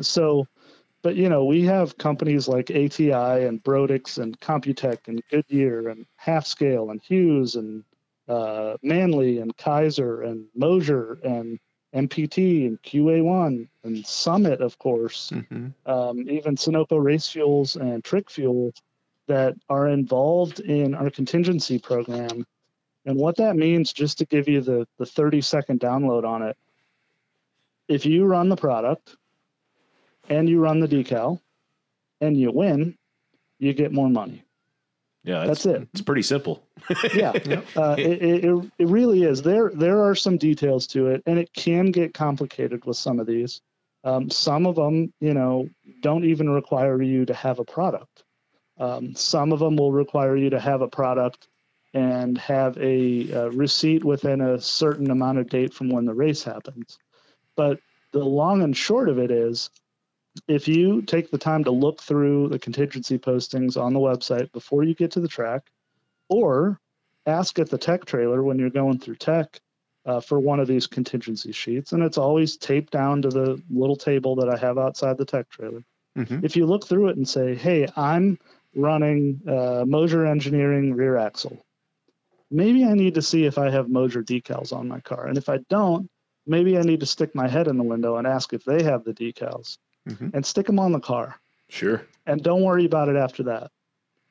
so, 0.00 0.46
but 1.02 1.16
you 1.16 1.28
know, 1.28 1.44
we 1.44 1.64
have 1.64 1.96
companies 1.96 2.46
like 2.46 2.70
ATI 2.70 3.46
and 3.46 3.62
Brodix 3.62 4.18
and 4.18 4.38
Computech 4.40 5.08
and 5.08 5.22
Goodyear 5.30 5.88
and 5.88 6.04
Half 6.16 6.46
Scale 6.46 6.90
and 6.90 7.00
Hughes 7.00 7.54
and 7.54 7.84
uh, 8.28 8.76
Manley 8.82 9.38
and 9.38 9.56
Kaiser 9.56 10.22
and 10.22 10.46
Moser 10.54 11.18
and 11.24 11.58
MPT 11.94 12.66
and 12.66 12.80
QA1 12.82 13.68
and 13.82 14.06
Summit, 14.06 14.60
of 14.60 14.78
course, 14.78 15.30
hmm 15.30 15.68
um, 15.86 16.28
even 16.28 16.56
Sunoco 16.56 17.02
Race 17.02 17.28
Fuels 17.28 17.76
and 17.76 18.04
Trick 18.04 18.30
Fuel 18.30 18.72
that 19.26 19.54
are 19.68 19.88
involved 19.88 20.60
in 20.60 20.94
our 20.94 21.10
contingency 21.10 21.78
program. 21.78 22.44
And 23.06 23.16
what 23.16 23.36
that 23.36 23.56
means, 23.56 23.92
just 23.92 24.18
to 24.18 24.26
give 24.26 24.48
you 24.48 24.60
the, 24.60 24.86
the 24.98 25.06
30 25.06 25.40
second 25.40 25.80
download 25.80 26.24
on 26.24 26.42
it, 26.42 26.56
if 27.88 28.06
you 28.06 28.24
run 28.26 28.48
the 28.48 28.56
product 28.56 29.16
and 30.28 30.48
you 30.48 30.60
run 30.60 30.80
the 30.80 30.86
decal 30.88 31.40
and 32.20 32.36
you 32.36 32.52
win, 32.52 32.96
you 33.58 33.72
get 33.72 33.92
more 33.92 34.08
money. 34.08 34.44
Yeah. 35.24 35.46
That's 35.46 35.64
That's, 35.64 35.82
it. 35.82 35.88
It's 35.92 36.02
pretty 36.02 36.22
simple. 36.22 36.62
Yeah, 37.14 37.30
uh, 37.76 37.94
it, 37.98 38.22
it, 38.22 38.44
it- 38.44 38.70
it 38.78 38.86
really 38.88 39.22
is. 39.24 39.42
There 39.42 39.70
there 39.74 40.02
are 40.04 40.14
some 40.14 40.38
details 40.38 40.86
to 40.88 41.08
it, 41.08 41.22
and 41.26 41.38
it 41.38 41.52
can 41.52 41.90
get 41.90 42.14
complicated 42.14 42.84
with 42.86 42.96
some 42.96 43.20
of 43.20 43.26
these. 43.26 43.60
Um, 44.02 44.30
some 44.30 44.64
of 44.66 44.76
them, 44.76 45.12
you 45.20 45.34
know, 45.34 45.68
don't 46.00 46.24
even 46.24 46.48
require 46.48 47.00
you 47.02 47.26
to 47.26 47.34
have 47.34 47.58
a 47.58 47.64
product. 47.64 48.24
Um, 48.78 49.14
some 49.14 49.52
of 49.52 49.58
them 49.58 49.76
will 49.76 49.92
require 49.92 50.34
you 50.36 50.50
to 50.50 50.58
have 50.58 50.80
a 50.80 50.88
product 50.88 51.48
and 51.92 52.38
have 52.38 52.76
a, 52.78 53.32
uh 53.32 53.50
receipt 53.50 54.04
within 54.04 54.40
a 54.40 54.60
certain 54.60 55.10
amount 55.10 55.38
of 55.38 55.48
date 55.48 55.74
from 55.74 55.90
when 55.90 56.04
the 56.04 56.14
race 56.14 56.42
happens. 56.42 56.98
But 57.56 57.80
the 58.12 58.24
long 58.24 58.62
and 58.62 58.76
short 58.76 59.08
of 59.08 59.18
it 59.18 59.30
is, 59.30 59.70
if 60.46 60.68
you 60.68 61.02
take 61.02 61.30
the 61.30 61.38
time 61.38 61.64
to 61.64 61.70
look 61.70 62.00
through 62.00 62.48
the 62.48 62.58
contingency 62.58 63.18
postings 63.18 63.80
on 63.80 63.92
the 63.92 64.00
website 64.00 64.52
before 64.52 64.84
you 64.84 64.94
get 64.94 65.12
to 65.12 65.20
the 65.20 65.28
track, 65.28 65.70
or 66.28 66.80
ask 67.26 67.58
at 67.58 67.68
the 67.68 67.78
tech 67.78 68.04
trailer 68.04 68.42
when 68.42 68.58
you're 68.58 68.70
going 68.70 68.98
through 68.98 69.16
tech 69.16 69.60
uh, 70.06 70.20
for 70.20 70.38
one 70.40 70.60
of 70.60 70.66
these 70.66 70.86
contingency 70.86 71.52
sheets, 71.52 71.92
and 71.92 72.02
it's 72.02 72.18
always 72.18 72.56
taped 72.56 72.92
down 72.92 73.22
to 73.22 73.28
the 73.28 73.60
little 73.68 73.96
table 73.96 74.36
that 74.36 74.48
I 74.48 74.56
have 74.56 74.78
outside 74.78 75.18
the 75.18 75.24
tech 75.24 75.48
trailer. 75.50 75.84
hmm 76.16 76.40
If 76.42 76.56
you 76.56 76.66
look 76.66 76.86
through 76.86 77.08
it 77.08 77.16
and 77.16 77.28
say, 77.28 77.54
"Hey, 77.54 77.86
I'm 77.96 78.38
running 78.74 79.42
uh, 79.46 79.84
Moser 79.86 80.24
Engineering 80.24 80.94
rear 80.94 81.16
axle," 81.16 81.62
maybe 82.50 82.84
I 82.84 82.94
need 82.94 83.14
to 83.14 83.22
see 83.22 83.44
if 83.44 83.58
I 83.58 83.70
have 83.70 83.88
Moser 83.88 84.22
decals 84.22 84.72
on 84.72 84.88
my 84.88 85.00
car, 85.00 85.26
and 85.26 85.38
if 85.38 85.48
I 85.48 85.58
don't, 85.68 86.08
maybe 86.46 86.78
I 86.78 86.82
need 86.82 87.00
to 87.00 87.06
stick 87.06 87.34
my 87.34 87.48
head 87.48 87.68
in 87.68 87.76
the 87.76 87.84
window 87.84 88.16
and 88.16 88.26
ask 88.26 88.52
if 88.52 88.64
they 88.64 88.82
have 88.82 89.04
the 89.04 89.14
decals, 89.14 89.78
Mhm. 90.08 90.34
and 90.34 90.44
stick 90.44 90.66
them 90.66 90.78
on 90.78 90.92
the 90.92 91.00
car 91.00 91.40
Sure. 91.68 92.02
and 92.26 92.42
don't 92.42 92.62
worry 92.62 92.86
about 92.86 93.08
it 93.08 93.16
after 93.16 93.42
that. 93.44 93.70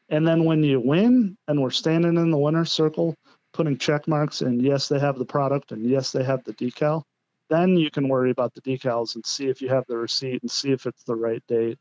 And 0.10 0.28
then 0.28 0.44
when 0.44 0.64
you 0.64 0.80
win 0.80 1.38
and 1.48 1.62
we're 1.62 1.70
standing 1.70 2.18
in 2.18 2.32
the 2.32 2.38
winner's 2.38 2.72
circle, 2.72 3.16
putting 3.54 3.78
check 3.78 4.08
marks 4.08 4.42
and 4.42 4.62
yes, 4.62 4.88
they 4.90 5.00
have 5.00 5.18
the 5.20 5.26
product 5.26 5.72
and 5.72 5.86
yes, 5.86 6.12
they 6.12 6.24
have 6.24 6.44
the 6.44 6.54
decal, 6.54 7.04
then 7.50 7.78
you 7.78 7.92
can 7.92 8.10
worry 8.10 8.32
about 8.32 8.54
the 8.54 8.62
decals 8.62 9.16
and 9.16 9.26
see 9.26 9.48
if 9.48 9.62
you 9.62 9.70
have 9.70 9.86
the 9.88 9.98
receipt 9.98 10.42
and 10.42 10.50
see 10.52 10.72
if 10.72 10.86
it's 10.88 11.04
the 11.04 11.16
right 11.16 11.44
date. 11.48 11.78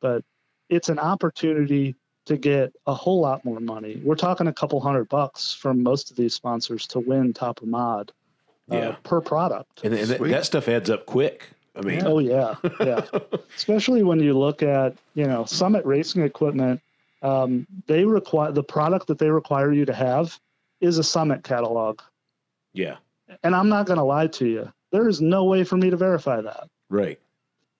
But 0.00 0.24
it's 0.68 0.88
an 0.88 0.98
opportunity 0.98 1.94
to 2.26 2.36
get 2.36 2.72
a 2.86 2.94
whole 2.94 3.20
lot 3.20 3.44
more 3.44 3.60
money. 3.60 4.00
We're 4.04 4.16
talking 4.16 4.46
a 4.46 4.52
couple 4.52 4.80
hundred 4.80 5.08
bucks 5.08 5.54
from 5.54 5.82
most 5.82 6.10
of 6.10 6.16
these 6.16 6.34
sponsors 6.34 6.86
to 6.88 7.00
win 7.00 7.32
top 7.32 7.62
of 7.62 7.68
mod 7.68 8.12
uh, 8.70 8.76
Yeah. 8.76 8.96
per 9.04 9.20
product. 9.20 9.82
And, 9.84 9.94
and 9.94 10.08
that, 10.08 10.20
that 10.22 10.44
stuff 10.44 10.68
adds 10.68 10.90
up 10.90 11.06
quick. 11.06 11.48
I 11.76 11.82
mean, 11.82 12.02
Oh 12.04 12.18
yeah, 12.18 12.54
yeah. 12.80 13.04
Especially 13.56 14.02
when 14.02 14.18
you 14.20 14.36
look 14.36 14.62
at 14.62 14.96
you 15.14 15.26
know 15.26 15.44
Summit 15.44 15.84
Racing 15.84 16.22
equipment, 16.22 16.80
um, 17.22 17.66
they 17.86 18.04
require 18.04 18.50
the 18.52 18.62
product 18.62 19.08
that 19.08 19.18
they 19.18 19.30
require 19.30 19.72
you 19.72 19.84
to 19.84 19.92
have 19.92 20.38
is 20.80 20.98
a 20.98 21.04
Summit 21.04 21.44
catalog, 21.44 22.00
yeah. 22.72 22.96
and 23.42 23.54
I'm 23.54 23.68
not 23.68 23.86
going 23.86 23.98
to 23.98 24.04
lie 24.04 24.26
to 24.28 24.46
you. 24.46 24.72
There 24.90 25.08
is 25.08 25.20
no 25.20 25.44
way 25.44 25.64
for 25.64 25.76
me 25.76 25.90
to 25.90 25.96
verify 25.96 26.40
that. 26.40 26.68
Right. 26.88 27.18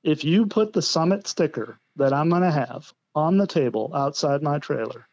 If 0.03 0.25
you 0.25 0.47
put 0.47 0.73
the 0.73 0.83
Summit 0.83 1.27
sticker 1.27 1.79
that 1.97 2.13
I'm 2.13 2.29
going 2.29 2.43
to 2.43 2.51
have 2.51 2.93
on 3.17 3.39
the 3.39 3.47
table 3.47 3.91
outside 3.95 4.43
my 4.43 4.59
trailer 4.59 5.09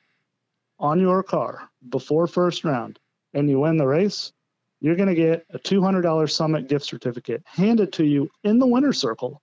on 0.77 0.99
your 0.99 1.23
car 1.23 1.69
before 1.89 2.27
first 2.27 2.63
round, 2.65 2.99
and 3.33 3.49
you 3.49 3.59
win 3.61 3.77
the 3.77 3.87
race, 3.87 4.33
you're 4.81 4.97
going 4.97 5.07
to 5.07 5.15
get 5.15 5.45
a 5.51 5.57
$200 5.59 6.29
Summit 6.29 6.67
gift 6.67 6.85
certificate 6.85 7.41
handed 7.45 7.93
to 7.93 8.03
you 8.05 8.29
in 8.43 8.59
the 8.59 8.67
winner's 8.67 8.99
circle. 8.99 9.41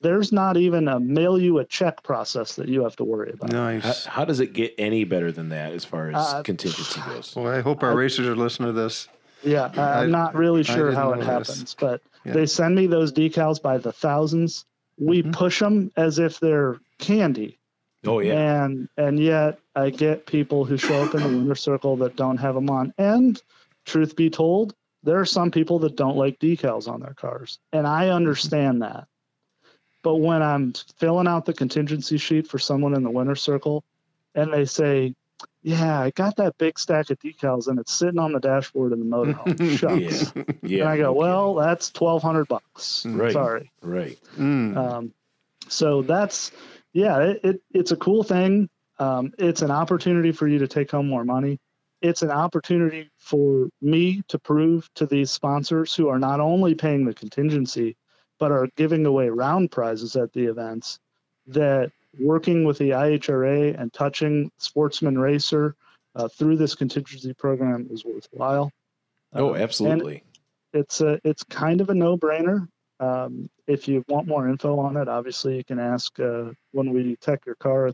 There's 0.00 0.32
not 0.32 0.56
even 0.56 0.88
a 0.88 0.98
mail 0.98 1.38
you 1.38 1.58
a 1.58 1.64
check 1.64 2.02
process 2.02 2.56
that 2.56 2.68
you 2.68 2.82
have 2.82 2.96
to 2.96 3.04
worry 3.04 3.30
about. 3.32 3.52
Nice. 3.52 4.04
how 4.04 4.24
does 4.24 4.40
it 4.40 4.52
get 4.52 4.74
any 4.76 5.04
better 5.04 5.30
than 5.30 5.48
that 5.50 5.72
as 5.72 5.84
far 5.84 6.10
as 6.10 6.16
Uh, 6.16 6.42
contingency 6.42 7.00
goes? 7.06 7.34
Well, 7.36 7.46
I 7.46 7.60
hope 7.60 7.82
our 7.84 7.94
racers 7.96 8.26
are 8.26 8.36
listening 8.36 8.68
to 8.68 8.72
this. 8.72 9.08
Yeah, 9.44 9.70
I- 9.76 10.00
I'm 10.02 10.08
I- 10.08 10.18
not 10.18 10.34
really 10.34 10.64
sure 10.64 10.90
how 10.92 11.12
it 11.12 11.20
know 11.20 11.38
this. 11.38 11.48
happens, 11.48 11.76
but 11.78 12.02
Yeah. 12.24 12.32
they 12.32 12.46
send 12.46 12.74
me 12.74 12.88
those 12.88 13.12
decals 13.12 13.62
by 13.62 13.78
the 13.78 13.92
thousands. 13.92 14.64
We 14.98 15.22
Mhm. 15.22 15.32
push 15.32 15.60
them 15.60 15.92
as 15.96 16.18
if 16.18 16.40
they're 16.40 16.78
candy. 16.98 17.58
Oh 18.06 18.20
yeah. 18.20 18.64
and 18.64 18.88
and 18.96 19.18
yet 19.18 19.58
I 19.74 19.90
get 19.90 20.26
people 20.26 20.64
who 20.64 20.76
show 20.76 21.02
up 21.02 21.14
in 21.14 21.22
the 21.22 21.28
winner 21.28 21.54
circle 21.54 21.96
that 21.98 22.16
don't 22.16 22.38
have 22.38 22.54
them 22.54 22.70
on. 22.70 22.92
And 22.98 23.40
truth 23.84 24.16
be 24.16 24.30
told, 24.30 24.74
there 25.02 25.20
are 25.20 25.26
some 25.26 25.50
people 25.50 25.78
that 25.80 25.96
don't 25.96 26.16
like 26.16 26.38
decals 26.38 26.88
on 26.88 27.00
their 27.00 27.14
cars, 27.14 27.58
and 27.72 27.86
I 27.86 28.08
understand 28.10 28.82
that. 28.82 29.06
But 30.02 30.16
when 30.16 30.42
I'm 30.42 30.72
filling 30.98 31.26
out 31.26 31.46
the 31.46 31.52
contingency 31.52 32.18
sheet 32.18 32.46
for 32.46 32.58
someone 32.58 32.94
in 32.94 33.02
the 33.02 33.10
winner 33.10 33.34
circle, 33.34 33.84
and 34.34 34.52
they 34.52 34.64
say, 34.64 35.14
"Yeah, 35.62 36.00
I 36.00 36.10
got 36.10 36.36
that 36.36 36.58
big 36.58 36.78
stack 36.78 37.10
of 37.10 37.18
decals, 37.18 37.66
and 37.66 37.78
it's 37.78 37.92
sitting 37.92 38.18
on 38.20 38.32
the 38.32 38.40
dashboard 38.40 38.92
in 38.92 39.00
the 39.00 39.16
motorhome," 39.16 39.78
shucks. 39.78 40.32
Yeah. 40.36 40.44
Yeah. 40.62 40.80
And 40.82 40.88
I 40.90 40.96
go, 40.98 41.02
no 41.04 41.12
"Well, 41.12 41.54
that's 41.54 41.90
twelve 41.90 42.22
hundred 42.22 42.46
bucks. 42.46 43.04
Right. 43.06 43.32
Sorry." 43.32 43.70
kidding. 43.80 43.94
right. 43.94 44.18
Mm. 44.36 44.76
Um, 44.76 45.12
so 45.68 46.02
that's 46.02 46.52
yeah, 46.96 47.18
it, 47.18 47.40
it 47.44 47.62
it's 47.72 47.92
a 47.92 47.96
cool 47.96 48.22
thing. 48.22 48.70
Um, 48.98 49.32
it's 49.38 49.60
an 49.60 49.70
opportunity 49.70 50.32
for 50.32 50.48
you 50.48 50.58
to 50.60 50.66
take 50.66 50.90
home 50.90 51.08
more 51.08 51.24
money. 51.26 51.58
It's 52.00 52.22
an 52.22 52.30
opportunity 52.30 53.10
for 53.18 53.68
me 53.82 54.22
to 54.28 54.38
prove 54.38 54.88
to 54.94 55.04
these 55.04 55.30
sponsors 55.30 55.94
who 55.94 56.08
are 56.08 56.18
not 56.18 56.40
only 56.40 56.74
paying 56.74 57.04
the 57.04 57.12
contingency, 57.12 57.96
but 58.38 58.50
are 58.50 58.68
giving 58.76 59.04
away 59.04 59.28
round 59.28 59.70
prizes 59.70 60.16
at 60.16 60.32
the 60.32 60.46
events 60.46 60.98
that 61.48 61.92
working 62.18 62.64
with 62.64 62.78
the 62.78 62.90
IHRA 62.90 63.78
and 63.78 63.92
touching 63.92 64.50
Sportsman 64.56 65.18
Racer 65.18 65.76
uh, 66.14 66.28
through 66.28 66.56
this 66.56 66.74
contingency 66.74 67.34
program 67.34 67.88
is 67.90 68.06
worthwhile. 68.06 68.72
Oh, 69.34 69.50
Uh, 69.50 69.58
absolutely. 69.58 70.22
it's 70.72 71.02
a 71.02 71.20
it's 71.24 71.42
kind 71.44 71.82
of 71.82 71.90
a 71.90 71.94
no 71.94 72.16
brainer. 72.16 72.68
Um, 73.00 73.48
if 73.66 73.88
you 73.88 74.04
want 74.08 74.26
more 74.26 74.48
info 74.48 74.78
on 74.78 74.96
it, 74.96 75.08
obviously 75.08 75.56
you 75.56 75.64
can 75.64 75.78
ask 75.78 76.18
uh, 76.20 76.50
when 76.72 76.92
we 76.92 77.16
tech 77.16 77.44
your 77.46 77.56
car 77.56 77.88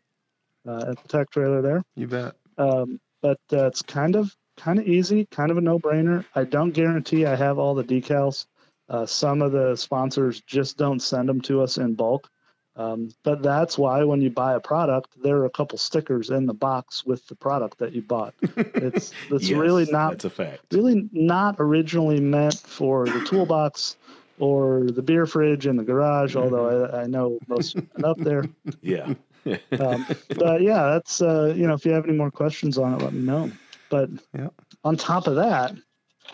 uh, 0.67 0.85
at 0.91 1.03
the 1.03 1.09
tech 1.09 1.31
trailer 1.31 1.63
there. 1.63 1.83
You 1.97 2.07
bet. 2.07 2.35
Um, 2.59 3.01
but 3.21 3.41
uh, 3.53 3.67
it's 3.67 3.83
kind 3.83 4.17
of 4.17 4.35
kind 4.57 4.79
of 4.79 4.87
easy, 4.87 5.27
kind 5.31 5.51
of 5.51 5.59
a 5.59 5.61
no 5.61 5.79
brainer. 5.79 6.25
I 6.35 6.45
don't 6.45 6.71
guarantee 6.73 7.27
I 7.27 7.35
have 7.37 7.59
all 7.59 7.75
the 7.75 7.85
decals. 7.85 8.47
Uh, 8.89 9.07
some 9.07 9.41
of 9.43 9.53
the 9.53 9.75
sponsors 9.77 10.41
just 10.43 10.77
don't 10.77 11.01
send 11.01 11.29
them 11.29 11.41
to 11.43 11.63
us 11.63 11.79
in 11.79 11.95
bulk. 11.95 12.29
Um, 12.75 13.11
but 13.23 13.43
that's 13.43 13.77
why 13.77 14.03
when 14.05 14.23
you 14.23 14.31
buy 14.31 14.55
a 14.55 14.61
product, 14.61 15.09
there 15.23 15.37
are 15.37 15.45
a 15.45 15.51
couple 15.51 15.77
stickers 15.79 16.31
in 16.31 16.47
the 16.47 16.55
box 16.55 17.05
with 17.05 17.27
the 17.27 17.35
product 17.35 17.79
that 17.79 17.93
you 17.93 18.01
bought. 18.03 18.35
It's 18.43 19.13
it's 19.31 19.49
Yes, 19.51 19.59
really 19.59 19.85
not 19.91 20.13
That's 20.13 20.25
a 20.25 20.31
fact. 20.31 20.73
really 20.73 21.09
not 21.13 21.57
originally 21.59 22.19
meant 22.21 22.55
for 22.55 23.05
the 23.07 23.25
toolbox 23.27 23.97
or 24.43 24.83
the 24.91 25.03
beer 25.03 25.25
fridge 25.25 25.69
in 25.69 25.77
the 25.77 25.85
garage. 25.85 26.35
Although 26.35 26.67
I, 26.87 27.03
I 27.03 27.07
know 27.07 27.39
most 27.49 27.77
up 28.03 28.19
there. 28.19 28.45
Yeah. 28.83 29.15
Um, 29.81 30.07
but 30.37 30.63
yeah, 30.63 30.85
that's 30.93 31.21
uh, 31.21 31.53
you 31.57 31.67
know, 31.67 31.75
if 31.75 31.85
you 31.85 31.91
have 31.93 32.05
any 32.05 32.17
more 32.17 32.31
questions 32.31 32.79
on 32.79 32.93
it, 32.95 33.01
let 33.01 33.13
me 33.13 33.23
know. 33.23 33.51
But 33.91 34.09
Yeah. 34.33 34.51
on 34.85 34.97
top 34.97 35.27
of 35.27 35.35
that, 35.37 35.75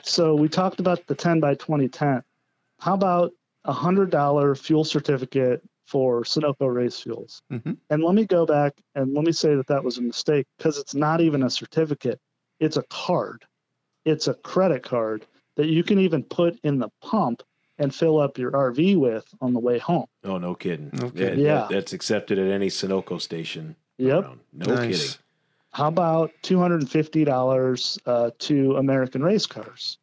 so 0.02 0.34
we 0.34 0.48
talked 0.48 0.78
about 0.80 1.06
the 1.06 1.14
10 1.14 1.40
by 1.40 1.54
20 1.54 1.88
tent. 1.88 2.24
How 2.80 2.92
about 2.94 3.32
a 3.64 3.72
hundred 3.72 4.10
dollar 4.10 4.54
fuel 4.54 4.84
certificate 4.84 5.62
for 5.86 6.22
Sunoco 6.22 6.70
race 6.72 7.00
fuels? 7.00 7.40
Mhm. 7.50 7.78
And 7.88 8.02
let 8.02 8.14
me 8.14 8.26
go 8.26 8.44
back 8.44 8.74
and 8.94 9.14
let 9.14 9.24
me 9.24 9.32
say 9.32 9.54
that 9.54 9.68
that 9.68 9.82
was 9.84 9.96
a 9.96 10.02
mistake 10.02 10.46
because 10.58 10.76
it's 10.76 10.94
not 10.94 11.22
even 11.22 11.42
a 11.42 11.48
certificate; 11.50 12.18
it's 12.60 12.76
a 12.76 12.84
card. 12.90 13.44
It's 14.04 14.28
a 14.28 14.34
credit 14.34 14.82
card 14.82 15.26
that 15.56 15.68
you 15.68 15.82
can 15.82 15.98
even 15.98 16.22
put 16.24 16.58
in 16.62 16.78
the 16.78 16.90
pump 17.00 17.42
and 17.78 17.94
fill 17.94 18.18
up 18.18 18.38
your 18.38 18.50
RV 18.50 18.96
with 18.96 19.24
on 19.40 19.52
the 19.52 19.60
way 19.60 19.78
home. 19.78 20.06
Oh, 20.24 20.38
no 20.38 20.54
kidding. 20.54 20.90
No 20.92 21.06
Yeah, 21.14 21.28
kidding. 21.28 21.44
Yeah. 21.44 21.54
that- 21.60 21.70
that's 21.70 21.92
accepted 21.92 22.38
at 22.38 22.48
any 22.50 22.68
Sunoco 22.68 23.20
station. 23.20 23.76
Yep. 23.98 24.24
around. 24.24 24.40
No 24.52 24.74
Nice. 24.74 25.00
kidding. 25.02 25.16
How 25.72 25.88
about 25.88 26.30
two 26.42 26.58
hundred 26.58 26.80
and 26.80 26.90
fifty 26.90 27.24
dollars 27.24 27.98
uh, 28.06 28.30
to 28.40 28.76
American 28.76 29.22
race 29.22 29.46
cars? 29.46 29.98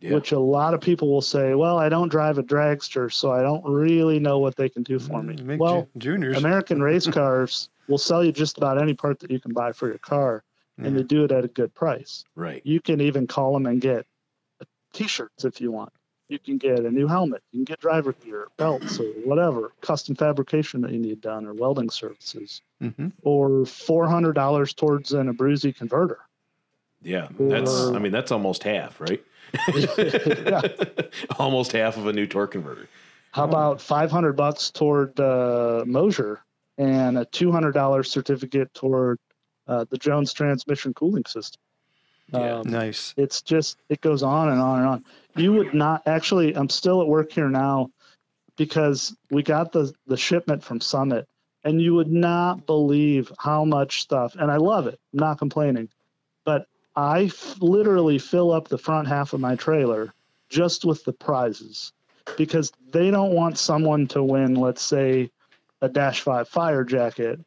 Yeah. 0.00 0.14
Which 0.14 0.32
a 0.32 0.38
lot 0.38 0.74
of 0.74 0.80
people 0.80 1.08
will 1.12 1.20
say, 1.22 1.54
"Well, 1.54 1.78
I 1.78 1.88
don't 1.88 2.08
drive 2.08 2.38
a 2.38 2.42
dragster, 2.42 3.12
so 3.12 3.30
I 3.30 3.42
don't 3.42 3.64
really 3.64 4.18
know 4.18 4.38
what 4.38 4.56
they 4.56 4.68
can 4.68 4.82
do 4.82 4.98
for 4.98 5.22
me." 5.22 5.36
Make 5.42 5.60
well, 5.60 5.82
ju- 5.82 5.88
juniors. 5.98 6.36
American 6.38 6.82
race 6.90 7.06
cars 7.06 7.68
will 7.88 7.98
sell 7.98 8.24
you 8.24 8.32
just 8.32 8.56
about 8.58 8.80
any 8.80 8.94
part 8.94 9.18
that 9.20 9.30
you 9.30 9.38
can 9.40 9.52
buy 9.52 9.72
for 9.72 9.88
your 9.88 9.98
car, 9.98 10.42
and 10.78 10.86
Yeah. 10.86 10.92
they 10.98 11.02
do 11.04 11.24
it 11.24 11.32
at 11.32 11.44
a 11.44 11.48
good 11.48 11.74
price. 11.74 12.24
Right. 12.34 12.60
You 12.64 12.80
can 12.80 13.00
even 13.00 13.26
call 13.26 13.52
them 13.52 13.66
and 13.66 13.80
get 13.80 14.06
t-shirts 14.92 15.44
if 15.44 15.60
you 15.60 15.70
want. 15.72 15.92
You 16.28 16.38
can 16.38 16.56
get 16.56 16.80
a 16.80 16.90
new 16.90 17.06
helmet. 17.06 17.42
You 17.52 17.58
can 17.58 17.64
get 17.64 17.80
driver 17.80 18.12
gear, 18.12 18.48
belts, 18.56 18.98
or 18.98 19.04
whatever 19.24 19.72
custom 19.82 20.14
fabrication 20.14 20.80
that 20.80 20.90
you 20.90 20.98
need 20.98 21.20
done, 21.20 21.46
or 21.46 21.52
welding 21.52 21.90
services, 21.90 22.62
Mhm. 22.82 23.12
or 23.22 23.66
four 23.66 24.06
hundred 24.08 24.32
dollars 24.32 24.72
towards 24.72 25.12
an 25.12 25.32
Abruzzi 25.32 25.76
converter. 25.76 26.20
Yeah. 27.02 27.28
That's, 27.38 27.88
I 27.88 27.98
mean, 27.98 28.12
that's 28.12 28.32
almost 28.32 28.62
half, 28.62 29.00
right? 29.00 29.22
Yeah. 29.76 30.62
almost 31.38 31.72
half 31.72 31.96
of 31.98 32.06
a 32.06 32.12
new 32.12 32.26
torque 32.26 32.52
converter. 32.52 32.88
How 33.32 33.44
about 33.44 33.80
five 33.80 34.10
hundred 34.10 34.32
bucks 34.34 34.70
toward 34.70 35.20
uh, 35.20 35.84
Moser 35.86 36.40
and 36.78 37.18
a 37.18 37.24
two 37.26 37.52
hundred 37.52 37.72
dollars 37.72 38.10
certificate 38.10 38.72
toward 38.72 39.18
uh, 39.68 39.84
the 39.90 39.98
Jones 39.98 40.32
transmission 40.32 40.94
cooling 40.94 41.24
system? 41.26 41.60
Yeah. 42.32 42.58
Um, 42.58 42.70
Nice. 42.70 43.14
it's 43.16 43.42
just 43.42 43.78
it 43.88 44.00
goes 44.00 44.22
on 44.22 44.48
and 44.50 44.60
on 44.60 44.78
and 44.80 44.88
on. 44.88 45.04
You 45.36 45.52
would 45.54 45.74
not 45.74 46.02
actually. 46.06 46.54
I'm 46.56 46.68
still 46.68 47.00
at 47.02 47.08
work 47.08 47.32
here 47.32 47.48
now 47.48 47.90
because 48.56 49.14
we 49.30 49.42
got 49.42 49.72
the 49.72 49.92
the 50.06 50.16
shipment 50.16 50.62
from 50.64 50.80
Summit, 50.80 51.28
and 51.64 51.80
you 51.80 51.94
would 51.94 52.10
not 52.10 52.66
believe 52.66 53.30
how 53.38 53.64
much 53.64 54.02
stuff. 54.02 54.36
And 54.38 54.50
I 54.50 54.56
love 54.56 54.86
it. 54.86 54.98
I'm 55.12 55.20
not 55.20 55.38
complaining, 55.38 55.88
but 56.44 56.66
I 56.96 57.24
f- 57.24 57.56
literally 57.60 58.18
fill 58.18 58.52
up 58.52 58.68
the 58.68 58.78
front 58.78 59.08
half 59.08 59.32
of 59.32 59.40
my 59.40 59.56
trailer 59.56 60.12
just 60.48 60.84
with 60.84 61.04
the 61.04 61.12
prizes 61.12 61.92
because 62.36 62.72
they 62.90 63.10
don't 63.10 63.32
want 63.32 63.58
someone 63.58 64.06
to 64.08 64.22
win. 64.22 64.54
Let's 64.54 64.82
say 64.82 65.30
a 65.82 65.88
Dash 65.88 66.20
Five 66.20 66.48
fire 66.48 66.84
jacket. 66.84 67.40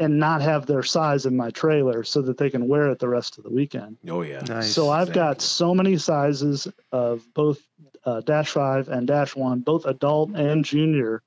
And 0.00 0.18
not 0.18 0.42
have 0.42 0.66
their 0.66 0.82
size 0.82 1.24
in 1.24 1.36
my 1.36 1.50
trailer 1.50 2.02
so 2.02 2.20
that 2.22 2.36
they 2.36 2.50
can 2.50 2.66
wear 2.66 2.90
it 2.90 2.98
the 2.98 3.08
rest 3.08 3.38
of 3.38 3.44
the 3.44 3.50
weekend. 3.50 3.96
Oh, 4.08 4.22
yeah. 4.22 4.40
Nice. 4.48 4.72
So 4.74 4.90
I've 4.90 5.12
got 5.12 5.36
exactly. 5.36 5.44
so 5.44 5.74
many 5.74 5.96
sizes 5.98 6.66
of 6.90 7.22
both 7.32 7.60
uh, 8.04 8.20
Dash 8.22 8.50
5 8.50 8.88
and 8.88 9.06
Dash 9.06 9.36
1, 9.36 9.60
both 9.60 9.86
adult 9.86 10.30
and 10.34 10.64
junior 10.64 11.22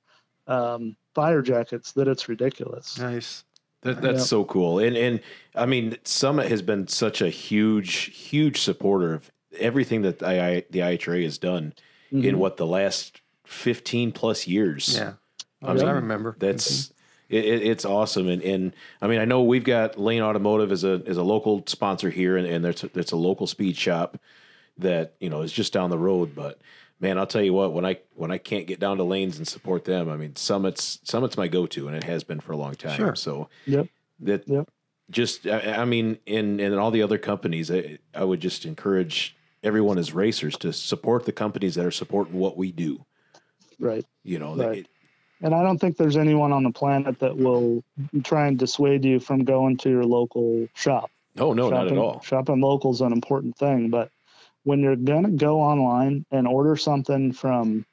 um, 0.46 0.96
fire 1.14 1.40
jackets 1.40 1.92
that 1.92 2.08
it's 2.08 2.28
ridiculous. 2.28 2.98
nice. 2.98 3.44
That, 3.82 4.02
that's 4.02 4.18
Yeah. 4.18 4.24
so 4.24 4.44
cool. 4.44 4.80
And 4.80 4.96
and 4.96 5.20
I 5.54 5.64
mean, 5.64 5.96
Summit 6.04 6.48
has 6.50 6.62
been 6.62 6.88
such 6.88 7.22
a 7.22 7.28
huge, 7.30 7.94
huge 8.14 8.60
supporter 8.60 9.14
of 9.14 9.30
everything 9.58 10.02
that 10.02 10.18
the, 10.18 10.26
I, 10.26 10.64
the 10.68 10.80
IHRA 10.80 11.22
has 11.22 11.38
done 11.38 11.74
Mhm. 12.12 12.24
in 12.24 12.38
what 12.40 12.56
the 12.56 12.66
last 12.66 13.20
fifteen 13.46 14.10
plus 14.12 14.46
years. 14.48 14.96
Yeah. 14.96 15.12
I 15.62 15.72
As 15.74 15.82
I 15.84 15.92
remember. 15.92 16.34
That's 16.40 16.92
it, 17.28 17.44
it, 17.44 17.62
it's 17.62 17.84
awesome. 17.84 18.28
And 18.28 18.42
and 18.42 18.72
I 19.02 19.06
mean, 19.06 19.20
I 19.20 19.24
know 19.24 19.42
we've 19.42 19.64
got 19.64 19.98
Lane 19.98 20.22
Automotive 20.22 20.72
as 20.72 20.84
a 20.84 21.02
as 21.06 21.16
a 21.16 21.22
local 21.22 21.62
sponsor 21.66 22.10
here, 22.10 22.36
and, 22.36 22.46
and 22.46 22.64
there's 22.64 22.82
it's 22.84 23.12
a 23.12 23.16
local 23.16 23.46
speed 23.46 23.76
shop 23.76 24.18
that 24.78 25.14
you 25.20 25.30
know 25.30 25.42
is 25.42 25.52
just 25.52 25.72
down 25.72 25.90
the 25.90 25.98
road. 25.98 26.34
But 26.34 26.60
man, 27.00 27.18
I'll 27.18 27.26
tell 27.26 27.42
you 27.42 27.52
what, 27.52 27.72
when 27.72 27.84
I 27.84 27.98
when 28.14 28.30
I 28.30 28.38
can't 28.38 28.66
get 28.66 28.80
down 28.80 28.96
to 28.98 29.04
lanes 29.04 29.38
and 29.38 29.46
support 29.46 29.84
them, 29.84 30.08
I 30.08 30.16
mean, 30.16 30.36
Summit's 30.36 31.00
Summit's 31.04 31.36
my 31.36 31.48
go 31.48 31.66
to, 31.66 31.88
and 31.88 31.96
it 31.96 32.04
has 32.04 32.24
been 32.24 32.40
for 32.40 32.52
a 32.52 32.56
long 32.56 32.74
time. 32.74 32.96
Sure. 32.96 33.14
So 33.14 33.48
Yep. 33.66 33.88
that 34.20 34.48
Yep. 34.48 34.68
just 35.10 35.46
I, 35.46 35.72
I 35.82 35.84
mean 35.84 36.18
in 36.26 36.60
in 36.60 36.74
all 36.74 36.90
the 36.90 37.02
other 37.02 37.18
companies 37.18 37.70
I, 37.70 37.98
I 38.14 38.24
would 38.24 38.40
just 38.40 38.64
encourage 38.64 39.34
everyone 39.62 39.98
as 39.98 40.12
racers 40.14 40.56
to 40.58 40.72
support 40.72 41.24
the 41.26 41.32
companies 41.32 41.74
that 41.74 41.84
are 41.84 41.90
supporting 41.90 42.34
what 42.34 42.56
we 42.56 42.70
do 42.72 43.04
Right. 43.80 44.04
you 44.22 44.38
know 44.38 44.54
Right. 44.56 44.78
it- 44.78 44.88
And 45.40 45.54
I 45.54 45.62
don't 45.62 45.78
think 45.78 45.96
there's 45.96 46.16
anyone 46.16 46.52
on 46.52 46.64
the 46.64 46.70
planet 46.72 47.20
that 47.20 47.36
will 47.36 47.84
try 48.24 48.48
and 48.48 48.58
dissuade 48.58 49.04
you 49.04 49.20
from 49.20 49.44
going 49.44 49.76
to 49.78 49.90
your 49.90 50.04
local 50.04 50.66
shop. 50.74 51.10
oh 51.38 51.52
no 51.52 51.70
not 51.70 51.82
shopping, 51.84 51.96
at 51.96 51.98
all 51.98 52.20
Shopping 52.22 52.60
local 52.60 52.90
is 52.92 53.00
an 53.00 53.12
important 53.12 53.56
thing, 53.56 53.90
but 53.90 54.10
when 54.64 54.80
you're 54.80 54.96
gonna 54.96 55.30
go 55.30 55.60
online 55.60 56.26
and 56.30 56.46
order 56.46 56.76
something 56.76 57.32
from 57.32 57.86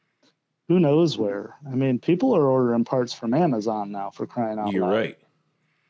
who 0.68 0.80
knows 0.80 1.18
where, 1.18 1.56
I 1.72 1.76
mean, 1.76 2.00
people 2.00 2.36
are 2.36 2.48
ordering 2.48 2.84
parts 2.86 3.14
from 3.14 3.36
Amazon 3.36 3.92
now 3.92 4.10
for 4.10 4.26
crying 4.26 4.58
out 4.58 4.66
loud. 4.66 4.74
you're 4.74 4.84
loud. 4.84 4.92
right 4.92 5.18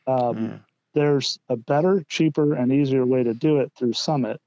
Um, 0.06 0.44
Yeah. 0.44 0.58
There's 0.92 1.38
a 1.50 1.56
better, 1.56 2.04
cheaper, 2.08 2.54
and 2.54 2.72
easier 2.72 3.04
way 3.04 3.22
to 3.22 3.34
do 3.34 3.58
it 3.60 3.70
through 3.76 3.92
Summit, 3.92 4.40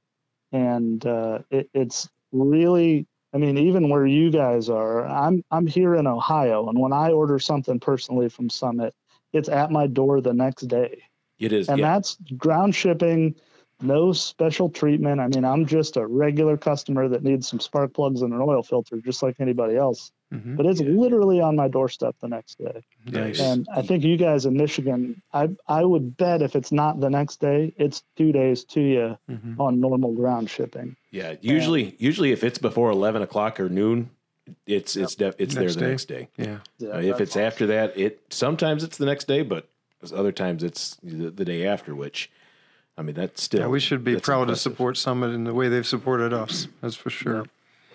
and 0.51 1.05
uh, 1.05 1.39
it, 1.51 1.69
it's 1.75 2.09
really. 2.31 3.05
I 3.33 3.37
mean, 3.37 3.57
even 3.57 3.89
where 3.89 4.07
you 4.07 4.31
guys 4.31 4.69
are, 4.69 5.05
I'm 5.05 5.43
I'm 5.51 5.67
here 5.67 5.95
in 5.95 6.07
Ohio, 6.07 6.67
and 6.67 6.79
when 6.79 6.93
I 6.93 7.11
order 7.11 7.37
something 7.39 7.79
personally 7.79 8.29
from 8.29 8.49
Summit, 8.49 8.93
it's 9.33 9.49
at 9.49 9.71
my 9.71 9.87
door 9.87 10.21
the 10.21 10.33
next 10.33 10.63
day. 10.63 11.03
It 11.37 11.53
is 11.53 11.69
and 11.69 11.79
yeah. 11.79 11.93
that's 11.93 12.17
ground 12.37 12.75
shipping 12.75 13.35
no 13.81 14.11
special 14.11 14.69
treatment. 14.69 15.21
I 15.21 15.27
mean 15.27 15.45
i'm 15.45 15.65
just 15.65 15.95
a 15.97 16.05
regular 16.05 16.57
customer 16.57 17.07
that 17.07 17.23
needs 17.23 17.47
some 17.47 17.59
spark 17.59 17.93
plugs 17.93 18.21
and 18.21 18.33
an 18.33 18.41
oil 18.41 18.61
filter 18.61 18.99
just 18.99 19.23
like 19.23 19.37
anybody 19.39 19.77
else 19.77 20.11
Mhm. 20.33 20.55
but 20.57 20.65
it's 20.65 20.79
Yeah. 20.79 20.89
literally 20.89 21.41
on 21.41 21.55
my 21.55 21.67
doorstep 21.67 22.15
the 22.21 22.27
next 22.27 22.57
day 22.59 22.83
Nice. 23.07 23.39
and 23.39 23.67
i 23.73 23.81
think 23.81 24.03
you 24.03 24.15
guys 24.17 24.45
in 24.45 24.55
michigan 24.55 25.21
i 25.33 25.49
i 25.67 25.83
would 25.83 26.17
bet 26.17 26.41
if 26.43 26.55
it's 26.55 26.71
not 26.71 26.99
the 26.99 27.09
next 27.09 27.39
day 27.41 27.73
it's 27.77 28.03
two 28.15 28.31
days 28.31 28.63
to 28.65 28.79
you 28.81 29.17
Mhm. 29.29 29.59
on 29.59 29.79
normal 29.79 30.13
ground 30.13 30.49
shipping 30.49 30.95
yeah 31.11 31.35
usually 31.41 31.95
usually 31.97 32.31
if 32.31 32.43
it's 32.43 32.59
before 32.59 32.91
11 32.91 33.21
o'clock 33.23 33.59
or 33.59 33.69
noon 33.69 34.09
it's 34.67 34.95
it's 34.95 35.15
def- 35.15 35.35
it's 35.39 35.55
Next 35.55 35.55
there 35.55 35.69
the 35.73 35.79
day. 35.79 35.89
next 35.89 36.05
day 36.05 36.27
Yeah. 36.37 36.57
yeah, 36.77 36.89
Uh, 36.89 36.97
if 36.99 37.17
that's 37.17 37.21
it's 37.21 37.37
after 37.37 37.65
that 37.67 37.97
it 37.97 38.19
sometimes 38.29 38.83
it's 38.83 38.97
the 38.97 39.05
next 39.07 39.27
day 39.27 39.41
but 39.41 39.67
other 40.15 40.31
times 40.31 40.63
it's 40.63 40.95
the, 41.03 41.29
the 41.31 41.43
day 41.45 41.65
after 41.67 41.93
which 41.95 42.29
i 42.97 43.01
mean 43.01 43.15
that's 43.15 43.41
still 43.43 43.61
Yeah, 43.61 43.67
we 43.67 43.79
should 43.79 44.03
be 44.03 44.15
proud 44.19 44.41
impressive. 44.43 44.47
to 44.47 44.69
support 44.69 44.97
Summit 44.97 45.31
in 45.33 45.43
the 45.45 45.53
way 45.53 45.69
they've 45.69 45.87
supported 45.87 46.33
us. 46.33 46.67
That's 46.81 46.95
for 46.95 47.09
sure. 47.09 47.37
Yep. 47.37 47.47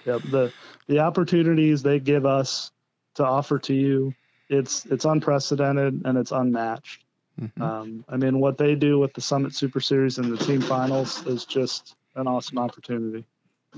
The 0.05 0.53
the 0.87 0.99
opportunities 1.01 1.83
they 1.83 1.99
give 1.99 2.27
us 2.27 2.71
to 3.15 3.25
offer 3.25 3.59
to 3.61 3.75
you, 3.75 4.15
it's 4.49 4.85
it's 4.87 5.05
unprecedented 5.05 6.03
and 6.05 6.19
it's 6.19 6.33
unmatched. 6.33 7.03
Mhm. 7.41 7.61
Um, 7.61 8.05
I 8.09 8.17
mean, 8.17 8.39
what 8.39 8.59
they 8.59 8.75
do 8.77 8.99
with 9.01 9.13
the 9.15 9.21
Summit 9.21 9.55
Super 9.55 9.81
Series 9.81 10.19
and 10.19 10.33
the 10.37 10.45
team 10.45 10.61
finals 10.61 11.27
is 11.27 11.45
just 11.45 11.97
an 12.15 12.29
awesome 12.29 12.59
opportunity. 12.59 13.25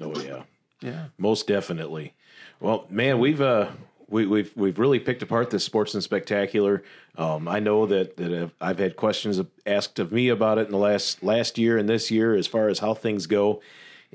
oh 0.03 0.13
yeah 0.21 0.43
Yeah. 0.83 1.07
Most 1.17 1.47
definitely. 1.47 2.13
Well, 2.61 2.87
man, 2.91 3.19
we've 3.19 3.41
uh, 3.41 3.69
we, 4.09 4.27
we've 4.27 4.53
we've 4.57 4.79
really 4.79 5.01
picked 5.01 5.23
apart 5.23 5.49
this 5.51 5.65
Sportsman 5.65 6.03
Spectacular. 6.03 6.83
Um, 7.17 7.49
I 7.49 7.61
know 7.61 7.87
that 7.87 8.17
that 8.19 8.33
I've- 8.33 8.53
I've 8.61 8.79
had 8.79 8.97
questions 8.97 9.41
asked 9.65 9.99
of 9.99 10.13
me 10.13 10.29
about 10.29 10.59
it 10.59 10.67
in 10.67 10.73
the 10.73 10.77
last 10.79 11.23
last 11.23 11.57
year 11.57 11.79
and 11.79 11.89
this 11.89 12.11
year 12.11 12.35
as 12.35 12.47
far 12.47 12.69
as 12.69 12.81
how 12.81 12.93
things 12.95 13.27
go. 13.27 13.61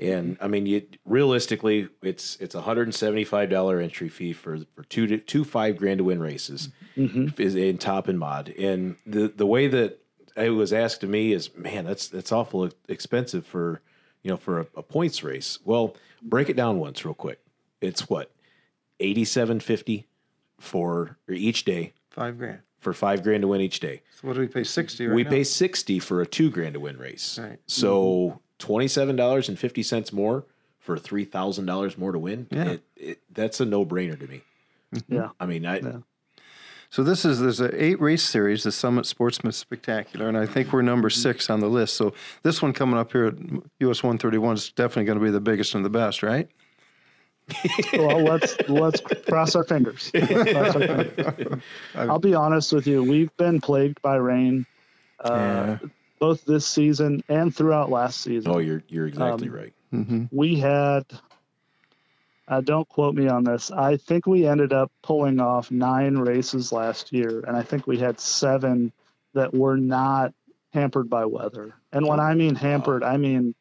And 0.02 0.36
I 0.40 0.48
mean, 0.48 0.66
you, 0.66 0.82
realistically, 1.04 1.88
it's 2.02 2.36
it's 2.40 2.54
a 2.54 2.60
hundred 2.62 2.84
and 2.84 2.94
seventy 2.94 3.24
five 3.24 3.48
dollar 3.50 3.80
entry 3.80 4.08
fee 4.08 4.32
for 4.32 4.58
for 4.74 4.82
two 4.84 5.06
to, 5.06 5.18
two 5.18 5.44
five 5.44 5.76
grand 5.76 5.98
to 5.98 6.04
win 6.04 6.20
races 6.20 6.68
Mhm. 6.96 7.38
is 7.40 7.54
in 7.54 7.78
top 7.78 8.08
and 8.08 8.18
mod. 8.18 8.48
And 8.58 8.96
the 9.06 9.28
the 9.28 9.46
way 9.46 9.68
that 9.68 9.98
it 10.36 10.50
was 10.50 10.72
asked 10.72 11.00
to 11.02 11.06
me 11.06 11.32
is, 11.32 11.54
man, 11.56 11.84
that's 11.84 12.08
that's 12.08 12.32
awful 12.32 12.70
expensive 12.88 13.46
for 13.46 13.80
you 14.22 14.30
know 14.30 14.36
for 14.36 14.60
a, 14.60 14.66
a 14.76 14.82
points 14.82 15.22
race. 15.22 15.58
Well, 15.64 15.96
break 16.22 16.48
it 16.48 16.56
down 16.56 16.78
once 16.78 17.04
real 17.04 17.14
quick. 17.14 17.40
It's 17.80 18.08
what 18.08 18.30
eighty 19.00 19.24
seven 19.24 19.60
fifty 19.60 20.06
for 20.58 21.18
or 21.28 21.34
each 21.34 21.64
day 21.64 21.92
Five 22.10 22.38
grand. 22.38 22.60
for 22.78 22.92
five 22.92 23.22
grand 23.22 23.42
to 23.42 23.48
win 23.48 23.60
each 23.60 23.80
day. 23.80 24.02
So 24.20 24.28
what 24.28 24.34
do 24.34 24.40
we 24.40 24.48
pay? 24.48 24.64
Sixty 24.64 25.06
right 25.06 25.14
we 25.14 25.24
now? 25.24 25.30
pay 25.30 25.44
sixty 25.44 25.98
for 25.98 26.20
a 26.22 26.26
two 26.26 26.50
grand 26.50 26.74
to 26.74 26.80
win 26.80 26.96
race. 26.98 27.38
Right. 27.40 27.58
So 27.66 28.40
twenty 28.62 28.88
seven 28.88 29.16
dollars 29.16 29.48
and 29.48 29.58
fifty 29.58 29.82
cents 29.82 30.12
more 30.12 30.44
for 30.78 30.96
three 30.96 31.24
thousand 31.24 31.66
dollars 31.66 31.98
more 31.98 32.12
to 32.12 32.18
win. 32.18 32.46
Yeah. 32.50 32.64
It, 32.64 32.82
it, 32.96 33.18
that's 33.32 33.60
a 33.60 33.64
no 33.64 33.84
brainer 33.84 34.18
to 34.18 34.26
me. 34.26 34.42
Yeah. 35.08 35.30
I 35.40 35.46
mean, 35.46 35.64
I 35.64 35.80
Yeah. 35.80 35.98
So 36.90 37.02
this 37.02 37.24
is 37.24 37.40
there's 37.40 37.60
an 37.60 37.70
eight 37.74 37.98
race 38.02 38.22
series, 38.22 38.64
the 38.64 38.72
Summit 38.72 39.06
Sportsman 39.06 39.52
Spectacular, 39.52 40.28
and 40.28 40.36
I 40.36 40.44
think 40.44 40.74
we're 40.74 40.82
number 40.82 41.08
six 41.08 41.48
on 41.48 41.60
the 41.60 41.66
list. 41.66 41.96
So 41.96 42.12
this 42.42 42.60
one 42.60 42.74
coming 42.74 42.98
up 42.98 43.12
here 43.12 43.28
at 43.28 43.34
US 43.80 44.02
131 44.02 44.56
is 44.56 44.70
definitely 44.72 45.06
going 45.06 45.18
to 45.18 45.24
be 45.24 45.30
the 45.30 45.40
biggest 45.40 45.74
and 45.74 45.82
the 45.82 45.90
best, 45.90 46.22
right? 46.22 46.50
well, 47.94 48.22
let's 48.22 48.56
let's 48.68 49.00
cross 49.26 49.56
our 49.56 49.64
fingers. 49.64 50.10
Cross 50.14 50.76
our 50.76 51.04
fingers. 51.04 51.62
I'll 51.94 52.18
be 52.18 52.34
honest 52.34 52.72
with 52.72 52.86
you. 52.86 53.02
We've 53.02 53.34
been 53.38 53.60
plagued 53.60 54.02
by 54.02 54.16
rain, 54.16 54.66
uh, 55.20 55.78
both 56.22 56.44
this 56.44 56.64
season 56.64 57.20
and 57.28 57.52
throughout 57.54 57.90
last 57.90 58.20
season. 58.20 58.52
oh, 58.52 58.58
you're 58.58 58.84
you're 58.88 59.08
exactly 59.08 59.48
Um, 59.48 59.54
right. 59.54 59.72
Mm-hmm. 59.92 60.24
we 60.30 60.54
had 60.60 61.02
uh, 62.46 62.60
don't 62.60 62.88
quote 62.88 63.14
me 63.16 63.26
on 63.28 63.42
this 63.44 63.70
i 63.72 63.96
think 63.96 64.26
we 64.26 64.46
ended 64.46 64.72
up 64.72 64.90
pulling 65.02 65.40
off 65.40 65.70
nine 65.72 66.16
races 66.16 66.70
last 66.72 67.12
year 67.12 67.40
and 67.46 67.56
i 67.56 67.62
think 67.62 67.86
we 67.88 67.98
had 67.98 68.20
seven 68.20 68.92
that 69.34 69.52
were 69.52 69.76
not 69.76 70.32
hampered 70.72 71.10
by 71.10 71.24
weather 71.24 71.74
and 71.92 72.06
when 72.06 72.20
i 72.20 72.34
mean 72.34 72.54
hampered 72.54 73.02
i 73.02 73.16
mean 73.16 73.52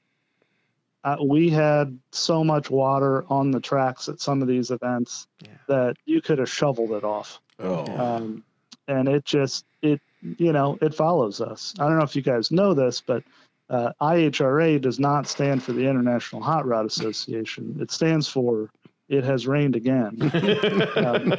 uh, 1.04 1.18
we 1.26 1.50
had 1.50 1.98
so 2.12 2.44
much 2.44 2.70
water 2.70 3.26
on 3.28 3.50
the 3.50 3.60
tracks 3.60 4.08
at 4.08 4.20
some 4.22 4.42
of 4.44 4.48
these 4.48 4.70
events 4.70 5.28
Yeah. 5.42 5.50
that 5.68 5.96
you 6.06 6.22
could 6.22 6.38
have 6.38 6.50
shoveled 6.50 6.92
it 6.92 7.04
off 7.04 7.40
Oh, 7.60 7.86
um, 7.98 8.44
and 8.88 9.08
it 9.08 9.26
just 9.26 9.66
it 9.82 10.00
you 10.38 10.52
know 10.52 10.78
it 10.82 10.94
follows 10.94 11.42
us 11.42 11.74
i 11.80 11.84
don't 11.88 11.98
know 11.98 12.04
if 12.04 12.16
you 12.16 12.22
guys 12.22 12.52
know 12.52 12.74
this 12.74 13.02
but 13.02 13.24
uh, 13.70 13.92
ihra 14.02 14.80
does 14.82 15.00
not 15.00 15.28
stand 15.28 15.64
for 15.64 15.72
the 15.74 15.86
international 15.88 16.42
hot 16.42 16.66
rod 16.66 16.86
association 16.86 17.78
it 17.80 17.92
stands 17.92 18.28
for 18.28 18.70
it 19.10 19.24
has 19.24 19.46
rained 19.48 19.76
again 19.76 20.18
um, 20.96 21.34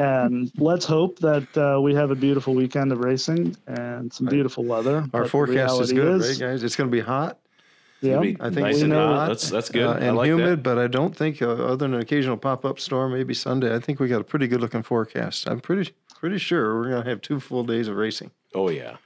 and 0.00 0.52
let's 0.58 0.84
hope 0.84 1.18
that 1.18 1.46
uh, 1.56 1.80
we 1.80 1.94
have 1.94 2.10
a 2.10 2.14
beautiful 2.14 2.54
weekend 2.54 2.92
of 2.92 3.00
racing 3.00 3.56
and 3.66 4.12
some 4.12 4.26
beautiful 4.26 4.64
weather 4.64 5.04
Our 5.12 5.22
But 5.22 5.30
forecast 5.30 5.80
is 5.80 5.92
reality 5.92 5.94
good, 5.94 6.28
right, 6.30 6.52
guys? 6.52 6.62
It's 6.62 6.76
going 6.76 6.88
to 6.90 6.92
be 6.92 7.00
hot 7.00 7.38
yeah 8.04 8.18
I 8.18 8.50
think 8.50 8.56
nice 8.56 8.76
we 8.76 8.82
and 8.82 8.90
know 8.90 9.08
hot. 9.14 9.28
That's 9.28 9.50
that's 9.50 9.70
good. 9.70 9.86
uh, 9.86 9.92
I 9.92 9.98
and 9.98 10.16
like 10.16 10.26
humid, 10.26 10.58
that. 10.58 10.62
but 10.62 10.78
I 10.78 10.86
don't 10.86 11.16
think, 11.16 11.40
uh, 11.40 11.50
other 11.50 11.76
than 11.76 11.94
an 11.94 12.00
occasional 12.00 12.36
pop 12.36 12.64
up 12.64 12.78
storm, 12.78 13.12
maybe 13.12 13.34
Sunday, 13.34 13.74
I 13.74 13.78
think 13.78 13.98
we 13.98 14.08
got 14.08 14.20
a 14.20 14.24
pretty 14.24 14.46
good 14.46 14.60
looking 14.60 14.82
forecast. 14.82 15.48
I'm 15.48 15.60
pretty 15.60 15.94
pretty 16.24 16.38
sure 16.38 16.74
we're 16.74 16.88
going 16.88 17.02
to 17.04 17.10
have 17.10 17.20
two 17.20 17.38
full 17.38 17.64
days 17.64 17.86
of 17.86 17.96
racing. 17.96 18.30
Oh 18.54 18.70
yeah, 18.70 18.96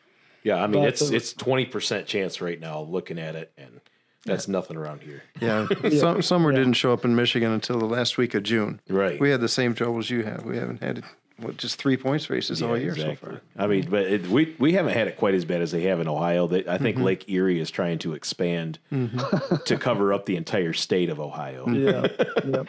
yeah. 0.45 0.63
I 0.63 0.69
mean, 0.69 0.83
But 0.83 0.91
it's 0.91 1.09
the- 1.09 1.17
it's 1.17 1.33
twenty 1.33 1.67
percent 1.67 2.07
chance 2.07 2.41
right 2.41 2.61
now 2.61 2.81
looking 2.83 3.19
at 3.19 3.35
it, 3.35 3.51
and 3.59 3.81
that's 4.25 4.47
nothing 4.47 4.77
around 4.77 5.01
here. 5.03 5.25
Yeah, 5.41 5.67
some, 5.99 6.23
summer 6.23 6.53
didn't 6.53 6.75
show 6.75 6.93
up 6.93 7.05
in 7.05 7.17
Michigan 7.17 7.51
until 7.51 7.81
the 7.81 7.87
last 7.87 8.19
week 8.19 8.35
of 8.35 8.45
June. 8.45 8.81
Right. 8.89 9.19
We 9.19 9.31
had 9.31 9.41
the 9.41 9.49
same 9.49 9.75
troubles 9.75 10.09
you 10.11 10.23
have. 10.23 10.45
We 10.45 10.57
haven't 10.59 10.81
had 10.81 11.03
what 11.39 11.57
just 11.57 11.75
three 11.77 11.97
points 11.97 12.31
races 12.31 12.63
all 12.63 12.79
year 12.79 12.91
exactly. 12.93 13.17
so 13.17 13.27
far. 13.33 13.41
I 13.57 13.67
mean, 13.67 13.89
but 13.91 14.07
it, 14.07 14.29
we 14.29 14.55
we 14.61 14.75
haven't 14.75 14.93
had 14.95 15.09
it 15.09 15.17
quite 15.17 15.35
as 15.35 15.45
bad 15.45 15.61
as 15.61 15.73
they 15.73 15.83
have 15.83 15.99
in 15.99 16.07
Ohio. 16.07 16.47
They, 16.47 16.65
I 16.69 16.79
think 16.79 16.99
Mm-hmm. 16.99 17.05
Lake 17.05 17.25
Erie 17.29 17.59
is 17.59 17.73
trying 17.73 17.99
to 18.01 18.13
expand 18.15 18.79
to 18.93 19.77
cover 19.81 20.13
up 20.13 20.25
the 20.27 20.37
entire 20.37 20.73
state 20.73 21.09
of 21.11 21.19
Ohio. 21.19 21.69
yeah 21.69 22.07
yep. 22.45 22.69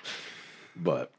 But 0.75 1.11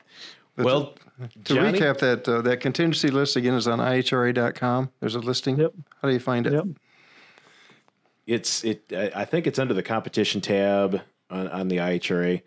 well, 0.56 0.94
To 1.44 1.54
Johnny, 1.54 1.78
recap, 1.78 1.98
that 1.98 2.28
uh, 2.28 2.40
that 2.42 2.60
contingency 2.60 3.08
list 3.10 3.36
again 3.36 3.54
is 3.54 3.68
on 3.68 3.78
ihra.com. 3.78 4.90
There's 5.00 5.14
a 5.14 5.18
listing. 5.20 5.58
Yep. 5.58 5.74
How 6.00 6.08
do 6.08 6.14
you 6.14 6.20
find 6.20 6.46
it? 6.46 6.52
Yep. 6.54 6.64
it's 8.26 8.64
it. 8.64 8.84
I 8.92 9.10
I 9.16 9.24
think 9.24 9.46
it's 9.46 9.58
under 9.58 9.74
the 9.74 9.82
competition 9.82 10.40
tab 10.40 11.00
on, 11.30 11.48
on 11.48 11.68
the 11.68 11.78
IHRA. 11.78 12.42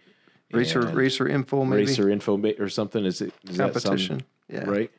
Racer 0.51 0.81
And 0.81 0.95
racer 0.95 1.27
info 1.27 1.65
maybe 1.65 1.85
racer 1.85 2.09
info 2.09 2.39
or 2.59 2.69
something. 2.69 3.05
Is 3.05 3.21
it 3.21 3.33
is 3.49 3.57
that 3.57 3.73
some- 3.73 3.81
competition. 3.91 4.21
yeah. 4.49 4.63
right? 4.65 4.91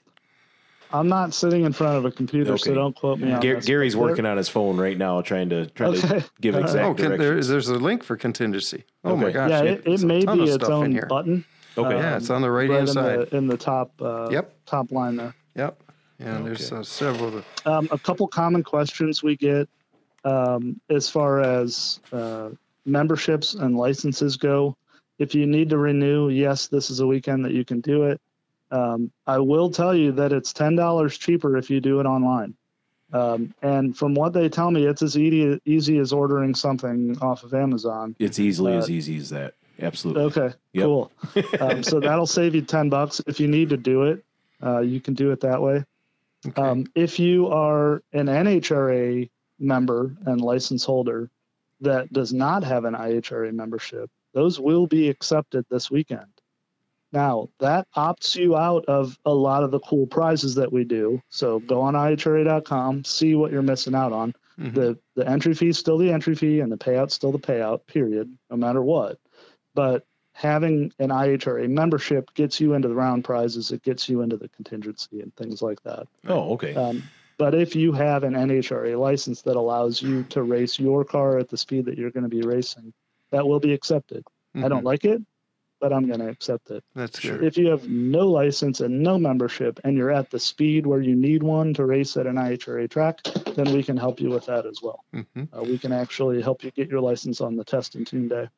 i'm 0.92 1.08
not 1.08 1.34
sitting 1.34 1.64
in 1.64 1.72
front 1.72 1.96
of 1.96 2.04
a 2.04 2.10
computer 2.10 2.56
so 2.56 2.72
don't 2.72 2.94
quote 2.94 3.18
me 3.18 3.32
on 3.32 3.40
Gar- 3.40 3.56
this. 3.56 3.64
Gary's 3.64 3.96
working 3.96 4.26
on 4.26 4.36
his 4.36 4.48
phone 4.48 4.76
right 4.76 4.96
now, 4.96 5.20
trying 5.22 5.48
to 5.48 5.66
trying 5.70 5.94
Okay. 5.96 6.20
to 6.20 6.30
give 6.40 6.54
exact 6.54 6.84
Oh, 6.84 6.94
can, 6.94 7.08
there, 7.08 7.18
directions. 7.18 7.48
there's 7.48 7.68
a 7.68 7.74
link 7.74 8.04
for 8.04 8.16
contingency. 8.16 8.84
Oh 9.02 9.16
my 9.16 9.32
gosh! 9.32 9.50
yeah, 9.50 9.62
it- 9.62 9.82
it, 9.86 10.02
it 10.02 10.06
may 10.06 10.24
be 10.24 10.42
its 10.44 10.54
stuff 10.54 10.68
in 10.68 10.72
own 10.74 10.92
here. 10.92 11.06
button. 11.08 11.44
Okay. 11.76 11.96
Yeah, 11.96 12.16
it's 12.16 12.30
on 12.30 12.42
the 12.42 12.50
right 12.50 12.68
right 12.68 12.76
hand 12.78 12.88
in 12.88 12.94
side. 12.94 13.18
the 13.30 13.36
in 13.36 13.46
the 13.46 13.56
top. 13.56 13.90
Uh, 14.00 14.28
Yep. 14.30 14.54
Top 14.66 14.92
line 14.92 15.16
there. 15.16 15.34
Yep. 15.56 15.80
Yeah, 16.20 16.40
there's 16.42 16.70
uh, 16.72 16.82
several. 16.82 17.28
Of 17.38 17.44
the, 17.64 17.70
Um, 17.70 17.88
a 17.90 17.98
couple 17.98 18.26
common 18.28 18.62
questions 18.62 19.22
we 19.22 19.36
get 19.36 19.68
um, 20.24 20.80
as 20.88 21.08
far 21.10 21.40
as 21.40 22.00
uh, 22.12 22.50
memberships 22.86 23.54
and 23.54 23.76
licenses 23.76 24.36
go. 24.36 24.76
If 25.18 25.34
you 25.34 25.46
need 25.46 25.70
to 25.70 25.78
renew, 25.78 26.28
yes, 26.28 26.68
this 26.68 26.90
is 26.90 27.00
a 27.00 27.06
weekend 27.06 27.44
that 27.44 27.52
you 27.52 27.64
can 27.64 27.80
do 27.80 28.04
it. 28.04 28.20
Um, 28.70 29.10
I 29.26 29.38
will 29.38 29.70
tell 29.70 29.94
you 29.94 30.12
that 30.12 30.32
it's 30.32 30.52
ten 30.52 30.76
dollars 30.76 31.18
cheaper 31.18 31.56
if 31.56 31.68
you 31.70 31.80
do 31.80 32.00
it 32.00 32.06
online. 32.06 32.54
Um, 33.12 33.54
and 33.62 33.96
from 33.96 34.14
what 34.14 34.32
they 34.32 34.48
tell 34.48 34.72
me, 34.72 34.86
it's 34.86 35.02
as 35.02 35.16
easy, 35.16 35.60
easy 35.64 35.98
as 35.98 36.12
ordering 36.12 36.52
something 36.54 37.16
off 37.20 37.44
of 37.44 37.54
Amazon. 37.54 38.16
It's 38.18 38.40
easily 38.40 38.72
Uh, 38.74 38.78
as 38.78 38.90
easy 38.90 39.16
as 39.18 39.30
that. 39.30 39.54
Absolutely. 39.80 40.22
Okay, 40.24 40.54
Yep. 40.72 40.84
cool. 40.84 41.12
um, 41.60 41.82
so 41.82 42.00
that'll 42.00 42.26
save 42.26 42.54
you 42.54 42.62
ten 42.62 42.88
bucks 42.88 43.20
if 43.26 43.40
you 43.40 43.48
need 43.48 43.70
to 43.70 43.76
do 43.76 44.04
it. 44.04 44.24
Uh, 44.62 44.80
you 44.80 45.00
can 45.00 45.14
do 45.14 45.30
it 45.32 45.40
that 45.40 45.60
way. 45.60 45.84
okay. 46.46 46.60
Um, 46.62 46.86
if 46.94 47.18
you 47.18 47.48
are 47.48 48.02
an 48.12 48.26
NHRA 48.26 49.28
member 49.58 50.16
and 50.26 50.40
license 50.40 50.84
holder 50.84 51.30
that 51.80 52.12
does 52.12 52.32
not 52.32 52.62
have 52.64 52.84
an 52.84 52.94
IHRA 52.94 53.52
membership, 53.52 54.10
those 54.32 54.58
will 54.60 54.86
be 54.86 55.08
accepted 55.08 55.64
this 55.70 55.90
weekend. 55.90 56.26
Now, 57.12 57.48
that 57.60 57.86
opts 57.96 58.34
you 58.34 58.56
out 58.56 58.86
of 58.86 59.16
a 59.24 59.32
lot 59.32 59.62
of 59.62 59.70
the 59.70 59.78
cool 59.80 60.06
prizes 60.06 60.56
that 60.56 60.72
we 60.72 60.82
do. 60.84 61.22
So 61.28 61.60
go 61.60 61.80
on 61.80 61.94
IHRA.com, 61.94 63.04
see 63.04 63.34
what 63.36 63.52
you're 63.52 63.62
missing 63.62 63.94
out 63.94 64.12
on. 64.12 64.34
Mhm. 64.58 64.74
The 64.74 64.98
the 65.16 65.28
entry 65.28 65.54
fee 65.54 65.68
is 65.68 65.78
still 65.78 65.98
the 65.98 66.10
entry 66.12 66.34
fee 66.34 66.60
and 66.60 66.70
the 66.72 66.76
payout's 66.76 67.14
still 67.14 67.32
the 67.32 67.38
payout, 67.38 67.86
period, 67.86 68.36
no 68.50 68.56
matter 68.56 68.82
what. 68.82 69.18
But 69.74 70.04
having 70.32 70.92
an 70.98 71.10
IHRA 71.10 71.68
membership 71.68 72.32
gets 72.34 72.60
you 72.60 72.74
into 72.74 72.88
the 72.88 72.94
round 72.94 73.24
prizes, 73.24 73.70
it 73.70 73.82
gets 73.82 74.08
you 74.08 74.22
into 74.22 74.36
the 74.36 74.48
contingency 74.48 75.20
and 75.20 75.34
things 75.36 75.62
like 75.62 75.82
that. 75.82 76.06
Oh, 76.26 76.52
okay. 76.54 76.74
Um, 76.74 77.02
but 77.38 77.54
if 77.54 77.74
you 77.74 77.92
have 77.92 78.22
an 78.22 78.34
NHRA 78.34 78.98
license 78.98 79.42
that 79.42 79.56
allows 79.56 80.00
you 80.00 80.24
to 80.30 80.42
race 80.42 80.78
your 80.78 81.04
car 81.04 81.38
at 81.38 81.48
the 81.48 81.56
speed 81.56 81.84
that 81.86 81.98
you're 81.98 82.10
going 82.10 82.22
to 82.22 82.28
be 82.28 82.42
racing, 82.42 82.92
that 83.30 83.46
will 83.46 83.60
be 83.60 83.72
accepted. 83.72 84.24
I 84.56 84.60
Mhm. 84.60 84.68
don't 84.68 84.84
like 84.84 85.04
it, 85.04 85.20
but 85.80 85.92
I'm 85.92 86.06
going 86.06 86.20
to 86.20 86.28
accept 86.28 86.70
it. 86.70 86.84
That's 86.94 87.18
Sure. 87.18 87.42
If 87.42 87.56
you 87.56 87.68
have 87.68 87.88
no 87.88 88.28
license 88.28 88.80
and 88.80 89.02
no 89.02 89.18
membership 89.18 89.80
and 89.82 89.96
you're 89.96 90.12
at 90.12 90.30
the 90.30 90.38
speed 90.38 90.86
where 90.86 91.00
you 91.00 91.16
need 91.16 91.42
one 91.42 91.74
to 91.74 91.84
race 91.86 92.16
at 92.16 92.26
an 92.26 92.36
IHRA 92.36 92.88
track, 92.88 93.20
then 93.54 93.72
we 93.72 93.82
can 93.82 93.96
help 93.96 94.20
you 94.20 94.30
with 94.30 94.46
that 94.46 94.66
as 94.66 94.80
well. 94.82 95.04
hmm 95.12 95.44
Uh, 95.56 95.62
we 95.64 95.78
can 95.78 95.92
actually 95.92 96.40
help 96.42 96.64
you 96.64 96.70
get 96.72 96.88
your 96.88 97.00
license 97.00 97.40
on 97.40 97.56
the 97.56 97.64
test 97.64 97.94
and 97.96 98.06
tune 98.06 98.28
day. 98.28 98.48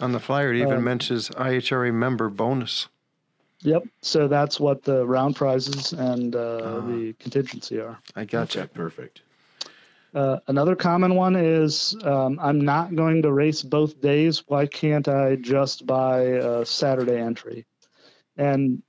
On 0.00 0.12
the 0.12 0.20
flyer, 0.20 0.52
it 0.52 0.58
even 0.58 0.74
Um, 0.78 0.84
mentions 0.84 1.30
IHRA 1.30 1.92
member 1.92 2.28
bonus. 2.28 2.88
Yep. 3.62 3.84
So 4.02 4.28
that's 4.28 4.60
what 4.60 4.82
the 4.82 5.06
round 5.06 5.36
prizes 5.36 5.92
and 5.92 6.36
uh, 6.36 6.60
Ah. 6.62 6.80
the 6.86 7.14
contingency 7.18 7.80
are. 7.80 7.98
I 8.14 8.24
gotcha. 8.24 8.60
Okay, 8.62 8.70
perfect. 8.74 9.22
Uh, 10.14 10.38
another 10.48 10.76
common 10.76 11.14
one 11.14 11.36
is 11.36 11.96
um, 12.04 12.38
I'm 12.40 12.60
not 12.60 12.94
going 12.94 13.22
to 13.22 13.32
race 13.32 13.62
both 13.62 14.00
days. 14.00 14.44
Why 14.46 14.66
can't 14.66 15.08
I 15.08 15.36
just 15.36 15.86
buy 15.86 16.20
a 16.20 16.64
Saturday 16.64 17.18
entry? 17.18 17.66
And 18.36 18.82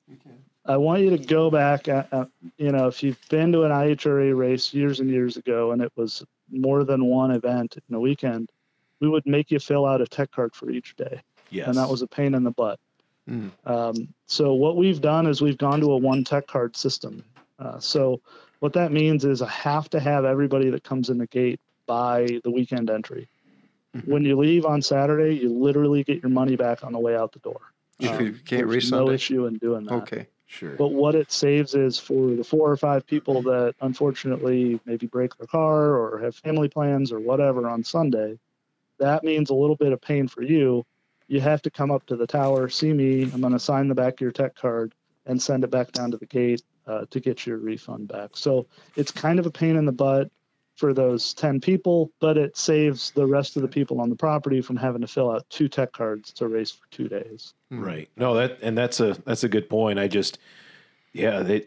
I 0.65 0.75
want 0.77 1.01
you 1.01 1.09
to 1.11 1.17
go 1.17 1.49
back. 1.49 1.87
Uh, 1.87 2.25
you 2.57 2.71
know, 2.71 2.87
if 2.87 3.01
you've 3.03 3.19
been 3.29 3.51
to 3.53 3.63
an 3.63 3.71
IHRA 3.71 4.37
race 4.37 4.73
years 4.73 4.99
and 4.99 5.09
years 5.09 5.37
ago, 5.37 5.71
and 5.71 5.81
it 5.81 5.91
was 5.95 6.23
more 6.51 6.83
than 6.83 7.05
one 7.05 7.31
event 7.31 7.77
in 7.89 7.95
a 7.95 7.99
weekend, 7.99 8.49
we 8.99 9.07
would 9.07 9.25
make 9.25 9.51
you 9.51 9.59
fill 9.59 9.85
out 9.85 10.01
a 10.01 10.07
tech 10.07 10.31
card 10.31 10.55
for 10.55 10.69
each 10.69 10.95
day, 10.95 11.21
Yes. 11.49 11.67
and 11.67 11.77
that 11.77 11.89
was 11.89 12.01
a 12.01 12.07
pain 12.07 12.33
in 12.33 12.43
the 12.43 12.51
butt. 12.51 12.79
Mm. 13.29 13.51
Um, 13.65 14.07
so 14.25 14.53
what 14.53 14.77
we've 14.77 15.01
done 15.01 15.27
is 15.27 15.41
we've 15.41 15.57
gone 15.57 15.79
to 15.81 15.91
a 15.91 15.97
one 15.97 16.23
tech 16.23 16.47
card 16.47 16.75
system. 16.75 17.23
Uh, 17.59 17.79
so 17.79 18.21
what 18.59 18.73
that 18.73 18.91
means 18.91 19.25
is 19.25 19.41
I 19.41 19.49
have 19.49 19.89
to 19.91 19.99
have 19.99 20.25
everybody 20.25 20.69
that 20.69 20.83
comes 20.83 21.09
in 21.09 21.17
the 21.17 21.27
gate 21.27 21.59
buy 21.85 22.39
the 22.43 22.51
weekend 22.51 22.89
entry. 22.89 23.27
Mhm. 23.95 24.07
When 24.07 24.25
you 24.25 24.37
leave 24.37 24.65
on 24.65 24.81
Saturday, 24.81 25.35
you 25.37 25.49
literally 25.49 26.03
get 26.03 26.21
your 26.21 26.29
money 26.29 26.55
back 26.55 26.83
on 26.83 26.91
the 26.93 26.99
way 26.99 27.15
out 27.15 27.31
the 27.33 27.39
door. 27.39 27.59
If 27.99 28.11
Um, 28.11 28.25
you 28.25 28.33
can't 28.45 28.69
there's 28.69 28.91
no 28.91 29.09
issue 29.09 29.45
in 29.45 29.55
doing 29.57 29.85
that. 29.85 29.93
Okay. 30.03 30.27
sure. 30.45 30.75
But 30.75 30.89
what 30.93 31.15
it 31.15 31.31
saves 31.31 31.73
is 31.75 31.97
for 31.99 32.31
the 32.35 32.43
four 32.43 32.71
or 32.71 32.77
five 32.77 33.05
people 33.07 33.41
that 33.43 33.75
unfortunately 33.81 34.79
maybe 34.85 35.07
break 35.07 35.35
their 35.37 35.47
car 35.47 35.95
or 35.97 36.19
have 36.19 36.35
family 36.35 36.69
plans 36.69 37.11
or 37.11 37.19
whatever 37.19 37.67
on 37.67 37.83
Sunday, 37.83 38.37
that 38.99 39.23
means 39.23 39.49
a 39.49 39.53
little 39.55 39.75
bit 39.75 39.93
of 39.93 40.01
pain 40.01 40.27
for 40.27 40.41
you. 40.41 40.85
You 41.27 41.41
have 41.41 41.61
to 41.63 41.69
come 41.69 41.91
up 41.91 42.05
to 42.07 42.15
the 42.15 42.27
tower, 42.27 42.69
see 42.69 42.93
me. 42.93 43.23
I'm 43.23 43.41
going 43.41 43.53
to 43.53 43.59
sign 43.59 43.87
the 43.87 43.95
back 43.95 44.13
of 44.15 44.21
your 44.21 44.31
tech 44.31 44.55
card 44.55 44.93
and 45.25 45.41
send 45.41 45.63
it 45.63 45.71
back 45.71 45.91
down 45.91 46.11
to 46.11 46.17
the 46.17 46.25
gate 46.25 46.61
uh, 46.87 47.05
to 47.09 47.19
get 47.19 47.45
your 47.45 47.57
refund 47.57 48.07
back. 48.07 48.31
So 48.33 48.67
it's 48.95 49.11
kind 49.11 49.39
of 49.39 49.45
a 49.45 49.51
pain 49.51 49.75
in 49.75 49.85
the 49.85 49.91
butt. 49.91 50.31
for 50.77 50.93
those 50.93 51.33
10 51.33 51.59
people, 51.59 52.11
but 52.19 52.37
it 52.37 52.55
saves 52.55 53.11
the 53.11 53.25
rest 53.25 53.55
of 53.55 53.63
the 53.63 53.67
people 53.67 53.99
on 53.99 54.09
the 54.09 54.15
property 54.15 54.61
from 54.61 54.77
having 54.77 55.01
to 55.01 55.07
fill 55.07 55.31
out 55.31 55.43
two 55.49 55.67
tech 55.67 55.91
cards 55.91 56.31
to 56.33 56.47
race 56.47 56.71
for 56.71 56.85
two 56.91 57.07
days. 57.09 57.53
Right. 57.71 58.09
No, 58.15 58.35
that 58.35 58.59
and 58.61 58.77
that's 58.77 58.99
a 58.99 59.17
that's 59.25 59.43
a 59.43 59.49
good 59.49 59.69
point. 59.69 59.99
I 59.99 60.07
just 60.07 60.37
yeah, 61.13 61.41
they 61.41 61.65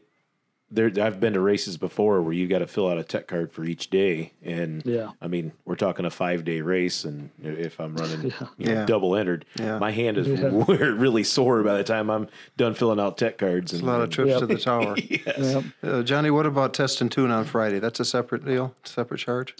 there 0.70 0.90
I've 1.00 1.18
been 1.18 1.32
to 1.32 1.40
races 1.40 1.76
before 1.76 2.22
where 2.22 2.32
you 2.32 2.46
got 2.46 2.60
to 2.60 2.66
fill 2.66 2.88
out 2.88 2.96
a 2.98 3.02
tech 3.02 3.26
card 3.26 3.52
for 3.52 3.64
each 3.64 3.90
day 3.90 4.32
and 4.42 4.84
Yeah. 4.86 5.10
I 5.20 5.26
mean, 5.26 5.52
we're 5.64 5.74
talking 5.74 6.04
a 6.04 6.10
5-day 6.10 6.60
race 6.60 7.04
and 7.04 7.30
if 7.42 7.80
I'm 7.80 7.96
running 7.96 8.22
you 8.22 8.32
know, 8.40 8.48
Yeah. 8.58 8.84
double 8.86 9.16
entered, 9.16 9.44
Yeah. 9.58 9.78
my 9.78 9.90
hand 9.90 10.16
is 10.18 10.28
Yeah. 10.28 10.48
really 10.68 11.24
sore 11.24 11.62
by 11.62 11.76
the 11.76 11.84
time 11.84 12.08
I'm 12.10 12.28
done 12.56 12.74
filling 12.74 13.00
out 13.00 13.18
tech 13.18 13.36
cards 13.38 13.72
and 13.72 13.82
A 13.82 13.86
lot 13.86 14.00
of 14.00 14.10
trips 14.10 14.30
Yeah. 14.30 14.38
to 14.38 14.46
the 14.46 14.58
tower. 14.58 14.96
Yep. 15.40 15.64
Uh, 15.82 16.02
Johnny, 16.02 16.30
what 16.30 16.46
about 16.46 16.72
test 16.74 17.00
and 17.00 17.10
tune 17.10 17.30
on 17.30 17.44
Friday? 17.44 17.78
That's 17.80 17.98
a 18.00 18.04
separate 18.04 18.44
deal, 18.44 18.74
separate 18.84 19.18
charge. 19.18 19.54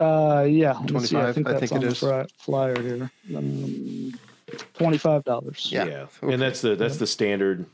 Uh, 0.00 0.44
yeah. 0.48 0.72
let 0.74 0.90
me 0.92 1.00
see. 1.00 1.14
25, 1.14 1.24
I 1.28 1.32
think 1.32 1.48
I 1.48 1.58
think 1.60 1.72
on 1.72 1.78
it 1.78 1.80
the 1.82 1.86
is. 1.88 1.98
fri- 1.98 2.26
flyer 2.38 2.80
here. 2.80 3.10
Um, 3.36 4.12
Twenty-five 4.74 5.24
dollars. 5.24 5.68
Yeah. 5.72 5.84
yeah. 5.86 6.06
Okay. 6.22 6.32
And 6.34 6.40
that's 6.42 6.60
the 6.60 6.76
that's 6.76 6.98
the 6.98 7.06
standard 7.06 7.64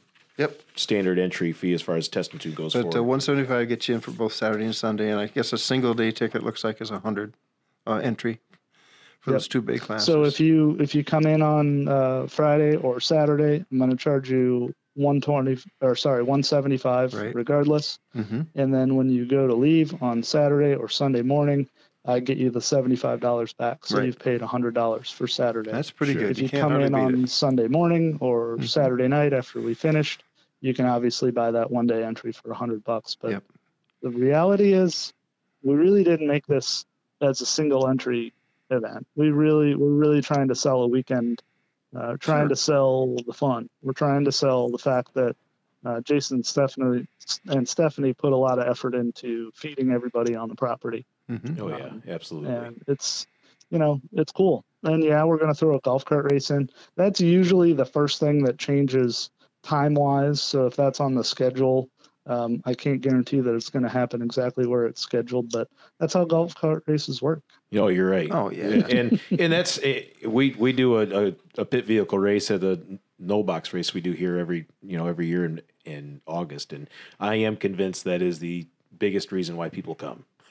Yep. 0.41 0.61
standard 0.75 1.19
entry 1.19 1.53
fee 1.53 1.75
as 1.75 1.83
far 1.83 1.97
as 1.97 2.09
test 2.09 2.33
and 2.33 2.41
tune 2.41 2.55
goes 2.55 2.73
But 2.73 2.97
uh, 2.97 3.05
175 3.05 3.69
gets 3.69 3.89
you 3.89 3.95
in 3.97 4.01
for 4.01 4.11
both 4.11 4.33
Saturday 4.33 4.65
and 4.65 4.75
Sunday, 4.75 5.11
and 5.11 5.21
I 5.21 5.27
guess 5.27 5.53
a 5.53 5.59
single 5.59 5.93
day 5.93 6.11
ticket 6.11 6.43
looks 6.43 6.65
like 6.65 6.81
is 6.81 6.91
a 6.91 6.99
hundred 7.01 7.35
uh, 7.87 7.97
entry 7.97 8.41
for 9.21 9.33
Yep. 9.33 9.35
those 9.35 9.49
two 9.49 9.61
big 9.61 9.81
classes. 9.83 10.07
So 10.07 10.25
if 10.25 10.41
you 10.41 10.79
if 10.81 10.95
you 10.95 11.05
come 11.05 11.27
in 11.27 11.43
on 11.43 11.89
uh, 11.89 12.27
Friday 12.27 12.77
or 12.77 13.01
Saturday, 13.01 13.65
I'm 13.71 13.79
going 13.79 13.91
to 13.91 13.97
charge 13.97 14.31
you 14.31 14.75
one 14.95 15.21
twenty 15.21 15.59
or 15.83 15.95
sorry 15.95 16.23
one 16.23 16.43
seventy 16.43 16.79
five 16.79 17.13
Right. 17.13 17.35
regardless. 17.35 17.99
Mhm. 18.17 18.47
And 18.55 18.73
then 18.73 18.97
when 18.97 19.11
you 19.11 19.27
go 19.27 19.47
to 19.47 19.55
leave 19.55 20.03
on 20.03 20.23
Saturday 20.23 20.75
or 20.75 20.89
Sunday 20.89 21.21
morning, 21.23 21.69
I 22.07 22.19
get 22.21 22.39
you 22.39 22.49
the 22.49 22.63
seventy 22.63 22.97
five 22.97 23.21
dollars 23.21 23.53
back. 23.53 23.85
So 23.85 23.99
Right. 23.99 24.07
you've 24.07 24.19
paid 24.19 24.41
hundred 24.41 24.73
dollars 24.73 25.11
for 25.11 25.27
Saturday. 25.29 25.71
that's 25.71 25.91
pretty 25.91 26.15
Sure. 26.15 26.23
good. 26.23 26.31
if 26.31 26.39
you, 26.41 26.49
can't 26.49 26.63
come 26.63 26.81
in 26.81 26.95
on 26.95 27.25
it. 27.25 27.29
Sunday 27.29 27.69
morning 27.69 28.17
or 28.23 28.57
Mhm. 28.57 28.67
Saturday 28.67 29.07
night 29.07 29.35
after 29.35 29.61
we 29.61 29.75
finished, 29.75 30.25
you 30.61 30.75
can 30.75 30.87
obviously 30.87 31.31
buy 31.31 31.51
that 31.53 31.71
one 31.71 31.87
day 31.87 32.03
entry 32.05 32.33
for 32.33 32.51
a 32.51 32.55
hundred 32.55 32.85
bucks. 32.85 33.17
But 33.21 33.31
Yep. 33.33 33.45
the 34.03 34.11
reality 34.11 34.73
is, 34.73 35.13
we 35.63 35.75
really 35.75 36.05
didn't 36.05 36.27
make 36.27 36.47
this 36.47 36.85
as 37.21 37.41
a 37.41 37.47
single 37.47 37.89
entry 37.89 38.33
event. 38.71 39.07
We 39.17 39.31
really 39.31 39.75
we're 39.75 39.89
really 39.91 40.23
trying 40.23 40.49
to 40.49 40.55
sell 40.55 40.83
a 40.83 40.87
weekend, 40.89 41.43
uh, 41.95 42.17
trying 42.19 42.43
Sure. 42.45 42.49
to 42.51 42.57
sell 42.57 43.17
the 43.27 43.33
fun. 43.33 43.69
We're 43.83 43.93
trying 43.93 44.25
to 44.27 44.33
sell 44.33 44.69
the 44.71 44.79
fact 44.79 45.15
that 45.15 45.37
uh, 45.85 46.01
Jason 46.03 46.37
and 46.37 46.47
Stephanie 46.47 47.07
and 47.49 47.67
Stephanie 47.69 48.13
put 48.13 48.33
a 48.33 48.37
lot 48.37 48.59
of 48.59 48.69
effort 48.69 48.95
into 48.95 49.51
feeding 49.55 49.91
everybody 49.93 50.35
on 50.35 50.49
the 50.49 50.55
property 50.55 51.07
Mhm. 51.31 51.59
oh 51.59 51.69
yeah, 51.69 51.93
absolutely. 52.15 52.51
and 52.55 52.83
it's 52.87 53.27
you 53.71 53.79
know 53.79 53.99
it's 54.13 54.31
cool 54.33 54.63
and 54.83 55.03
yeah 55.03 55.25
we're 55.25 55.39
going 55.39 55.49
to 55.53 55.55
throw 55.59 55.77
a 55.77 55.81
golf 55.81 56.05
cart 56.05 56.31
race 56.31 56.51
in 56.51 56.69
that's 56.97 57.19
usually 57.21 57.73
the 57.73 57.87
first 57.87 58.21
thing 58.21 58.45
that 58.45 58.59
changes 58.59 59.31
time 59.63 59.95
wise 59.95 60.41
so 60.41 60.67
if 60.67 60.77
that's 60.77 61.01
on 61.01 61.15
the 61.15 61.25
schedule 61.25 61.91
um, 62.27 62.63
i 62.65 62.75
can't 62.75 63.01
guarantee 63.01 63.41
that 63.41 63.55
it's 63.55 63.71
going 63.71 63.83
to 63.83 63.89
happen 63.89 64.23
exactly 64.23 64.67
where 64.67 64.87
it's 64.87 65.01
scheduled 65.01 65.51
but 65.51 65.69
that's 65.99 66.15
how 66.15 66.25
golf 66.25 66.55
cart 66.55 66.83
races 66.87 67.21
work 67.21 67.43
Oh, 67.73 67.87
you're 67.89 68.11
right. 68.11 68.31
Oh, 68.33 68.51
yeah. 68.51 68.87
and 68.89 69.21
and 69.31 69.53
that's 69.53 69.79
eh, 69.83 70.03
we 70.27 70.57
we 70.59 70.73
do 70.73 70.97
a, 70.99 71.29
a, 71.29 71.35
a 71.59 71.65
pit 71.65 71.87
vehicle 71.87 72.19
race 72.19 72.51
at 72.51 72.61
the 72.61 72.99
no 73.19 73.43
box 73.45 73.73
race 73.73 73.95
we 73.95 74.01
do 74.01 74.13
here 74.13 74.39
every 74.39 74.67
you 74.83 74.97
know 74.97 75.07
every 75.07 75.27
year 75.27 75.45
in 75.45 75.63
in 75.85 76.21
August, 76.27 76.73
and 76.73 76.91
I 77.21 77.37
am 77.37 77.57
convinced 77.57 78.05
that 78.05 78.23
is 78.23 78.41
the 78.41 78.67
biggest 78.99 79.31
reason 79.31 79.57
why 79.57 79.69
people 79.69 79.95
come. 79.95 80.25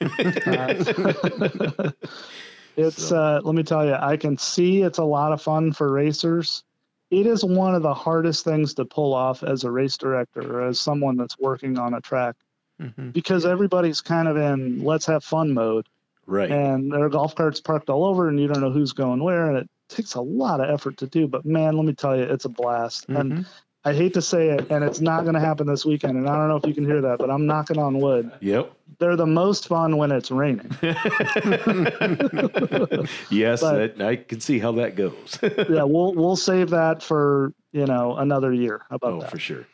it's 2.76 3.12
uh, 3.12 3.40
let 3.44 3.54
me 3.54 3.62
tell 3.62 3.84
you 3.84 3.92
i 3.92 4.16
can 4.16 4.38
see 4.38 4.80
it's 4.80 4.96
a 4.96 5.04
lot 5.04 5.30
of 5.32 5.42
fun 5.42 5.72
for 5.74 5.92
racers 5.92 6.64
it 7.10 7.26
is 7.26 7.44
one 7.44 7.74
of 7.74 7.82
the 7.82 7.94
hardest 7.94 8.44
things 8.44 8.74
to 8.74 8.84
pull 8.84 9.14
off 9.14 9.42
as 9.42 9.64
a 9.64 9.70
race 9.70 9.96
director 9.96 10.40
or 10.58 10.68
as 10.68 10.80
someone 10.80 11.16
that's 11.16 11.38
working 11.38 11.78
on 11.78 11.94
a 11.94 12.00
track 12.00 12.36
Mhm. 12.80 13.12
because 13.12 13.44
everybody's 13.44 14.00
kind 14.00 14.28
of 14.28 14.36
in 14.36 14.82
let's 14.82 15.06
have 15.06 15.22
fun 15.24 15.52
mode 15.52 15.86
Right. 16.26 16.50
and 16.50 16.92
there 16.92 17.04
are 17.04 17.08
golf 17.08 17.34
carts 17.34 17.60
parked 17.60 17.90
all 17.90 18.04
over 18.04 18.28
and 18.28 18.38
you 18.40 18.46
don't 18.48 18.60
know 18.62 18.70
who's 18.70 18.92
going 18.92 19.22
where 19.22 19.46
and 19.46 19.58
it 19.58 19.68
takes 19.88 20.14
a 20.14 20.20
lot 20.20 20.60
of 20.60 20.70
effort 20.70 20.96
to 20.98 21.06
do 21.06 21.26
but 21.28 21.44
man 21.44 21.76
let 21.76 21.84
me 21.84 21.92
tell 21.92 22.16
you 22.16 22.22
it's 22.22 22.44
a 22.44 22.48
blast 22.48 23.06
and 23.08 23.32
Mhm. 23.32 23.46
I 23.84 23.92
hate 23.92 24.12
to 24.14 24.22
say 24.22 24.50
it 24.50 24.70
and 24.70 24.84
it's 24.84 25.00
not 25.00 25.22
going 25.22 25.34
to 25.34 25.40
happen 25.40 25.66
this 25.66 25.84
weekend 25.84 26.16
and 26.16 26.28
i 26.28 26.34
don't 26.36 26.48
know 26.48 26.56
if 26.56 26.66
you 26.66 26.74
can 26.74 26.84
hear 26.84 27.00
that 27.00 27.18
but 27.18 27.30
i'm 27.30 27.46
knocking 27.46 27.78
on 27.78 27.98
wood 27.98 28.30
Yep. 28.40 28.72
they're 28.98 29.16
the 29.16 29.26
most 29.26 29.68
fun 29.68 29.96
when 29.96 30.10
it's 30.12 30.30
raining 30.30 30.70
Yes, 33.30 33.60
But- 33.60 33.96
that, 33.98 34.02
I 34.02 34.16
can 34.16 34.40
see 34.40 34.58
how 34.58 34.72
that 34.72 34.96
goes. 34.96 35.38
yeah 35.42 35.84
we'll 35.84 36.12
we'll 36.14 36.36
save 36.36 36.70
that 36.70 37.02
for 37.02 37.52
you 37.72 37.86
know 37.86 38.16
another 38.16 38.52
year 38.52 38.82
how 38.90 38.96
about 38.96 39.12
oh, 39.12 39.20
that 39.20 39.30
for 39.30 39.38
sure. 39.38 39.66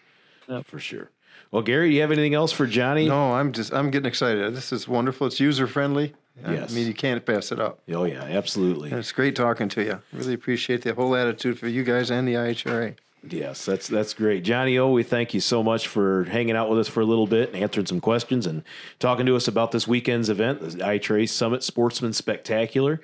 Yep. 0.48 0.66
For 0.66 0.78
sure. 0.78 1.10
Well, 1.50 1.62
Gary, 1.62 1.88
do 1.90 1.94
you 1.96 2.00
have 2.02 2.12
anything 2.12 2.34
else 2.34 2.52
for 2.52 2.66
Johnny? 2.66 3.08
No, 3.08 3.32
I'm 3.32 3.52
just 3.52 3.72
I'm 3.72 3.90
getting 3.90 4.06
excited. 4.06 4.54
This 4.54 4.72
is 4.72 4.86
wonderful. 4.86 5.26
It's 5.26 5.40
user 5.40 5.66
friendly. 5.66 6.14
Yes. 6.46 6.70
I 6.70 6.74
mean, 6.74 6.86
you 6.86 6.94
can't 6.94 7.24
pass 7.24 7.50
it 7.50 7.58
up. 7.58 7.80
Oh 7.90 8.04
yeah, 8.04 8.22
absolutely. 8.22 8.90
And 8.90 8.98
it's 8.98 9.12
great 9.12 9.34
talking 9.34 9.68
to 9.70 9.82
you. 9.82 10.00
Really 10.12 10.34
appreciate 10.34 10.82
the 10.82 10.94
whole 10.94 11.16
attitude 11.16 11.58
for 11.58 11.66
you 11.68 11.82
guys 11.82 12.10
and 12.10 12.28
the 12.28 12.34
IHRA. 12.34 12.96
Yes, 13.28 13.64
that's 13.64 13.88
that's 13.88 14.14
great, 14.14 14.44
Johnny 14.44 14.78
O. 14.78 14.90
We 14.90 15.02
thank 15.02 15.34
you 15.34 15.40
so 15.40 15.62
much 15.62 15.88
for 15.88 16.24
hanging 16.24 16.54
out 16.54 16.70
with 16.70 16.78
us 16.78 16.88
for 16.88 17.00
a 17.00 17.04
little 17.04 17.26
bit 17.26 17.52
and 17.52 17.62
answering 17.62 17.86
some 17.86 18.00
questions 18.00 18.46
and 18.46 18.62
talking 18.98 19.26
to 19.26 19.34
us 19.34 19.48
about 19.48 19.72
this 19.72 19.88
weekend's 19.88 20.28
event, 20.28 20.60
the 20.60 20.68
IHRA 20.78 21.28
Summit 21.28 21.64
Sportsman 21.64 22.12
Spectacular. 22.12 23.00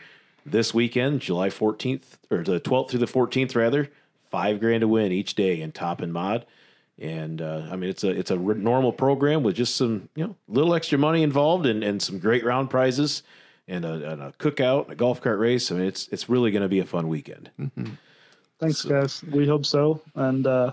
This 0.47 0.73
weekend, 0.75 1.21
July 1.21 1.51
fourteenth 1.51 2.19
or 2.31 2.43
the 2.43 2.61
twelfth 2.61 2.91
through 2.91 3.01
the 3.01 3.07
fourteenth, 3.07 3.57
rather, 3.57 3.91
five 4.31 4.61
grand 4.61 4.83
to 4.83 4.89
win 4.89 5.13
each 5.13 5.35
day 5.35 5.61
in 5.61 5.73
top 5.73 6.01
and 6.01 6.13
mod. 6.13 6.47
And 6.99 7.41
uh, 7.41 7.67
I 7.71 7.77
mean, 7.77 7.91
it's 7.91 8.05
a 8.05 8.11
it's 8.11 8.31
a 8.31 8.37
normal 8.37 8.93
program 8.93 9.43
with 9.43 9.57
just 9.57 9.77
some 9.77 10.09
you 10.15 10.25
know 10.25 10.37
little 10.47 10.75
extra 10.75 10.99
money 10.99 11.23
involved 11.23 11.67
and, 11.67 11.83
and 11.83 12.01
some 12.01 12.19
great 12.19 12.45
round 12.45 12.71
prizes 12.71 13.23
and 13.67 13.85
a, 13.85 14.13
and 14.13 14.23
a 14.23 14.33
cookout, 14.39 14.85
and 14.85 14.93
a 14.93 14.97
golf 14.97 15.21
cart 15.21 15.39
race. 15.39 15.73
I 15.73 15.77
mean, 15.77 15.87
it's 15.87 16.07
it's 16.09 16.29
really 16.29 16.51
going 16.51 16.63
to 16.63 16.69
be 16.69 16.81
a 16.81 16.85
fun 16.85 17.09
weekend. 17.09 17.51
Thanks 18.63 18.83
guys 18.83 19.23
we 19.25 19.47
hope 19.47 19.67
so 19.67 20.01
and 20.15 20.47
uh 20.47 20.73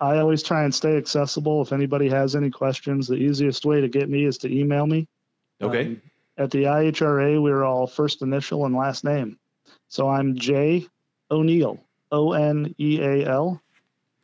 I 0.00 0.18
always 0.18 0.42
try 0.42 0.64
and 0.64 0.74
stay 0.74 0.96
accessible. 0.96 1.62
If 1.62 1.72
anybody 1.72 2.08
has 2.08 2.34
any 2.34 2.50
questions, 2.50 3.06
the 3.06 3.14
easiest 3.14 3.64
way 3.64 3.80
to 3.80 3.88
get 3.88 4.08
me 4.08 4.24
is 4.24 4.38
to 4.38 4.52
email 4.52 4.86
me. 4.86 5.06
Okay. 5.60 5.86
Um, 5.86 6.02
at 6.38 6.50
the 6.50 6.64
IHRA, 6.64 7.40
we're 7.40 7.62
all 7.62 7.86
first 7.86 8.22
initial 8.22 8.66
and 8.66 8.74
last 8.74 9.04
name. 9.04 9.38
So 9.88 10.08
I'm 10.08 10.36
Jay 10.36 10.86
O'Neil, 11.30 11.78
O 12.10 12.32
N 12.32 12.74
E 12.78 13.00
A 13.00 13.26
L, 13.28 13.62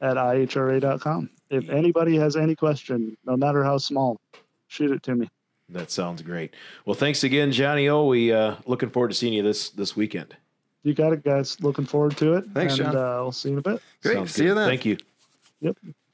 at 0.00 0.16
IHRA.com. 0.16 1.30
If 1.50 1.68
anybody 1.68 2.16
has 2.16 2.36
any 2.36 2.56
question, 2.56 3.16
no 3.24 3.36
matter 3.36 3.62
how 3.62 3.78
small, 3.78 4.18
shoot 4.66 4.90
it 4.90 5.02
to 5.04 5.14
me. 5.14 5.28
That 5.68 5.90
sounds 5.90 6.22
great. 6.22 6.54
Well, 6.86 6.94
thanks 6.94 7.22
again, 7.22 7.52
Johnny 7.52 7.88
O. 7.88 8.06
We 8.06 8.32
uh, 8.32 8.56
looking 8.66 8.90
forward 8.90 9.08
to 9.08 9.14
seeing 9.14 9.34
you 9.34 9.42
this 9.42 9.68
this 9.70 9.94
weekend. 9.94 10.34
You 10.88 10.94
got 10.94 11.12
it, 11.12 11.22
guys. 11.22 11.60
Looking 11.60 11.84
forward 11.84 12.16
to 12.16 12.32
it. 12.32 12.46
Thanks, 12.54 12.78
and, 12.78 12.92
John. 12.92 12.96
Uh, 12.96 13.20
we'll 13.20 13.32
see 13.32 13.50
you 13.50 13.56
in 13.56 13.58
a 13.58 13.62
bit. 13.62 13.82
Great. 14.02 14.14
Sounds 14.14 14.32
See 14.32 14.40
good. 14.40 14.48
you 14.48 14.54
then. 14.54 14.68
Thank 14.68 14.86
you. 14.86 14.96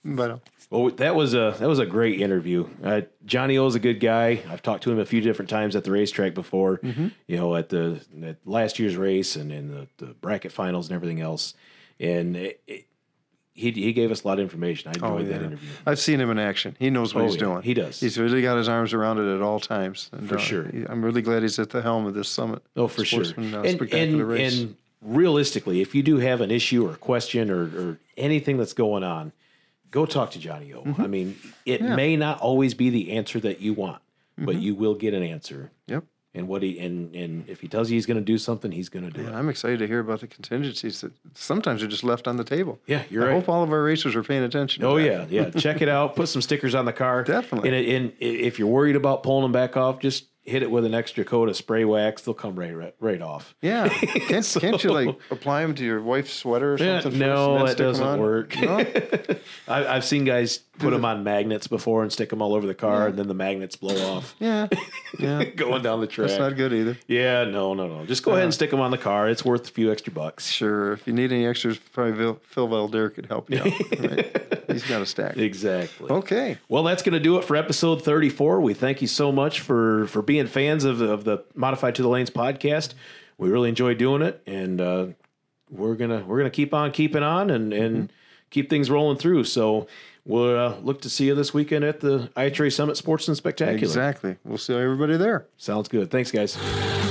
Bye 0.05 0.27
now. 0.27 0.41
Well, 0.69 0.91
that 0.91 1.15
was 1.15 1.35
a 1.35 1.55
that 1.61 1.69
was 1.69 1.79
a 1.79 1.87
great 1.87 2.21
interview. 2.21 2.69
Uh, 2.83 3.03
Johnny 3.25 3.57
O 3.57 3.69
is 3.69 3.77
a 3.77 3.79
good 3.79 4.01
guy. 4.01 4.43
I've 4.51 4.63
talked 4.63 4.83
to 4.83 4.91
him 4.91 4.99
a 4.99 5.07
few 5.07 5.21
different 5.21 5.49
times 5.49 5.77
at 5.77 5.85
the 5.85 5.93
racetrack 5.93 6.35
before. 6.35 6.79
Mm-hmm. 6.79 7.09
You 7.29 7.37
know, 7.37 7.55
at 7.55 7.69
the 7.69 8.01
at 8.25 8.39
last 8.45 8.81
year's 8.81 8.97
race 8.97 9.37
and 9.37 9.53
in 9.53 9.69
the, 9.69 9.87
the 9.99 10.15
bracket 10.15 10.51
finals 10.51 10.89
and 10.89 10.97
everything 10.97 11.21
else. 11.21 11.55
And 12.01 12.37
it, 12.37 12.61
it, 12.67 12.87
he 13.55 13.71
he 13.71 13.93
gave 13.93 14.11
us 14.11 14.25
a 14.25 14.29
lot 14.29 14.39
of 14.39 14.43
information. 14.43 14.89
I 14.91 14.93
enjoyed 14.95 15.29
that 15.29 15.43
interview. 15.43 15.69
I've 15.87 15.99
seen 16.01 16.21
him 16.21 16.31
in 16.31 16.39
action. 16.39 16.77
He 16.79 16.91
knows 16.91 17.15
what 17.15 17.23
Oh, 17.23 17.27
he's 17.27 17.35
yeah. 17.37 17.41
doing. 17.41 17.63
He 17.63 17.73
does. 17.75 18.01
He's 18.01 18.19
really 18.19 18.43
got 18.43 18.57
his 18.59 18.69
arms 18.69 18.93
around 18.93 19.19
it 19.19 19.35
at 19.35 19.41
all 19.43 19.61
times. 19.61 20.11
And, 20.13 20.29
For 20.29 20.37
uh, 20.37 20.41
sure. 20.41 20.71
I'm 20.89 21.05
really 21.05 21.23
glad 21.23 21.43
he's 21.43 21.59
at 21.59 21.71
the 21.71 21.81
helm 21.81 22.05
of 22.07 22.15
this 22.15 22.29
summit. 22.29 22.63
Oh, 22.77 22.89
for 22.89 23.05
sure. 23.05 23.25
Uh, 23.25 23.63
and, 23.63 23.81
and, 23.93 24.29
race. 24.29 24.61
and 24.61 24.77
realistically, 25.03 25.81
if 25.81 25.95
you 25.95 26.03
do 26.03 26.17
have 26.19 26.41
an 26.41 26.51
issue 26.51 26.87
or 26.87 26.93
a 26.95 26.97
question 26.97 27.51
or, 27.51 27.63
or 27.65 27.99
anything 28.17 28.57
that's 28.59 28.73
going 28.73 29.05
on, 29.05 29.33
go 29.91 30.05
talk 30.05 30.33
to 30.33 30.39
Johnny 30.41 30.73
O. 30.75 30.83
I 30.99 31.07
mean, 31.07 31.37
it 31.65 31.81
Mm-hmm. 31.81 31.85
Yeah. 31.91 31.97
may 31.97 32.17
not 32.17 32.41
always 32.41 32.75
be 32.75 32.91
the 32.91 33.13
answer 33.13 33.39
that 33.41 33.61
you 33.61 33.73
want, 33.75 34.03
but 34.37 34.57
Mm-hmm. 34.57 34.63
you 34.65 34.75
will 34.75 34.95
get 34.97 35.15
an 35.15 35.23
answer. 35.23 35.71
Yep. 35.87 36.05
And 36.37 36.49
what 36.49 36.63
he 36.65 36.81
and 36.81 37.15
and 37.15 37.49
if 37.49 37.61
he 37.61 37.69
tells 37.69 37.91
you 37.91 37.95
he's 37.95 38.07
going 38.07 38.17
to 38.17 38.25
do 38.25 38.39
something, 38.39 38.73
he's 38.73 38.89
going 38.89 39.05
to 39.05 39.11
do 39.13 39.21
And 39.21 39.29
it. 39.29 39.35
I'm 39.39 39.49
excited 39.49 39.79
to 39.79 39.87
hear 39.87 40.01
about 40.01 40.21
the 40.21 40.27
contingencies 40.27 41.01
that 41.03 41.13
sometimes 41.35 41.81
are 41.83 41.87
just 41.87 42.03
left 42.03 42.27
on 42.27 42.37
the 42.39 42.45
table. 42.45 42.81
Yeah, 42.87 43.05
you're 43.09 43.23
right. 43.23 43.31
I 43.31 43.35
right. 43.35 43.41
hope 43.41 43.49
all 43.49 43.63
of 43.63 43.71
our 43.71 43.83
racers 43.85 44.17
are 44.17 44.23
paying 44.25 44.43
attention. 44.43 44.81
to 44.83 44.89
Oh 44.89 44.97
yeah, 44.97 45.27
yeah. 45.31 45.51
Check 45.57 45.81
it 45.81 45.89
out. 45.89 46.17
Put 46.17 46.29
some 46.29 46.43
stickers 46.43 46.75
on 46.75 46.87
the 46.87 46.93
car. 46.93 47.23
Definitely. 47.23 47.69
And, 47.71 47.89
and 47.89 48.13
if 48.19 48.59
you're 48.59 48.67
worried 48.69 48.97
about 48.97 49.23
pulling 49.23 49.43
them 49.43 49.53
back 49.53 49.77
off, 49.77 50.01
just 50.01 50.25
hit 50.43 50.63
it 50.63 50.71
with 50.71 50.85
an 50.85 50.93
extra 50.93 51.25
coat 51.25 51.49
of 51.49 51.57
spray 51.57 51.85
wax. 51.87 52.23
They'll 52.23 52.35
come 52.35 52.57
right 52.59 52.75
right, 52.77 52.95
right 52.99 53.23
off. 53.23 53.55
Yeah. 53.63 53.89
Can't, 54.29 54.57
can't 54.61 54.83
you 54.85 54.93
like 54.93 55.17
apply 55.31 55.63
them 55.63 55.75
to 55.77 55.85
your 55.85 56.03
wife's 56.03 56.33
sweater 56.35 56.75
or 56.75 56.79
Yeah, 56.79 57.01
something? 57.01 57.19
no, 57.21 57.61
first 57.61 57.79
that 57.79 57.87
and 57.87 57.95
then 57.95 57.95
stick 57.95 58.03
'em 58.03 58.19
doesn't 58.19 58.21
work. 58.21 59.29
No? 59.29 59.37
I, 59.73 59.97
I've 59.97 60.05
seen 60.05 60.25
guys 60.25 60.59
put 60.79 60.91
them 60.91 61.05
on 61.05 61.23
magnets 61.25 61.67
before 61.67 62.03
and 62.03 62.13
stick 62.13 62.31
them 62.31 62.43
all 62.43 62.55
over 62.55 62.67
the 62.67 62.75
car, 62.75 63.07
and 63.09 63.19
then 63.19 63.29
the 63.29 63.35
magnets 63.35 63.77
blow 63.77 63.97
off 64.17 64.35
Yeah, 64.41 64.69
yeah. 65.19 65.45
going 65.45 65.83
down 65.83 66.01
the 66.01 66.07
track. 66.07 66.29
That's 66.29 66.41
not 66.41 66.57
good 66.57 66.73
either. 66.73 66.99
Yeah, 67.07 67.45
no, 67.45 67.75
no, 67.75 67.87
no. 67.87 68.07
Just 68.07 68.23
go 68.23 68.33
ahead 68.33 68.45
and 68.45 68.53
stick 68.55 68.71
them 68.71 68.81
on 68.81 68.91
the 68.91 68.99
car. 68.99 69.29
It's 69.29 69.45
worth 69.45 69.69
a 69.69 69.71
few 69.71 69.93
extra 69.93 70.13
bucks. 70.13 70.49
Sure. 70.49 70.95
If 70.95 71.07
you 71.07 71.13
need 71.13 71.33
any 71.33 71.47
extras, 71.47 71.79
probably 71.79 72.15
Phil, 72.17 72.41
Phil 72.43 72.69
Valder 72.69 73.15
could 73.15 73.27
help 73.27 73.51
you 73.51 73.59
out. 73.59 73.67
right? 74.01 74.65
He's 74.69 74.85
got 74.85 75.03
a 75.03 75.07
stack. 75.07 75.37
Exactly. 75.37 76.11
Okay. 76.11 76.59
Well, 76.69 76.83
that's 76.83 77.03
going 77.03 77.13
to 77.13 77.21
do 77.21 77.39
it 77.39 77.45
for 77.45 77.55
episode 77.57 78.03
34. 78.03 78.61
We 78.61 78.75
thank 78.75 79.01
you 79.01 79.09
so 79.09 79.31
much 79.31 79.61
for 79.61 80.07
for 80.09 80.23
being 80.23 80.47
fans 80.47 80.85
of 80.85 80.99
the, 80.99 81.11
of 81.11 81.25
the 81.25 81.45
Modified 81.55 81.95
to 81.97 82.03
the 82.03 82.09
Lanes 82.09 82.31
podcast. 82.31 82.95
We 83.39 83.49
really 83.49 83.69
enjoy 83.69 83.95
doing 83.95 84.23
it, 84.23 84.43
and 84.47 84.81
uh, 84.81 85.07
we're 85.71 85.95
gonna 85.95 86.25
we're 86.27 86.39
gonna 86.39 86.51
keep 86.51 86.73
on 86.75 86.93
keeping 86.93 87.23
on 87.23 87.51
and 87.51 87.73
and 87.73 88.13
keep 88.51 88.71
things 88.71 88.91
rolling 88.91 89.19
through. 89.19 89.45
So 89.45 89.87
we'll 90.25 90.59
uh, 90.59 90.77
look 90.81 91.03
to 91.03 91.11
see 91.11 91.27
you 91.27 91.35
this 91.35 91.53
weekend 91.53 91.85
at 91.85 92.01
the 92.01 92.31
IHRA 92.37 92.73
Summit 92.73 92.97
Sportsman 92.97 93.35
Spectacular. 93.35 93.79
Exactly. 93.79 94.37
We'll 94.45 94.59
see 94.59 94.75
everybody 94.75 95.17
there. 95.17 95.47
Sounds 95.57 95.89
good. 95.89 96.11
Thanks, 96.11 96.31
guys. 96.31 97.04